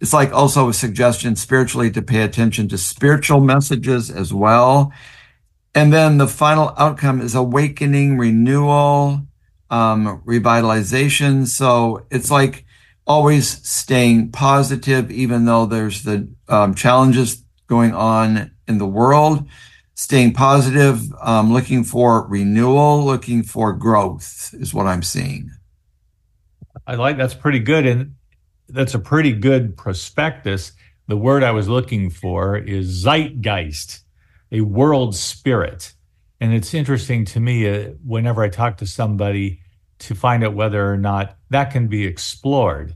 It's 0.00 0.12
like 0.12 0.32
also 0.32 0.68
a 0.68 0.74
suggestion 0.74 1.34
spiritually 1.34 1.90
to 1.92 2.02
pay 2.02 2.20
attention 2.22 2.68
to 2.68 2.78
spiritual 2.78 3.40
messages 3.40 4.10
as 4.10 4.34
well. 4.34 4.92
And 5.74 5.92
then 5.92 6.18
the 6.18 6.28
final 6.28 6.74
outcome 6.76 7.22
is 7.22 7.34
awakening, 7.34 8.18
renewal, 8.18 9.22
um, 9.70 10.22
revitalization. 10.26 11.46
So 11.46 12.06
it's 12.10 12.30
like 12.30 12.66
always 13.08 13.66
staying 13.66 14.30
positive, 14.30 15.10
even 15.10 15.46
though 15.46 15.66
there's 15.66 16.04
the 16.04 16.28
um, 16.48 16.74
challenges 16.74 17.42
going 17.66 17.94
on 17.94 18.52
in 18.68 18.78
the 18.78 18.86
world. 18.86 19.48
Staying 19.94 20.34
positive, 20.34 21.02
um, 21.20 21.52
looking 21.52 21.82
for 21.82 22.24
renewal, 22.28 23.04
looking 23.04 23.42
for 23.42 23.72
growth 23.72 24.54
is 24.54 24.72
what 24.72 24.86
I'm 24.86 25.02
seeing. 25.02 25.50
I 26.86 26.94
like 26.94 27.16
that's 27.16 27.34
pretty 27.34 27.58
good. 27.58 27.84
And 27.84 28.14
that's 28.68 28.94
a 28.94 29.00
pretty 29.00 29.32
good 29.32 29.76
prospectus. 29.76 30.72
The 31.08 31.16
word 31.16 31.42
I 31.42 31.50
was 31.50 31.68
looking 31.68 32.10
for 32.10 32.56
is 32.56 33.04
zeitgeist 33.04 34.02
a 34.52 34.60
world 34.60 35.14
spirit. 35.14 35.94
And 36.40 36.54
it's 36.54 36.74
interesting 36.74 37.24
to 37.26 37.40
me 37.40 37.68
uh, 37.68 37.90
whenever 38.04 38.42
I 38.42 38.48
talk 38.48 38.78
to 38.78 38.86
somebody 38.86 39.60
to 40.00 40.14
find 40.14 40.44
out 40.44 40.54
whether 40.54 40.92
or 40.92 40.96
not 40.96 41.36
that 41.50 41.72
can 41.72 41.88
be 41.88 42.06
explored. 42.06 42.94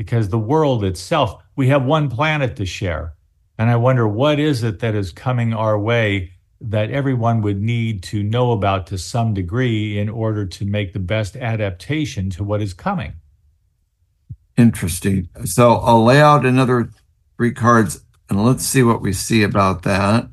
Because 0.00 0.30
the 0.30 0.38
world 0.38 0.82
itself, 0.82 1.42
we 1.56 1.68
have 1.68 1.84
one 1.84 2.08
planet 2.08 2.56
to 2.56 2.64
share. 2.64 3.12
And 3.58 3.68
I 3.68 3.76
wonder 3.76 4.08
what 4.08 4.40
is 4.40 4.62
it 4.62 4.78
that 4.78 4.94
is 4.94 5.12
coming 5.12 5.52
our 5.52 5.78
way 5.78 6.32
that 6.58 6.90
everyone 6.90 7.42
would 7.42 7.60
need 7.60 8.02
to 8.04 8.22
know 8.22 8.52
about 8.52 8.86
to 8.86 8.96
some 8.96 9.34
degree 9.34 9.98
in 9.98 10.08
order 10.08 10.46
to 10.46 10.64
make 10.64 10.94
the 10.94 10.98
best 10.98 11.36
adaptation 11.36 12.30
to 12.30 12.42
what 12.42 12.62
is 12.62 12.72
coming. 12.72 13.12
Interesting. 14.56 15.28
So 15.44 15.74
I'll 15.74 16.02
lay 16.02 16.22
out 16.22 16.46
another 16.46 16.88
three 17.36 17.52
cards 17.52 18.02
and 18.30 18.42
let's 18.42 18.64
see 18.64 18.82
what 18.82 19.02
we 19.02 19.12
see 19.12 19.42
about 19.42 19.82
that. 19.82 20.30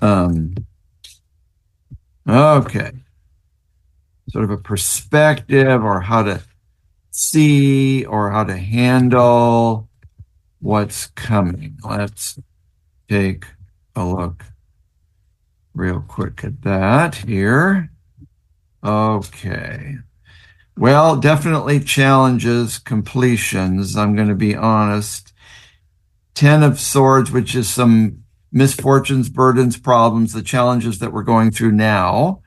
Um, 0.00 0.54
okay. 2.28 2.92
Sort 4.30 4.44
of 4.44 4.50
a 4.50 4.58
perspective 4.58 5.82
or 5.82 6.00
how 6.02 6.22
to 6.22 6.40
see 7.16 8.04
or 8.04 8.32
how 8.32 8.42
to 8.42 8.56
handle 8.56 9.88
what's 10.58 11.06
coming. 11.06 11.78
Let's 11.84 12.40
take 13.08 13.46
a 13.94 14.04
look 14.04 14.44
real 15.74 16.00
quick 16.00 16.42
at 16.42 16.62
that 16.62 17.14
here. 17.14 17.90
Okay. 18.82 19.98
Well, 20.76 21.14
definitely 21.14 21.78
challenges 21.78 22.80
completions. 22.80 23.96
I'm 23.96 24.16
going 24.16 24.28
to 24.28 24.34
be 24.34 24.56
honest. 24.56 25.32
Ten 26.34 26.64
of 26.64 26.80
Swords, 26.80 27.30
which 27.30 27.54
is 27.54 27.70
some 27.70 28.24
misfortunes, 28.50 29.28
burdens, 29.28 29.76
problems, 29.76 30.32
the 30.32 30.42
challenges 30.42 30.98
that 30.98 31.12
we're 31.12 31.22
going 31.22 31.52
through 31.52 31.72
now. 31.72 32.42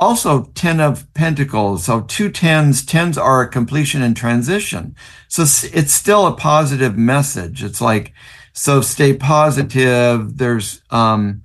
Also, 0.00 0.44
Ten 0.54 0.80
of 0.80 1.12
Pentacles. 1.12 1.84
So 1.84 2.00
two 2.00 2.30
tens, 2.30 2.84
tens 2.84 3.18
are 3.18 3.42
a 3.42 3.48
completion 3.48 4.00
and 4.00 4.16
transition. 4.16 4.96
So 5.28 5.42
it's 5.42 5.92
still 5.92 6.26
a 6.26 6.34
positive 6.34 6.96
message. 6.96 7.62
It's 7.62 7.82
like, 7.82 8.14
so 8.54 8.80
stay 8.80 9.12
positive. 9.12 10.38
There's, 10.38 10.80
um, 10.90 11.42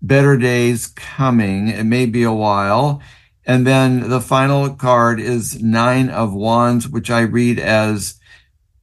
better 0.00 0.36
days 0.36 0.86
coming. 0.86 1.68
It 1.68 1.84
may 1.84 2.06
be 2.06 2.22
a 2.22 2.32
while. 2.32 3.02
And 3.44 3.66
then 3.66 4.08
the 4.08 4.20
final 4.20 4.70
card 4.74 5.18
is 5.18 5.60
Nine 5.60 6.08
of 6.08 6.32
Wands, 6.32 6.88
which 6.88 7.10
I 7.10 7.22
read 7.22 7.58
as 7.58 8.14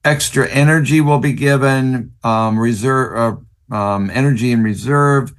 extra 0.03 0.47
energy 0.49 0.99
will 0.99 1.19
be 1.19 1.33
given, 1.33 2.11
um, 2.23 2.59
reserve, 2.59 3.41
uh, 3.71 3.75
um, 3.75 4.11
energy 4.13 4.51
in 4.51 4.61
reserve, 4.61 5.33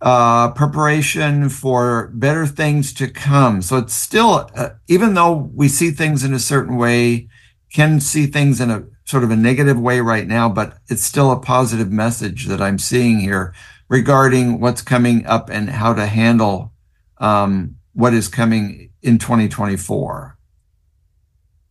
uh, 0.00 0.52
preparation 0.52 1.48
for 1.48 2.08
better 2.14 2.46
things 2.46 2.92
to 2.94 3.08
come. 3.08 3.62
So 3.62 3.78
it's 3.78 3.94
still, 3.94 4.50
uh, 4.54 4.70
even 4.86 5.14
though 5.14 5.50
we 5.54 5.68
see 5.68 5.90
things 5.90 6.24
in 6.24 6.32
a 6.32 6.38
certain 6.38 6.76
way, 6.76 7.28
can 7.72 8.00
see 8.00 8.26
things 8.26 8.60
in 8.60 8.70
a 8.70 8.84
sort 9.04 9.24
of 9.24 9.30
a 9.30 9.36
negative 9.36 9.78
way 9.78 10.00
right 10.00 10.26
now, 10.26 10.48
but 10.48 10.78
it's 10.88 11.02
still 11.02 11.30
a 11.30 11.40
positive 11.40 11.90
message 11.90 12.46
that 12.46 12.60
I'm 12.60 12.78
seeing 12.78 13.20
here 13.20 13.54
regarding 13.88 14.60
what's 14.60 14.82
coming 14.82 15.26
up 15.26 15.48
and 15.50 15.70
how 15.70 15.94
to 15.94 16.06
handle 16.06 16.72
um, 17.18 17.76
what 17.94 18.14
is 18.14 18.28
coming 18.28 18.90
in 19.02 19.18
2024. 19.18 20.38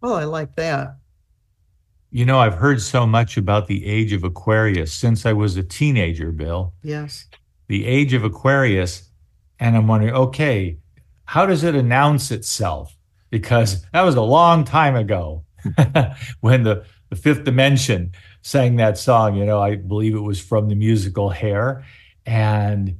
Oh, 0.03 0.13
I 0.13 0.25
like 0.25 0.55
that. 0.55 0.97
You 2.09 2.25
know, 2.25 2.39
I've 2.39 2.55
heard 2.55 2.82
so 2.82 3.05
much 3.05 3.38
about 3.38 3.67
the 3.67 3.86
age 3.86 4.13
of 4.13 4.23
Aquarius 4.23 4.93
since 4.93 5.25
I 5.25 5.34
was 5.34 5.57
a 5.57 5.63
teenager, 5.63 6.32
Bill. 6.32 6.73
Yes. 6.82 7.28
The 7.68 7.86
age 7.86 8.13
of 8.13 8.24
Aquarius. 8.24 9.09
And 9.59 9.76
I'm 9.76 9.88
wondering, 9.88 10.13
okay, 10.13 10.78
how 11.26 11.45
does 11.45 11.63
it 11.63 11.76
announce 11.76 12.32
itself? 12.32 12.95
Because 13.30 13.84
that 13.91 14.03
was 14.03 14.15
a 14.15 14.22
long 14.22 14.63
time 14.63 14.95
ago 14.95 15.43
when 16.41 16.63
the, 16.63 16.86
the 17.09 17.15
fifth 17.15 17.43
dimension 17.43 18.13
sang 18.41 18.78
that 18.78 18.97
song. 18.97 19.36
You 19.36 19.45
know, 19.45 19.61
I 19.61 19.76
believe 19.76 20.15
it 20.15 20.20
was 20.20 20.39
from 20.39 20.70
the 20.70 20.76
musical 20.76 21.30
Hair. 21.30 21.84
And 22.26 22.97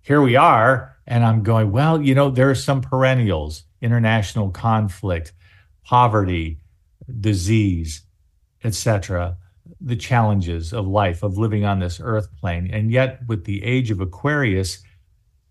here 0.00 0.22
we 0.22 0.36
are 0.36 0.98
and 1.08 1.24
I'm 1.24 1.42
going, 1.42 1.72
well, 1.72 2.02
you 2.02 2.14
know, 2.14 2.30
there 2.30 2.50
are 2.50 2.54
some 2.54 2.82
perennials, 2.82 3.64
international 3.80 4.50
conflict, 4.50 5.32
poverty, 5.82 6.58
disease, 7.20 8.02
etc., 8.62 9.37
the 9.80 9.96
challenges 9.96 10.72
of 10.72 10.86
life, 10.86 11.22
of 11.22 11.38
living 11.38 11.64
on 11.64 11.78
this 11.78 12.00
earth 12.02 12.28
plane. 12.40 12.70
And 12.72 12.90
yet, 12.90 13.20
with 13.26 13.44
the 13.44 13.62
age 13.62 13.90
of 13.90 14.00
Aquarius, 14.00 14.82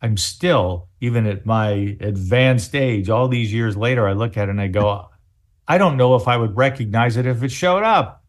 I'm 0.02 0.18
still, 0.18 0.90
even 1.02 1.26
at 1.26 1.46
my 1.46 1.98
advanced 2.00 2.76
age, 2.76 3.10
all 3.10 3.28
these 3.28 3.54
years 3.54 3.76
later, 3.76 4.08
I 4.08 4.14
look 4.14 4.38
at 4.38 4.48
it 4.48 4.52
and 4.52 4.62
I 4.62 4.68
go, 4.68 5.10
I 5.68 5.78
don't 5.78 5.98
know 5.98 6.16
if 6.16 6.28
I 6.28 6.38
would 6.38 6.56
recognize 6.56 7.18
it 7.18 7.26
if 7.26 7.44
it 7.44 7.52
showed 7.52 7.84
up. 7.84 8.24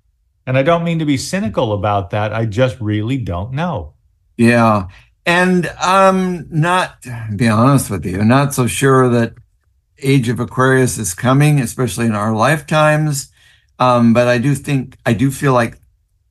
And 0.46 0.57
I 0.57 0.62
don't 0.62 0.84
mean 0.84 0.99
to 1.01 1.05
be 1.05 1.18
cynical 1.18 1.72
about 1.72 2.11
that. 2.11 2.32
I 2.32 2.46
just 2.46 2.80
really 2.80 3.18
don't 3.18 3.53
know. 3.53 3.94
Yeah. 4.36 4.88
And 5.26 5.70
I'm 5.78 6.46
not, 6.51 7.05
be 7.36 7.49
honest 7.49 7.90
with 7.90 8.07
you, 8.07 8.24
not 8.24 8.55
so 8.55 8.66
sure 8.66 9.11
that 9.11 9.34
Age 9.99 10.28
of 10.28 10.40
Aquarius 10.40 10.96
is 10.96 11.12
coming, 11.12 11.61
especially 11.61 12.07
in 12.07 12.14
our 12.14 12.34
lifetimes. 12.34 13.30
Um, 13.78 14.14
but 14.14 14.26
I 14.26 14.38
do 14.38 14.55
think, 14.55 14.96
I 15.05 15.12
do 15.12 15.30
feel 15.30 15.53
like 15.53 15.78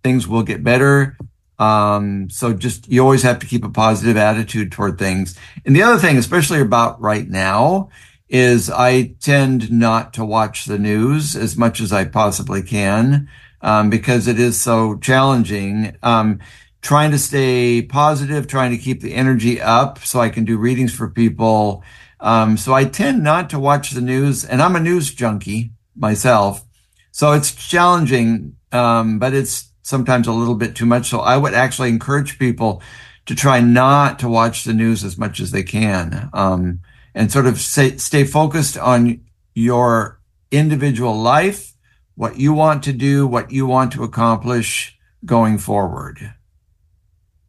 things 0.04 0.28
will 0.28 0.43
get 0.43 0.64
better. 0.64 1.18
Um, 1.60 2.30
so 2.30 2.54
just, 2.54 2.88
you 2.88 3.02
always 3.02 3.24
have 3.24 3.39
to 3.39 3.48
keep 3.48 3.64
a 3.64 3.70
positive 3.70 4.18
attitude 4.18 4.72
toward 4.72 5.00
things. 5.00 5.36
And 5.66 5.76
the 5.76 5.84
other 5.84 5.98
thing, 5.98 6.18
especially 6.18 6.62
about 6.62 7.02
right 7.02 7.28
now, 7.28 7.89
is 8.30 8.70
I 8.70 9.16
tend 9.22 9.72
not 9.72 10.14
to 10.14 10.26
watch 10.26 10.66
the 10.66 10.78
news 10.78 11.36
as 11.36 11.58
much 11.58 11.80
as 11.80 11.91
I 11.91 12.06
possibly 12.06 12.62
can, 12.62 13.30
um, 13.62 13.89
because 13.89 14.28
it 14.28 14.39
is 14.39 14.60
so 14.60 14.98
challenging. 14.98 15.98
Um, 16.04 16.39
trying 16.82 17.12
to 17.12 17.20
stay 17.20 17.82
positive, 17.82 18.48
trying 18.48 18.72
to 18.72 18.78
keep 18.78 19.02
the 19.02 19.14
energy 19.14 19.60
up 19.60 20.00
so 20.00 20.20
I 20.20 20.30
can 20.30 20.45
do 20.45 20.58
readings 20.58 20.93
for 20.93 21.10
people. 21.10 21.84
Um, 22.20 22.56
so 22.58 22.74
I 22.74 22.86
tend 22.86 23.24
not 23.24 23.50
to 23.50 23.60
watch 23.60 23.91
the 23.91 24.02
news 24.02 24.45
and 24.45 24.62
I'm 24.62 24.76
a 24.76 24.80
news 24.80 25.14
junkie 25.14 25.72
myself. 25.95 26.64
So 27.12 27.34
it's 27.34 27.54
challenging. 27.54 28.56
Um, 28.72 29.20
but 29.20 29.34
it's 29.34 29.72
sometimes 29.88 30.28
a 30.28 30.34
little 30.34 30.56
bit 30.56 30.76
too 30.76 30.86
much. 30.86 31.08
So 31.08 31.20
I 31.22 31.38
would 31.38 31.54
actually 31.54 31.88
encourage 31.88 32.38
people 32.38 32.82
to 33.26 33.34
try 33.34 33.62
not 33.62 34.20
to 34.20 34.28
watch 34.28 34.66
the 34.66 34.74
news 34.74 35.06
as 35.06 35.18
much 35.18 35.40
as 35.40 35.52
they 35.52 35.64
can. 35.64 36.30
Um, 36.34 36.82
and 37.16 37.32
sort 37.32 37.48
of 37.48 37.58
say, 37.58 37.96
stay 37.96 38.26
focused 38.26 38.78
on 38.78 39.22
your 39.56 40.20
individual 40.52 41.18
life, 41.18 41.74
what 42.16 42.38
you 42.38 42.52
want 42.52 42.84
to 42.84 42.94
do, 42.94 43.26
what 43.26 43.50
you 43.52 43.66
want 43.66 43.94
to 43.94 44.04
accomplish 44.04 44.98
going 45.26 45.58
forward. 45.58 46.34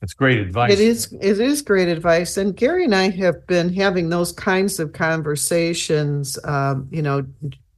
That's 0.00 0.14
great 0.14 0.38
advice. 0.38 0.72
It 0.72 0.78
is 0.78 1.12
it 1.20 1.40
is 1.40 1.60
great 1.60 1.88
advice. 1.88 2.36
And 2.36 2.56
Gary 2.56 2.84
and 2.84 2.94
I 2.94 3.10
have 3.10 3.44
been 3.48 3.74
having 3.74 4.10
those 4.10 4.30
kinds 4.30 4.78
of 4.78 4.92
conversations 4.92 6.38
um, 6.44 6.86
you 6.92 7.02
know, 7.02 7.26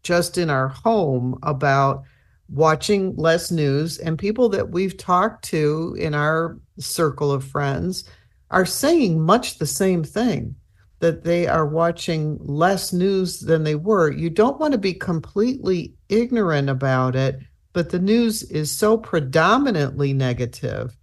just 0.03 0.37
in 0.37 0.51
our 0.51 0.69
home 0.69 1.39
about 1.43 2.05
watching 2.51 3.15
less 3.17 3.51
news 3.51 3.99
and 3.99 4.19
people 4.19 4.49
that 4.49 4.71
we've 4.71 4.97
talked 4.97 5.45
to 5.45 5.97
in 5.99 6.15
our 6.15 6.59
circle 6.79 7.31
of 7.31 7.45
friends 7.45 8.05
are 8.51 8.67
saying 8.67 9.21
much 9.21 9.59
the 9.59 9.67
same 9.67 10.03
thing 10.03 10.55
that 10.99 11.25
they 11.25 11.47
are 11.47 11.67
watching 11.67 12.39
less 12.41 12.93
news 12.93 13.41
than 13.41 13.65
they 13.65 13.75
were. 13.75 14.11
You 14.11 14.29
don't 14.29 14.61
want 14.61 14.73
to 14.73 14.79
be 14.79 14.93
completely 14.93 15.95
ignorant 16.09 16.69
about 16.69 17.17
it, 17.17 17.41
but 17.73 17.91
the 17.91 17.99
news 17.99 18.43
is 18.43 18.71
so 18.71 18.99
predominantly 18.99 20.13
negative 20.13 20.97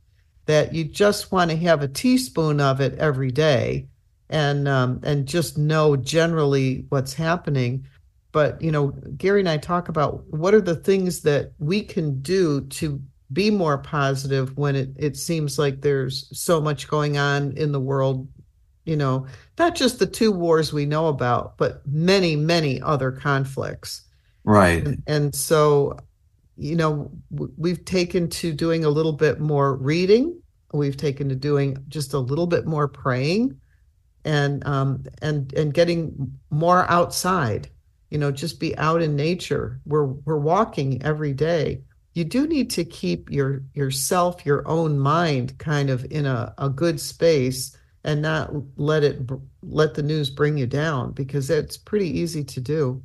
that 0.45 0.73
you 0.73 0.83
just 0.83 1.31
want 1.31 1.51
to 1.51 1.57
have 1.57 1.81
a 1.81 1.87
teaspoon 1.87 2.61
of 2.61 2.79
it 2.79 2.95
every 2.99 3.31
day 3.31 3.87
and 4.29 4.67
um, 4.67 4.99
and 5.03 5.25
just 5.25 5.57
know 5.57 5.95
generally 5.95 6.85
what's 6.89 7.13
happening 7.13 7.85
but 8.37 8.61
you 8.61 8.71
know 8.71 8.87
gary 9.17 9.39
and 9.39 9.49
i 9.49 9.57
talk 9.57 9.89
about 9.89 10.23
what 10.31 10.53
are 10.53 10.61
the 10.61 10.75
things 10.75 11.21
that 11.21 11.51
we 11.59 11.81
can 11.81 12.21
do 12.21 12.61
to 12.67 13.01
be 13.33 13.49
more 13.49 13.77
positive 13.77 14.55
when 14.57 14.75
it, 14.75 14.89
it 14.95 15.17
seems 15.17 15.59
like 15.59 15.81
there's 15.81 16.29
so 16.37 16.61
much 16.61 16.87
going 16.87 17.17
on 17.17 17.51
in 17.57 17.71
the 17.71 17.79
world 17.79 18.27
you 18.85 18.95
know 18.95 19.25
not 19.57 19.75
just 19.75 19.99
the 19.99 20.05
two 20.05 20.31
wars 20.31 20.71
we 20.71 20.85
know 20.85 21.07
about 21.07 21.57
but 21.57 21.81
many 21.87 22.35
many 22.35 22.81
other 22.81 23.11
conflicts 23.11 24.03
right 24.43 24.85
and, 24.85 25.03
and 25.07 25.35
so 25.35 25.97
you 26.57 26.75
know, 26.75 27.11
we've 27.29 27.85
taken 27.85 28.29
to 28.29 28.51
doing 28.51 28.83
a 28.83 28.89
little 28.89 29.13
bit 29.13 29.39
more 29.39 29.75
reading. 29.75 30.41
We've 30.73 30.97
taken 30.97 31.29
to 31.29 31.35
doing 31.35 31.77
just 31.87 32.13
a 32.13 32.19
little 32.19 32.47
bit 32.47 32.65
more 32.65 32.87
praying, 32.87 33.59
and 34.25 34.65
um, 34.65 35.05
and 35.21 35.53
and 35.53 35.73
getting 35.73 36.33
more 36.49 36.89
outside. 36.89 37.69
You 38.09 38.17
know, 38.17 38.31
just 38.31 38.59
be 38.59 38.77
out 38.77 39.01
in 39.01 39.15
nature. 39.15 39.79
We're 39.85 40.05
we're 40.05 40.37
walking 40.37 41.01
every 41.03 41.33
day. 41.33 41.81
You 42.13 42.23
do 42.23 42.47
need 42.47 42.69
to 42.71 42.83
keep 42.83 43.29
your 43.29 43.63
yourself, 43.73 44.45
your 44.45 44.67
own 44.67 44.97
mind, 44.97 45.57
kind 45.59 45.89
of 45.89 46.05
in 46.09 46.25
a, 46.25 46.53
a 46.57 46.69
good 46.69 46.99
space, 46.99 47.77
and 48.03 48.21
not 48.21 48.51
let 48.77 49.03
it 49.03 49.21
let 49.61 49.93
the 49.93 50.03
news 50.03 50.29
bring 50.29 50.57
you 50.57 50.67
down 50.67 51.11
because 51.11 51.49
it's 51.49 51.77
pretty 51.77 52.19
easy 52.19 52.43
to 52.43 52.61
do. 52.61 53.03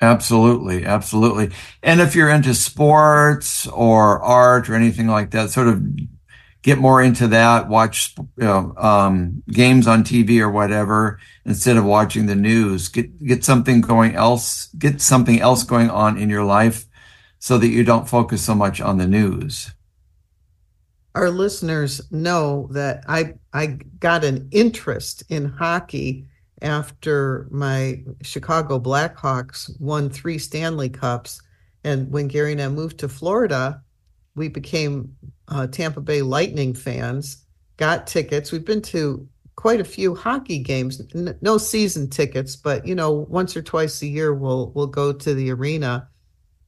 Absolutely, 0.00 0.84
absolutely. 0.84 1.50
And 1.82 2.00
if 2.00 2.14
you're 2.14 2.28
into 2.28 2.52
sports 2.54 3.66
or 3.68 4.22
art 4.22 4.68
or 4.68 4.74
anything 4.74 5.06
like 5.06 5.30
that, 5.30 5.50
sort 5.50 5.68
of 5.68 5.82
get 6.64 6.78
more 6.78 7.02
into 7.02 7.28
that, 7.28 7.68
watch 7.68 8.14
you 8.18 8.26
know, 8.38 8.74
um, 8.78 9.42
games 9.48 9.86
on 9.86 10.02
TV 10.02 10.40
or 10.40 10.50
whatever 10.50 11.20
instead 11.44 11.76
of 11.76 11.84
watching 11.84 12.24
the 12.24 12.34
news. 12.34 12.88
Get 12.88 13.22
get 13.24 13.44
something 13.44 13.82
going 13.82 14.16
else, 14.16 14.68
get 14.78 15.00
something 15.00 15.40
else 15.40 15.62
going 15.62 15.90
on 15.90 16.16
in 16.18 16.30
your 16.30 16.42
life 16.42 16.86
so 17.38 17.58
that 17.58 17.68
you 17.68 17.84
don't 17.84 18.08
focus 18.08 18.42
so 18.42 18.54
much 18.54 18.80
on 18.80 18.96
the 18.96 19.06
news. 19.06 19.72
Our 21.14 21.30
listeners 21.30 22.00
know 22.10 22.68
that 22.72 23.04
I 23.06 23.34
I 23.52 23.78
got 24.00 24.24
an 24.24 24.48
interest 24.50 25.22
in 25.28 25.44
hockey 25.44 26.26
after 26.62 27.46
my 27.50 28.02
Chicago 28.22 28.80
Blackhawks 28.80 29.78
won 29.78 30.08
three 30.08 30.38
Stanley 30.38 30.88
Cups. 30.88 31.42
And 31.84 32.10
when 32.10 32.28
Gary 32.28 32.52
and 32.52 32.62
I 32.62 32.68
moved 32.68 32.98
to 33.00 33.08
Florida, 33.10 33.83
we 34.34 34.48
became 34.48 35.16
uh, 35.48 35.66
Tampa 35.66 36.00
Bay 36.00 36.22
Lightning 36.22 36.74
fans, 36.74 37.44
got 37.76 38.06
tickets. 38.06 38.52
We've 38.52 38.64
been 38.64 38.82
to 38.82 39.28
quite 39.56 39.80
a 39.80 39.84
few 39.84 40.14
hockey 40.14 40.58
games. 40.58 41.00
N- 41.14 41.38
no 41.40 41.58
season 41.58 42.08
tickets, 42.10 42.56
but 42.56 42.86
you 42.86 42.94
know, 42.94 43.12
once 43.12 43.56
or 43.56 43.62
twice 43.62 44.02
a 44.02 44.06
year 44.06 44.34
we'll 44.34 44.70
we'll 44.74 44.86
go 44.86 45.12
to 45.12 45.34
the 45.34 45.50
arena, 45.52 46.08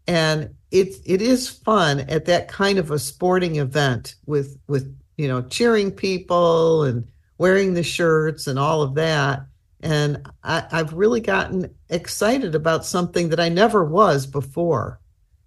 and 0.07 0.55
it 0.71 0.95
it 1.05 1.23
is 1.23 1.49
fun 1.49 2.01
at 2.01 2.27
that 2.27 2.49
kind 2.49 2.79
of 2.79 2.91
a 2.91 2.99
sporting 2.99 3.57
event 3.57 4.15
with 4.27 4.59
with 4.69 4.97
you 5.17 5.29
know 5.29 5.43
cheering 5.43 5.91
people 5.91 6.85
and 6.85 7.09
wearing 7.39 7.75
the 7.75 7.83
shirts 7.83 8.47
and 8.47 8.59
all 8.59 8.83
of 8.83 8.95
that. 8.95 9.47
And 9.81 10.27
I, 10.43 10.67
I've 10.73 10.95
really 10.95 11.21
gotten 11.21 11.73
excited 11.91 12.55
about 12.55 12.85
something 12.85 13.29
that 13.29 13.41
I 13.41 13.49
never 13.49 13.85
was 13.85 14.27
before. 14.27 15.01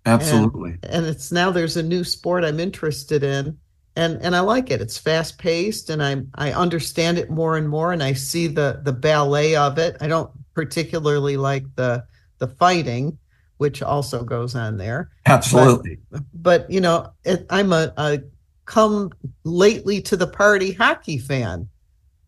Absolutely. 0.09 0.71
And, 0.83 0.85
and 0.85 1.05
it's 1.05 1.31
now 1.31 1.51
there's 1.51 1.77
a 1.77 1.83
new 1.83 2.03
sport 2.03 2.43
I'm 2.43 2.59
interested 2.59 3.23
in 3.23 3.57
and 3.95 4.21
and 4.21 4.35
I 4.35 4.39
like 4.39 4.71
it. 4.71 4.81
It's 4.81 4.97
fast 4.97 5.37
paced 5.37 5.89
and 5.89 6.01
I 6.01 6.21
I 6.35 6.53
understand 6.53 7.17
it 7.17 7.29
more 7.29 7.57
and 7.57 7.67
more 7.67 7.91
and 7.91 8.01
I 8.01 8.13
see 8.13 8.47
the 8.47 8.81
the 8.83 8.93
ballet 8.93 9.55
of 9.55 9.77
it. 9.77 9.97
I 10.01 10.07
don't 10.07 10.31
particularly 10.53 11.37
like 11.37 11.63
the 11.75 12.05
the 12.39 12.47
fighting 12.47 13.17
which 13.57 13.81
also 13.81 14.23
goes 14.23 14.55
on 14.55 14.77
there. 14.77 15.09
Absolutely. 15.25 15.99
But, 16.09 16.23
but 16.33 16.71
you 16.71 16.79
know, 16.79 17.11
it, 17.25 17.45
I'm 17.49 17.73
a, 17.73 17.93
a 17.97 18.19
come 18.63 19.11
lately 19.43 20.01
to 20.03 20.15
the 20.15 20.27
party 20.27 20.71
hockey 20.71 21.17
fan. 21.17 21.67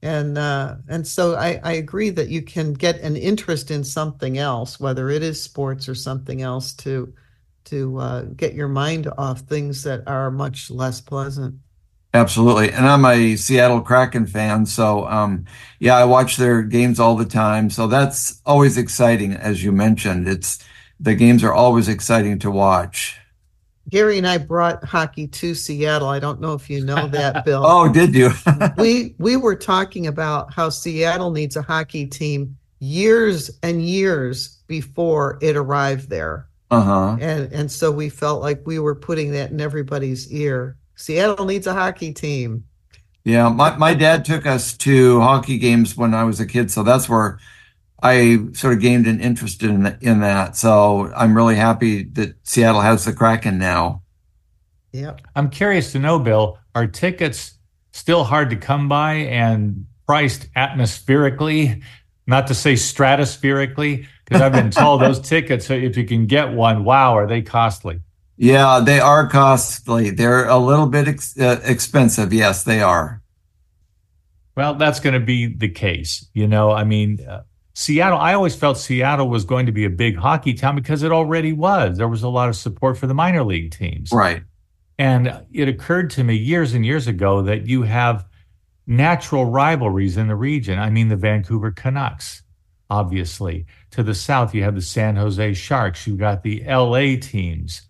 And 0.02 0.38
uh, 0.38 0.76
and 0.90 1.08
so 1.08 1.36
I, 1.36 1.62
I 1.64 1.74
agree 1.74 2.10
that 2.10 2.28
you 2.28 2.42
can 2.42 2.74
get 2.74 3.00
an 3.00 3.16
interest 3.16 3.72
in 3.72 3.84
something 3.84 4.40
else, 4.40 4.80
whether 4.80 5.10
it 5.10 5.24
is 5.24 5.42
sports 5.42 5.88
or 5.88 5.96
something 5.96 6.42
else, 6.42 6.74
to 6.74 7.14
to 7.66 7.98
uh, 7.98 8.22
get 8.36 8.54
your 8.54 8.68
mind 8.68 9.08
off 9.18 9.42
things 9.42 9.84
that 9.84 10.08
are 10.08 10.32
much 10.32 10.70
less 10.70 11.02
pleasant. 11.02 11.56
Absolutely. 12.14 12.72
And 12.72 12.86
I'm 12.88 13.06
a 13.06 13.38
Seattle 13.38 13.82
Kraken 13.82 14.26
fan. 14.26 14.66
So, 14.66 15.08
um, 15.08 15.46
yeah, 15.80 15.96
I 15.96 16.04
watch 16.04 16.36
their 16.36 16.62
games 16.62 17.00
all 17.00 17.16
the 17.16 17.26
time. 17.26 17.70
So 17.70 17.88
that's 17.88 18.42
always 18.46 18.78
exciting. 18.78 19.34
As 19.34 19.64
you 19.64 19.72
mentioned, 19.72 20.28
it's 20.28 20.60
the 21.00 21.16
games 21.16 21.44
are 21.44 21.54
always 21.54 21.88
exciting 21.88 22.40
to 22.40 22.52
watch. 22.52 23.18
Gary 23.90 24.18
and 24.18 24.28
I 24.28 24.38
brought 24.38 24.84
hockey 24.84 25.28
to 25.28 25.56
Seattle. 25.56 26.10
I 26.10 26.20
don't 26.20 26.40
know 26.40 26.54
if 26.54 26.70
you 26.70 26.84
know 26.84 27.08
that, 27.08 27.46
Bill. 27.46 27.66
oh, 27.66 27.92
did 27.92 28.14
you? 28.14 28.32
we 28.78 29.16
we 29.18 29.36
were 29.36 29.56
talking 29.56 30.08
about 30.08 30.54
how 30.54 30.70
Seattle 30.70 31.32
needs 31.32 31.56
a 31.56 31.62
hockey 31.62 32.06
team 32.06 32.58
years 32.80 33.50
and 33.64 33.82
years 33.82 34.60
before 34.68 35.40
it 35.42 35.56
arrived 35.56 36.10
there. 36.10 36.48
Uh-huh. 36.72 37.18
And 37.20 37.52
and 37.52 37.70
so 37.70 37.92
we 37.92 38.08
felt 38.08 38.42
like 38.42 38.66
we 38.66 38.80
were 38.80 38.96
putting 38.96 39.32
that 39.32 39.52
in 39.52 39.60
everybody's 39.60 40.32
ear. 40.32 40.78
Seattle 40.96 41.46
needs 41.46 41.68
a 41.68 41.74
hockey 41.74 42.14
team. 42.14 42.64
Yeah, 43.26 43.50
my, 43.50 43.76
my 43.78 43.94
dad 43.94 44.26
took 44.26 44.46
us 44.48 44.76
to 44.78 45.20
hockey 45.20 45.58
games 45.60 45.96
when 45.96 46.14
I 46.14 46.24
was 46.24 46.40
a 46.40 46.46
kid, 46.46 46.72
so 46.72 46.82
that's 46.82 47.08
where 47.08 47.40
I 48.02 48.40
sort 48.54 48.74
of 48.74 48.80
gained 48.80 49.06
an 49.06 49.20
interest 49.20 49.62
in 49.64 49.98
in 50.02 50.22
that. 50.22 50.56
So 50.56 51.12
I'm 51.14 51.36
really 51.36 51.58
happy 51.58 52.04
that 52.04 52.36
Seattle 52.44 52.82
has 52.82 53.04
the 53.04 53.14
Kraken 53.14 53.58
now. 53.58 54.02
Yep. 54.94 55.22
I'm 55.36 55.50
curious 55.50 55.92
to 55.92 56.00
know, 56.00 56.20
Bill, 56.20 56.58
are 56.74 56.88
tickets 56.88 57.58
still 57.92 58.24
hard 58.24 58.50
to 58.50 58.56
come 58.56 58.88
by 58.88 59.14
and 59.14 59.86
priced 60.06 60.48
atmospherically, 60.56 61.82
not 62.28 62.48
to 62.48 62.56
say 62.56 62.74
stratospherically? 62.74 64.08
Because 64.32 64.44
I've 64.44 64.54
been 64.54 64.72
told 64.72 65.02
those 65.02 65.20
tickets, 65.20 65.70
if 65.70 65.98
you 65.98 66.06
can 66.06 66.26
get 66.26 66.54
one, 66.54 66.86
wow, 66.86 67.18
are 67.18 67.28
they 67.28 67.42
costly? 67.42 68.00
Yeah, 68.38 68.80
they 68.80 69.02
are 69.02 69.28
costly. 69.28 70.10
They're 70.10 70.48
a 70.48 70.58
little 70.58 70.88
bit 70.88 71.10
ex- 71.10 71.38
uh, 71.38 71.60
expensive. 71.66 72.32
Yes, 72.32 72.64
they 72.64 72.82
are. 72.82 73.22
Well, 74.56 74.76
that's 74.76 75.02
going 75.02 75.16
to 75.16 75.20
be 75.20 75.48
the 75.48 75.68
case. 75.68 76.30
You 76.34 76.48
know, 76.48 76.72
I 76.72 76.86
mean, 76.86 77.20
uh, 77.28 77.44
Seattle, 77.74 78.20
I 78.20 78.34
always 78.34 78.56
felt 78.56 78.78
Seattle 78.78 79.28
was 79.28 79.44
going 79.44 79.66
to 79.66 79.74
be 79.74 79.84
a 79.84 79.90
big 79.90 80.16
hockey 80.16 80.54
town 80.54 80.78
because 80.78 81.04
it 81.04 81.12
already 81.12 81.52
was. 81.52 81.98
There 81.98 82.08
was 82.08 82.24
a 82.24 82.30
lot 82.30 82.48
of 82.48 82.56
support 82.56 82.98
for 82.98 83.08
the 83.08 83.14
minor 83.14 83.44
league 83.44 83.72
teams. 83.72 84.14
Right. 84.14 84.44
And 84.98 85.44
it 85.52 85.68
occurred 85.68 86.10
to 86.12 86.24
me 86.24 86.36
years 86.36 86.74
and 86.74 86.86
years 86.86 87.08
ago 87.08 87.42
that 87.42 87.68
you 87.68 87.82
have 87.82 88.26
natural 88.88 89.44
rivalries 89.44 90.16
in 90.16 90.30
the 90.30 90.38
region. 90.38 90.80
I 90.80 90.90
mean, 90.90 91.10
the 91.10 91.18
Vancouver 91.18 91.72
Canucks, 91.72 92.44
obviously. 92.92 93.66
To 93.92 94.04
the 94.04 94.14
south, 94.14 94.54
you 94.54 94.64
have 94.64 94.76
the 94.76 94.82
San 94.82 95.16
Jose 95.16 95.54
Sharks. 95.54 96.06
You've 96.06 96.20
got 96.20 96.44
the 96.44 96.62
LA 96.68 97.16
teams. 97.20 97.84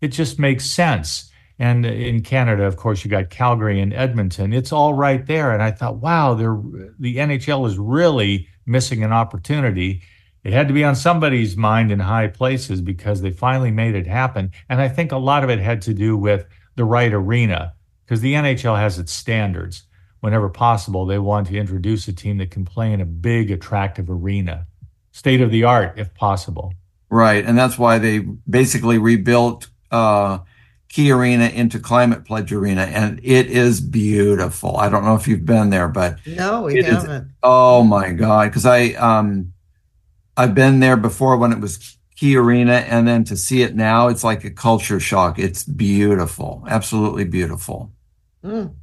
It 0.00 0.08
just 0.08 0.38
makes 0.38 0.64
sense. 0.64 1.32
And 1.58 1.84
in 1.84 2.22
Canada, 2.22 2.62
of 2.64 2.76
course, 2.76 3.04
you 3.04 3.10
got 3.10 3.28
Calgary 3.28 3.80
and 3.80 3.92
Edmonton. 3.92 4.52
It's 4.52 4.72
all 4.72 4.94
right 4.94 5.26
there. 5.26 5.50
And 5.50 5.62
I 5.62 5.72
thought, 5.72 5.96
wow, 5.96 6.34
the 6.34 7.16
NHL 7.16 7.66
is 7.66 7.76
really 7.76 8.46
missing 8.66 9.02
an 9.02 9.12
opportunity. 9.12 10.02
It 10.44 10.52
had 10.52 10.68
to 10.68 10.74
be 10.74 10.84
on 10.84 10.94
somebody's 10.94 11.56
mind 11.56 11.90
in 11.90 11.98
high 11.98 12.28
places 12.28 12.80
because 12.80 13.22
they 13.22 13.32
finally 13.32 13.72
made 13.72 13.96
it 13.96 14.06
happen. 14.06 14.52
And 14.68 14.80
I 14.80 14.88
think 14.88 15.10
a 15.10 15.16
lot 15.16 15.42
of 15.42 15.50
it 15.50 15.58
had 15.58 15.82
to 15.82 15.94
do 15.94 16.16
with 16.16 16.46
the 16.76 16.84
right 16.84 17.12
arena 17.12 17.74
because 18.04 18.20
the 18.20 18.34
NHL 18.34 18.78
has 18.78 19.00
its 19.00 19.12
standards. 19.12 19.85
Whenever 20.26 20.48
possible, 20.48 21.06
they 21.06 21.20
want 21.20 21.46
to 21.46 21.56
introduce 21.56 22.08
a 22.08 22.12
team 22.12 22.38
that 22.38 22.50
can 22.50 22.64
play 22.64 22.92
in 22.92 23.00
a 23.00 23.04
big, 23.04 23.52
attractive 23.52 24.10
arena, 24.10 24.66
state 25.12 25.40
of 25.40 25.52
the 25.52 25.62
art, 25.62 25.96
if 25.96 26.12
possible. 26.14 26.74
Right. 27.08 27.44
And 27.44 27.56
that's 27.56 27.78
why 27.78 27.98
they 27.98 28.18
basically 28.50 28.98
rebuilt 28.98 29.68
uh, 29.92 30.38
Key 30.88 31.12
Arena 31.12 31.44
into 31.44 31.78
Climate 31.78 32.24
Pledge 32.24 32.52
Arena, 32.52 32.82
and 32.82 33.20
it 33.22 33.46
is 33.46 33.80
beautiful. 33.80 34.76
I 34.76 34.88
don't 34.88 35.04
know 35.04 35.14
if 35.14 35.28
you've 35.28 35.46
been 35.46 35.70
there, 35.70 35.86
but 35.86 36.18
no, 36.26 36.62
we 36.62 36.82
haven't. 36.82 37.22
Is, 37.22 37.28
oh 37.44 37.84
my 37.84 38.10
god! 38.10 38.48
Because 38.48 38.66
I 38.66 38.94
um, 38.94 39.52
I've 40.36 40.56
been 40.56 40.80
there 40.80 40.96
before 40.96 41.36
when 41.36 41.52
it 41.52 41.60
was 41.60 41.98
Key 42.16 42.36
Arena, 42.36 42.72
and 42.88 43.06
then 43.06 43.22
to 43.24 43.36
see 43.36 43.62
it 43.62 43.76
now, 43.76 44.08
it's 44.08 44.24
like 44.24 44.42
a 44.44 44.50
culture 44.50 44.98
shock. 44.98 45.38
It's 45.38 45.62
beautiful, 45.62 46.64
absolutely 46.66 47.24
beautiful. 47.24 47.92
Mm, 48.42 48.74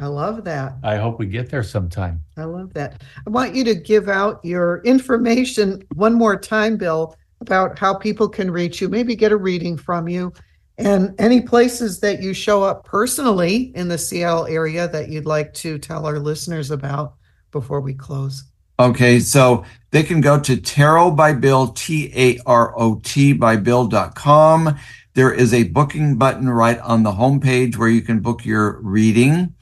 I 0.00 0.06
love 0.06 0.44
that. 0.44 0.76
I 0.82 0.96
hope 0.96 1.18
we 1.18 1.26
get 1.26 1.50
there 1.50 1.62
sometime. 1.62 2.22
I 2.38 2.44
love 2.44 2.72
that. 2.72 3.02
I 3.26 3.30
want 3.30 3.54
you 3.54 3.64
to 3.64 3.74
give 3.74 4.08
out 4.08 4.42
your 4.42 4.80
information 4.82 5.84
one 5.94 6.14
more 6.14 6.38
time, 6.38 6.78
Bill, 6.78 7.14
about 7.40 7.78
how 7.78 7.94
people 7.94 8.28
can 8.28 8.50
reach 8.50 8.80
you. 8.80 8.88
Maybe 8.88 9.14
get 9.14 9.30
a 9.30 9.36
reading 9.36 9.76
from 9.76 10.08
you 10.08 10.32
and 10.78 11.14
any 11.20 11.42
places 11.42 12.00
that 12.00 12.22
you 12.22 12.32
show 12.32 12.62
up 12.62 12.84
personally 12.84 13.72
in 13.74 13.88
the 13.88 13.98
Seattle 13.98 14.46
area 14.46 14.88
that 14.88 15.10
you'd 15.10 15.26
like 15.26 15.52
to 15.54 15.78
tell 15.78 16.06
our 16.06 16.18
listeners 16.18 16.70
about 16.70 17.14
before 17.50 17.80
we 17.80 17.92
close. 17.92 18.44
Okay, 18.78 19.20
so 19.20 19.64
they 19.90 20.02
can 20.02 20.22
go 20.22 20.40
to 20.40 20.56
Tarot 20.56 21.10
by 21.10 21.34
Bill, 21.34 21.68
T 21.68 22.10
A 22.16 22.38
R 22.46 22.72
O 22.78 23.00
T 23.04 23.34
by 23.34 23.56
Bill.com. 23.56 24.78
There 25.12 25.32
is 25.32 25.52
a 25.52 25.64
booking 25.64 26.16
button 26.16 26.48
right 26.48 26.78
on 26.78 27.02
the 27.02 27.12
homepage 27.12 27.76
where 27.76 27.90
you 27.90 28.00
can 28.00 28.20
book 28.20 28.46
your 28.46 28.80
reading. 28.80 29.54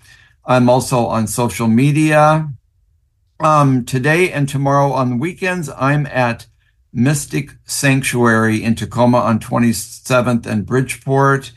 I'm 0.48 0.70
also 0.70 1.04
on 1.06 1.26
social 1.26 1.68
media. 1.68 2.48
Um, 3.38 3.84
today 3.84 4.32
and 4.32 4.48
tomorrow 4.48 4.92
on 4.92 5.18
weekends, 5.18 5.68
I'm 5.68 6.06
at 6.06 6.46
Mystic 6.90 7.50
Sanctuary 7.66 8.64
in 8.64 8.74
Tacoma 8.74 9.18
on 9.18 9.40
27th 9.40 10.46
and 10.46 10.64
Bridgeport. 10.64 11.52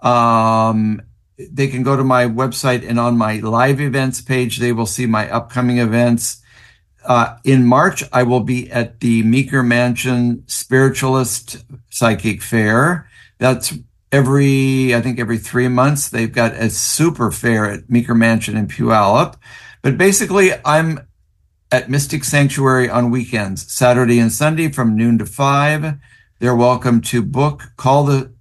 Um, 0.00 1.00
they 1.38 1.68
can 1.68 1.84
go 1.84 1.96
to 1.96 2.02
my 2.02 2.24
website 2.24 2.86
and 2.86 2.98
on 2.98 3.16
my 3.16 3.36
live 3.36 3.80
events 3.80 4.20
page, 4.20 4.58
they 4.58 4.72
will 4.72 4.86
see 4.86 5.06
my 5.06 5.30
upcoming 5.30 5.78
events. 5.78 6.42
Uh, 7.04 7.36
in 7.44 7.64
March, 7.64 8.02
I 8.12 8.24
will 8.24 8.40
be 8.40 8.68
at 8.72 8.98
the 8.98 9.22
Meeker 9.22 9.62
Mansion 9.62 10.42
Spiritualist 10.48 11.64
Psychic 11.90 12.42
Fair. 12.42 13.08
That's 13.38 13.72
every, 14.12 14.94
I 14.94 15.00
think 15.00 15.18
every 15.18 15.38
three 15.38 15.68
months. 15.68 16.10
They've 16.10 16.32
got 16.32 16.54
a 16.54 16.70
super 16.70 17.32
fair 17.32 17.64
at 17.64 17.90
Meeker 17.90 18.14
Mansion 18.14 18.56
in 18.56 18.68
Puyallup. 18.68 19.36
But 19.80 19.98
basically, 19.98 20.52
I'm 20.64 21.00
at 21.72 21.88
Mystic 21.88 22.22
Sanctuary 22.22 22.88
on 22.88 23.10
weekends, 23.10 23.72
Saturday 23.72 24.18
and 24.18 24.30
Sunday 24.30 24.70
from 24.70 24.94
noon 24.94 25.18
to 25.18 25.26
five. 25.26 25.96
They're 26.38 26.54
welcome 26.54 27.00
to 27.02 27.22
book, 27.22 27.62
call 27.76 28.04
the, 28.04 28.34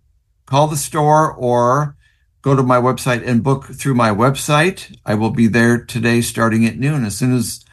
call 0.46 0.68
the 0.68 0.76
store 0.76 1.34
or 1.34 1.96
go 2.42 2.56
to 2.56 2.64
my 2.64 2.78
website 2.78 3.26
and 3.26 3.44
book 3.44 3.66
through 3.66 3.94
my 3.94 4.10
website. 4.10 4.96
I 5.06 5.16
will 5.16 5.30
be 5.30 5.48
there 5.48 5.84
today 5.84 6.22
starting 6.22 6.66
at 6.66 6.78
noon. 6.78 7.06
As 7.06 7.18
soon 7.18 7.34
as 7.34 7.64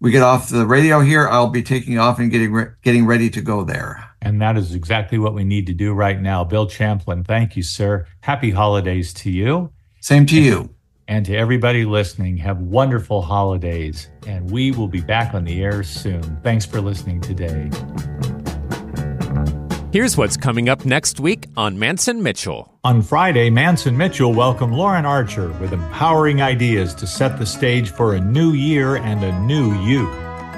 we 0.00 0.10
get 0.10 0.22
off 0.22 0.48
the 0.48 0.66
radio 0.66 1.00
here, 1.00 1.28
I'll 1.28 1.50
be 1.50 1.62
taking 1.62 1.98
off 1.98 2.18
and 2.18 2.30
getting, 2.30 2.52
re- 2.52 2.72
getting 2.82 3.06
ready 3.06 3.30
to 3.30 3.40
go 3.40 3.62
there. 3.62 4.10
And 4.24 4.40
that 4.40 4.56
is 4.56 4.74
exactly 4.74 5.18
what 5.18 5.34
we 5.34 5.44
need 5.44 5.66
to 5.66 5.74
do 5.74 5.92
right 5.92 6.20
now. 6.20 6.42
Bill 6.44 6.66
Champlin, 6.66 7.22
thank 7.22 7.56
you, 7.56 7.62
sir. 7.62 8.06
Happy 8.20 8.50
holidays 8.50 9.12
to 9.14 9.30
you. 9.30 9.70
Same 10.00 10.24
to 10.26 10.40
you. 10.40 10.70
And 11.06 11.26
to 11.26 11.36
everybody 11.36 11.84
listening, 11.84 12.38
have 12.38 12.58
wonderful 12.58 13.20
holidays. 13.20 14.08
And 14.26 14.50
we 14.50 14.72
will 14.72 14.88
be 14.88 15.02
back 15.02 15.34
on 15.34 15.44
the 15.44 15.62
air 15.62 15.82
soon. 15.82 16.40
Thanks 16.42 16.64
for 16.64 16.80
listening 16.80 17.20
today. 17.20 17.70
Here's 19.92 20.16
what's 20.16 20.36
coming 20.36 20.68
up 20.68 20.84
next 20.84 21.20
week 21.20 21.46
on 21.56 21.76
Mantz 21.76 22.08
and 22.08 22.22
Mitchell. 22.22 22.72
On 22.82 23.00
Friday, 23.00 23.48
Mantz 23.50 23.86
and 23.86 23.96
Mitchell 23.96 24.32
welcomed 24.32 24.72
Lauren 24.72 25.04
Archer 25.04 25.52
with 25.60 25.72
empowering 25.72 26.42
ideas 26.42 26.94
to 26.94 27.06
set 27.06 27.38
the 27.38 27.46
stage 27.46 27.90
for 27.90 28.14
a 28.14 28.20
new 28.20 28.52
year 28.52 28.96
and 28.96 29.22
a 29.22 29.38
new 29.42 29.72
you. 29.82 30.08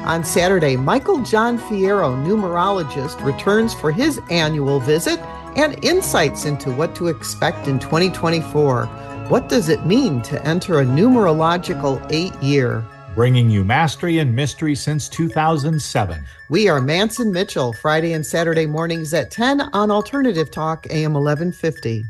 On 0.06 0.22
Saturday, 0.22 0.76
Michael 0.76 1.18
John 1.24 1.58
Fierro, 1.58 2.14
numerologist, 2.24 3.20
returns 3.24 3.74
for 3.74 3.90
his 3.90 4.20
annual 4.30 4.78
visit 4.78 5.18
and 5.56 5.84
insights 5.84 6.44
into 6.44 6.70
what 6.70 6.94
to 6.94 7.08
expect 7.08 7.66
in 7.66 7.80
2024. 7.80 8.86
What 9.28 9.48
does 9.48 9.68
it 9.68 9.84
mean 9.84 10.22
to 10.22 10.40
enter 10.46 10.78
a 10.78 10.84
numerological 10.84 12.00
eight 12.12 12.40
year? 12.40 12.84
Bringing 13.16 13.50
you 13.50 13.64
mastery 13.64 14.20
and 14.20 14.32
mystery 14.32 14.76
since 14.76 15.08
2007. 15.08 16.24
We 16.50 16.68
are 16.68 16.80
Mantz 16.80 17.18
and 17.18 17.32
Mitchell, 17.32 17.72
Friday 17.72 18.12
and 18.12 18.24
Saturday 18.24 18.66
mornings 18.66 19.12
at 19.12 19.32
10 19.32 19.60
on 19.72 19.90
Alternative 19.90 20.48
Talk, 20.48 20.86
AM 20.88 21.14
1150. 21.14 22.04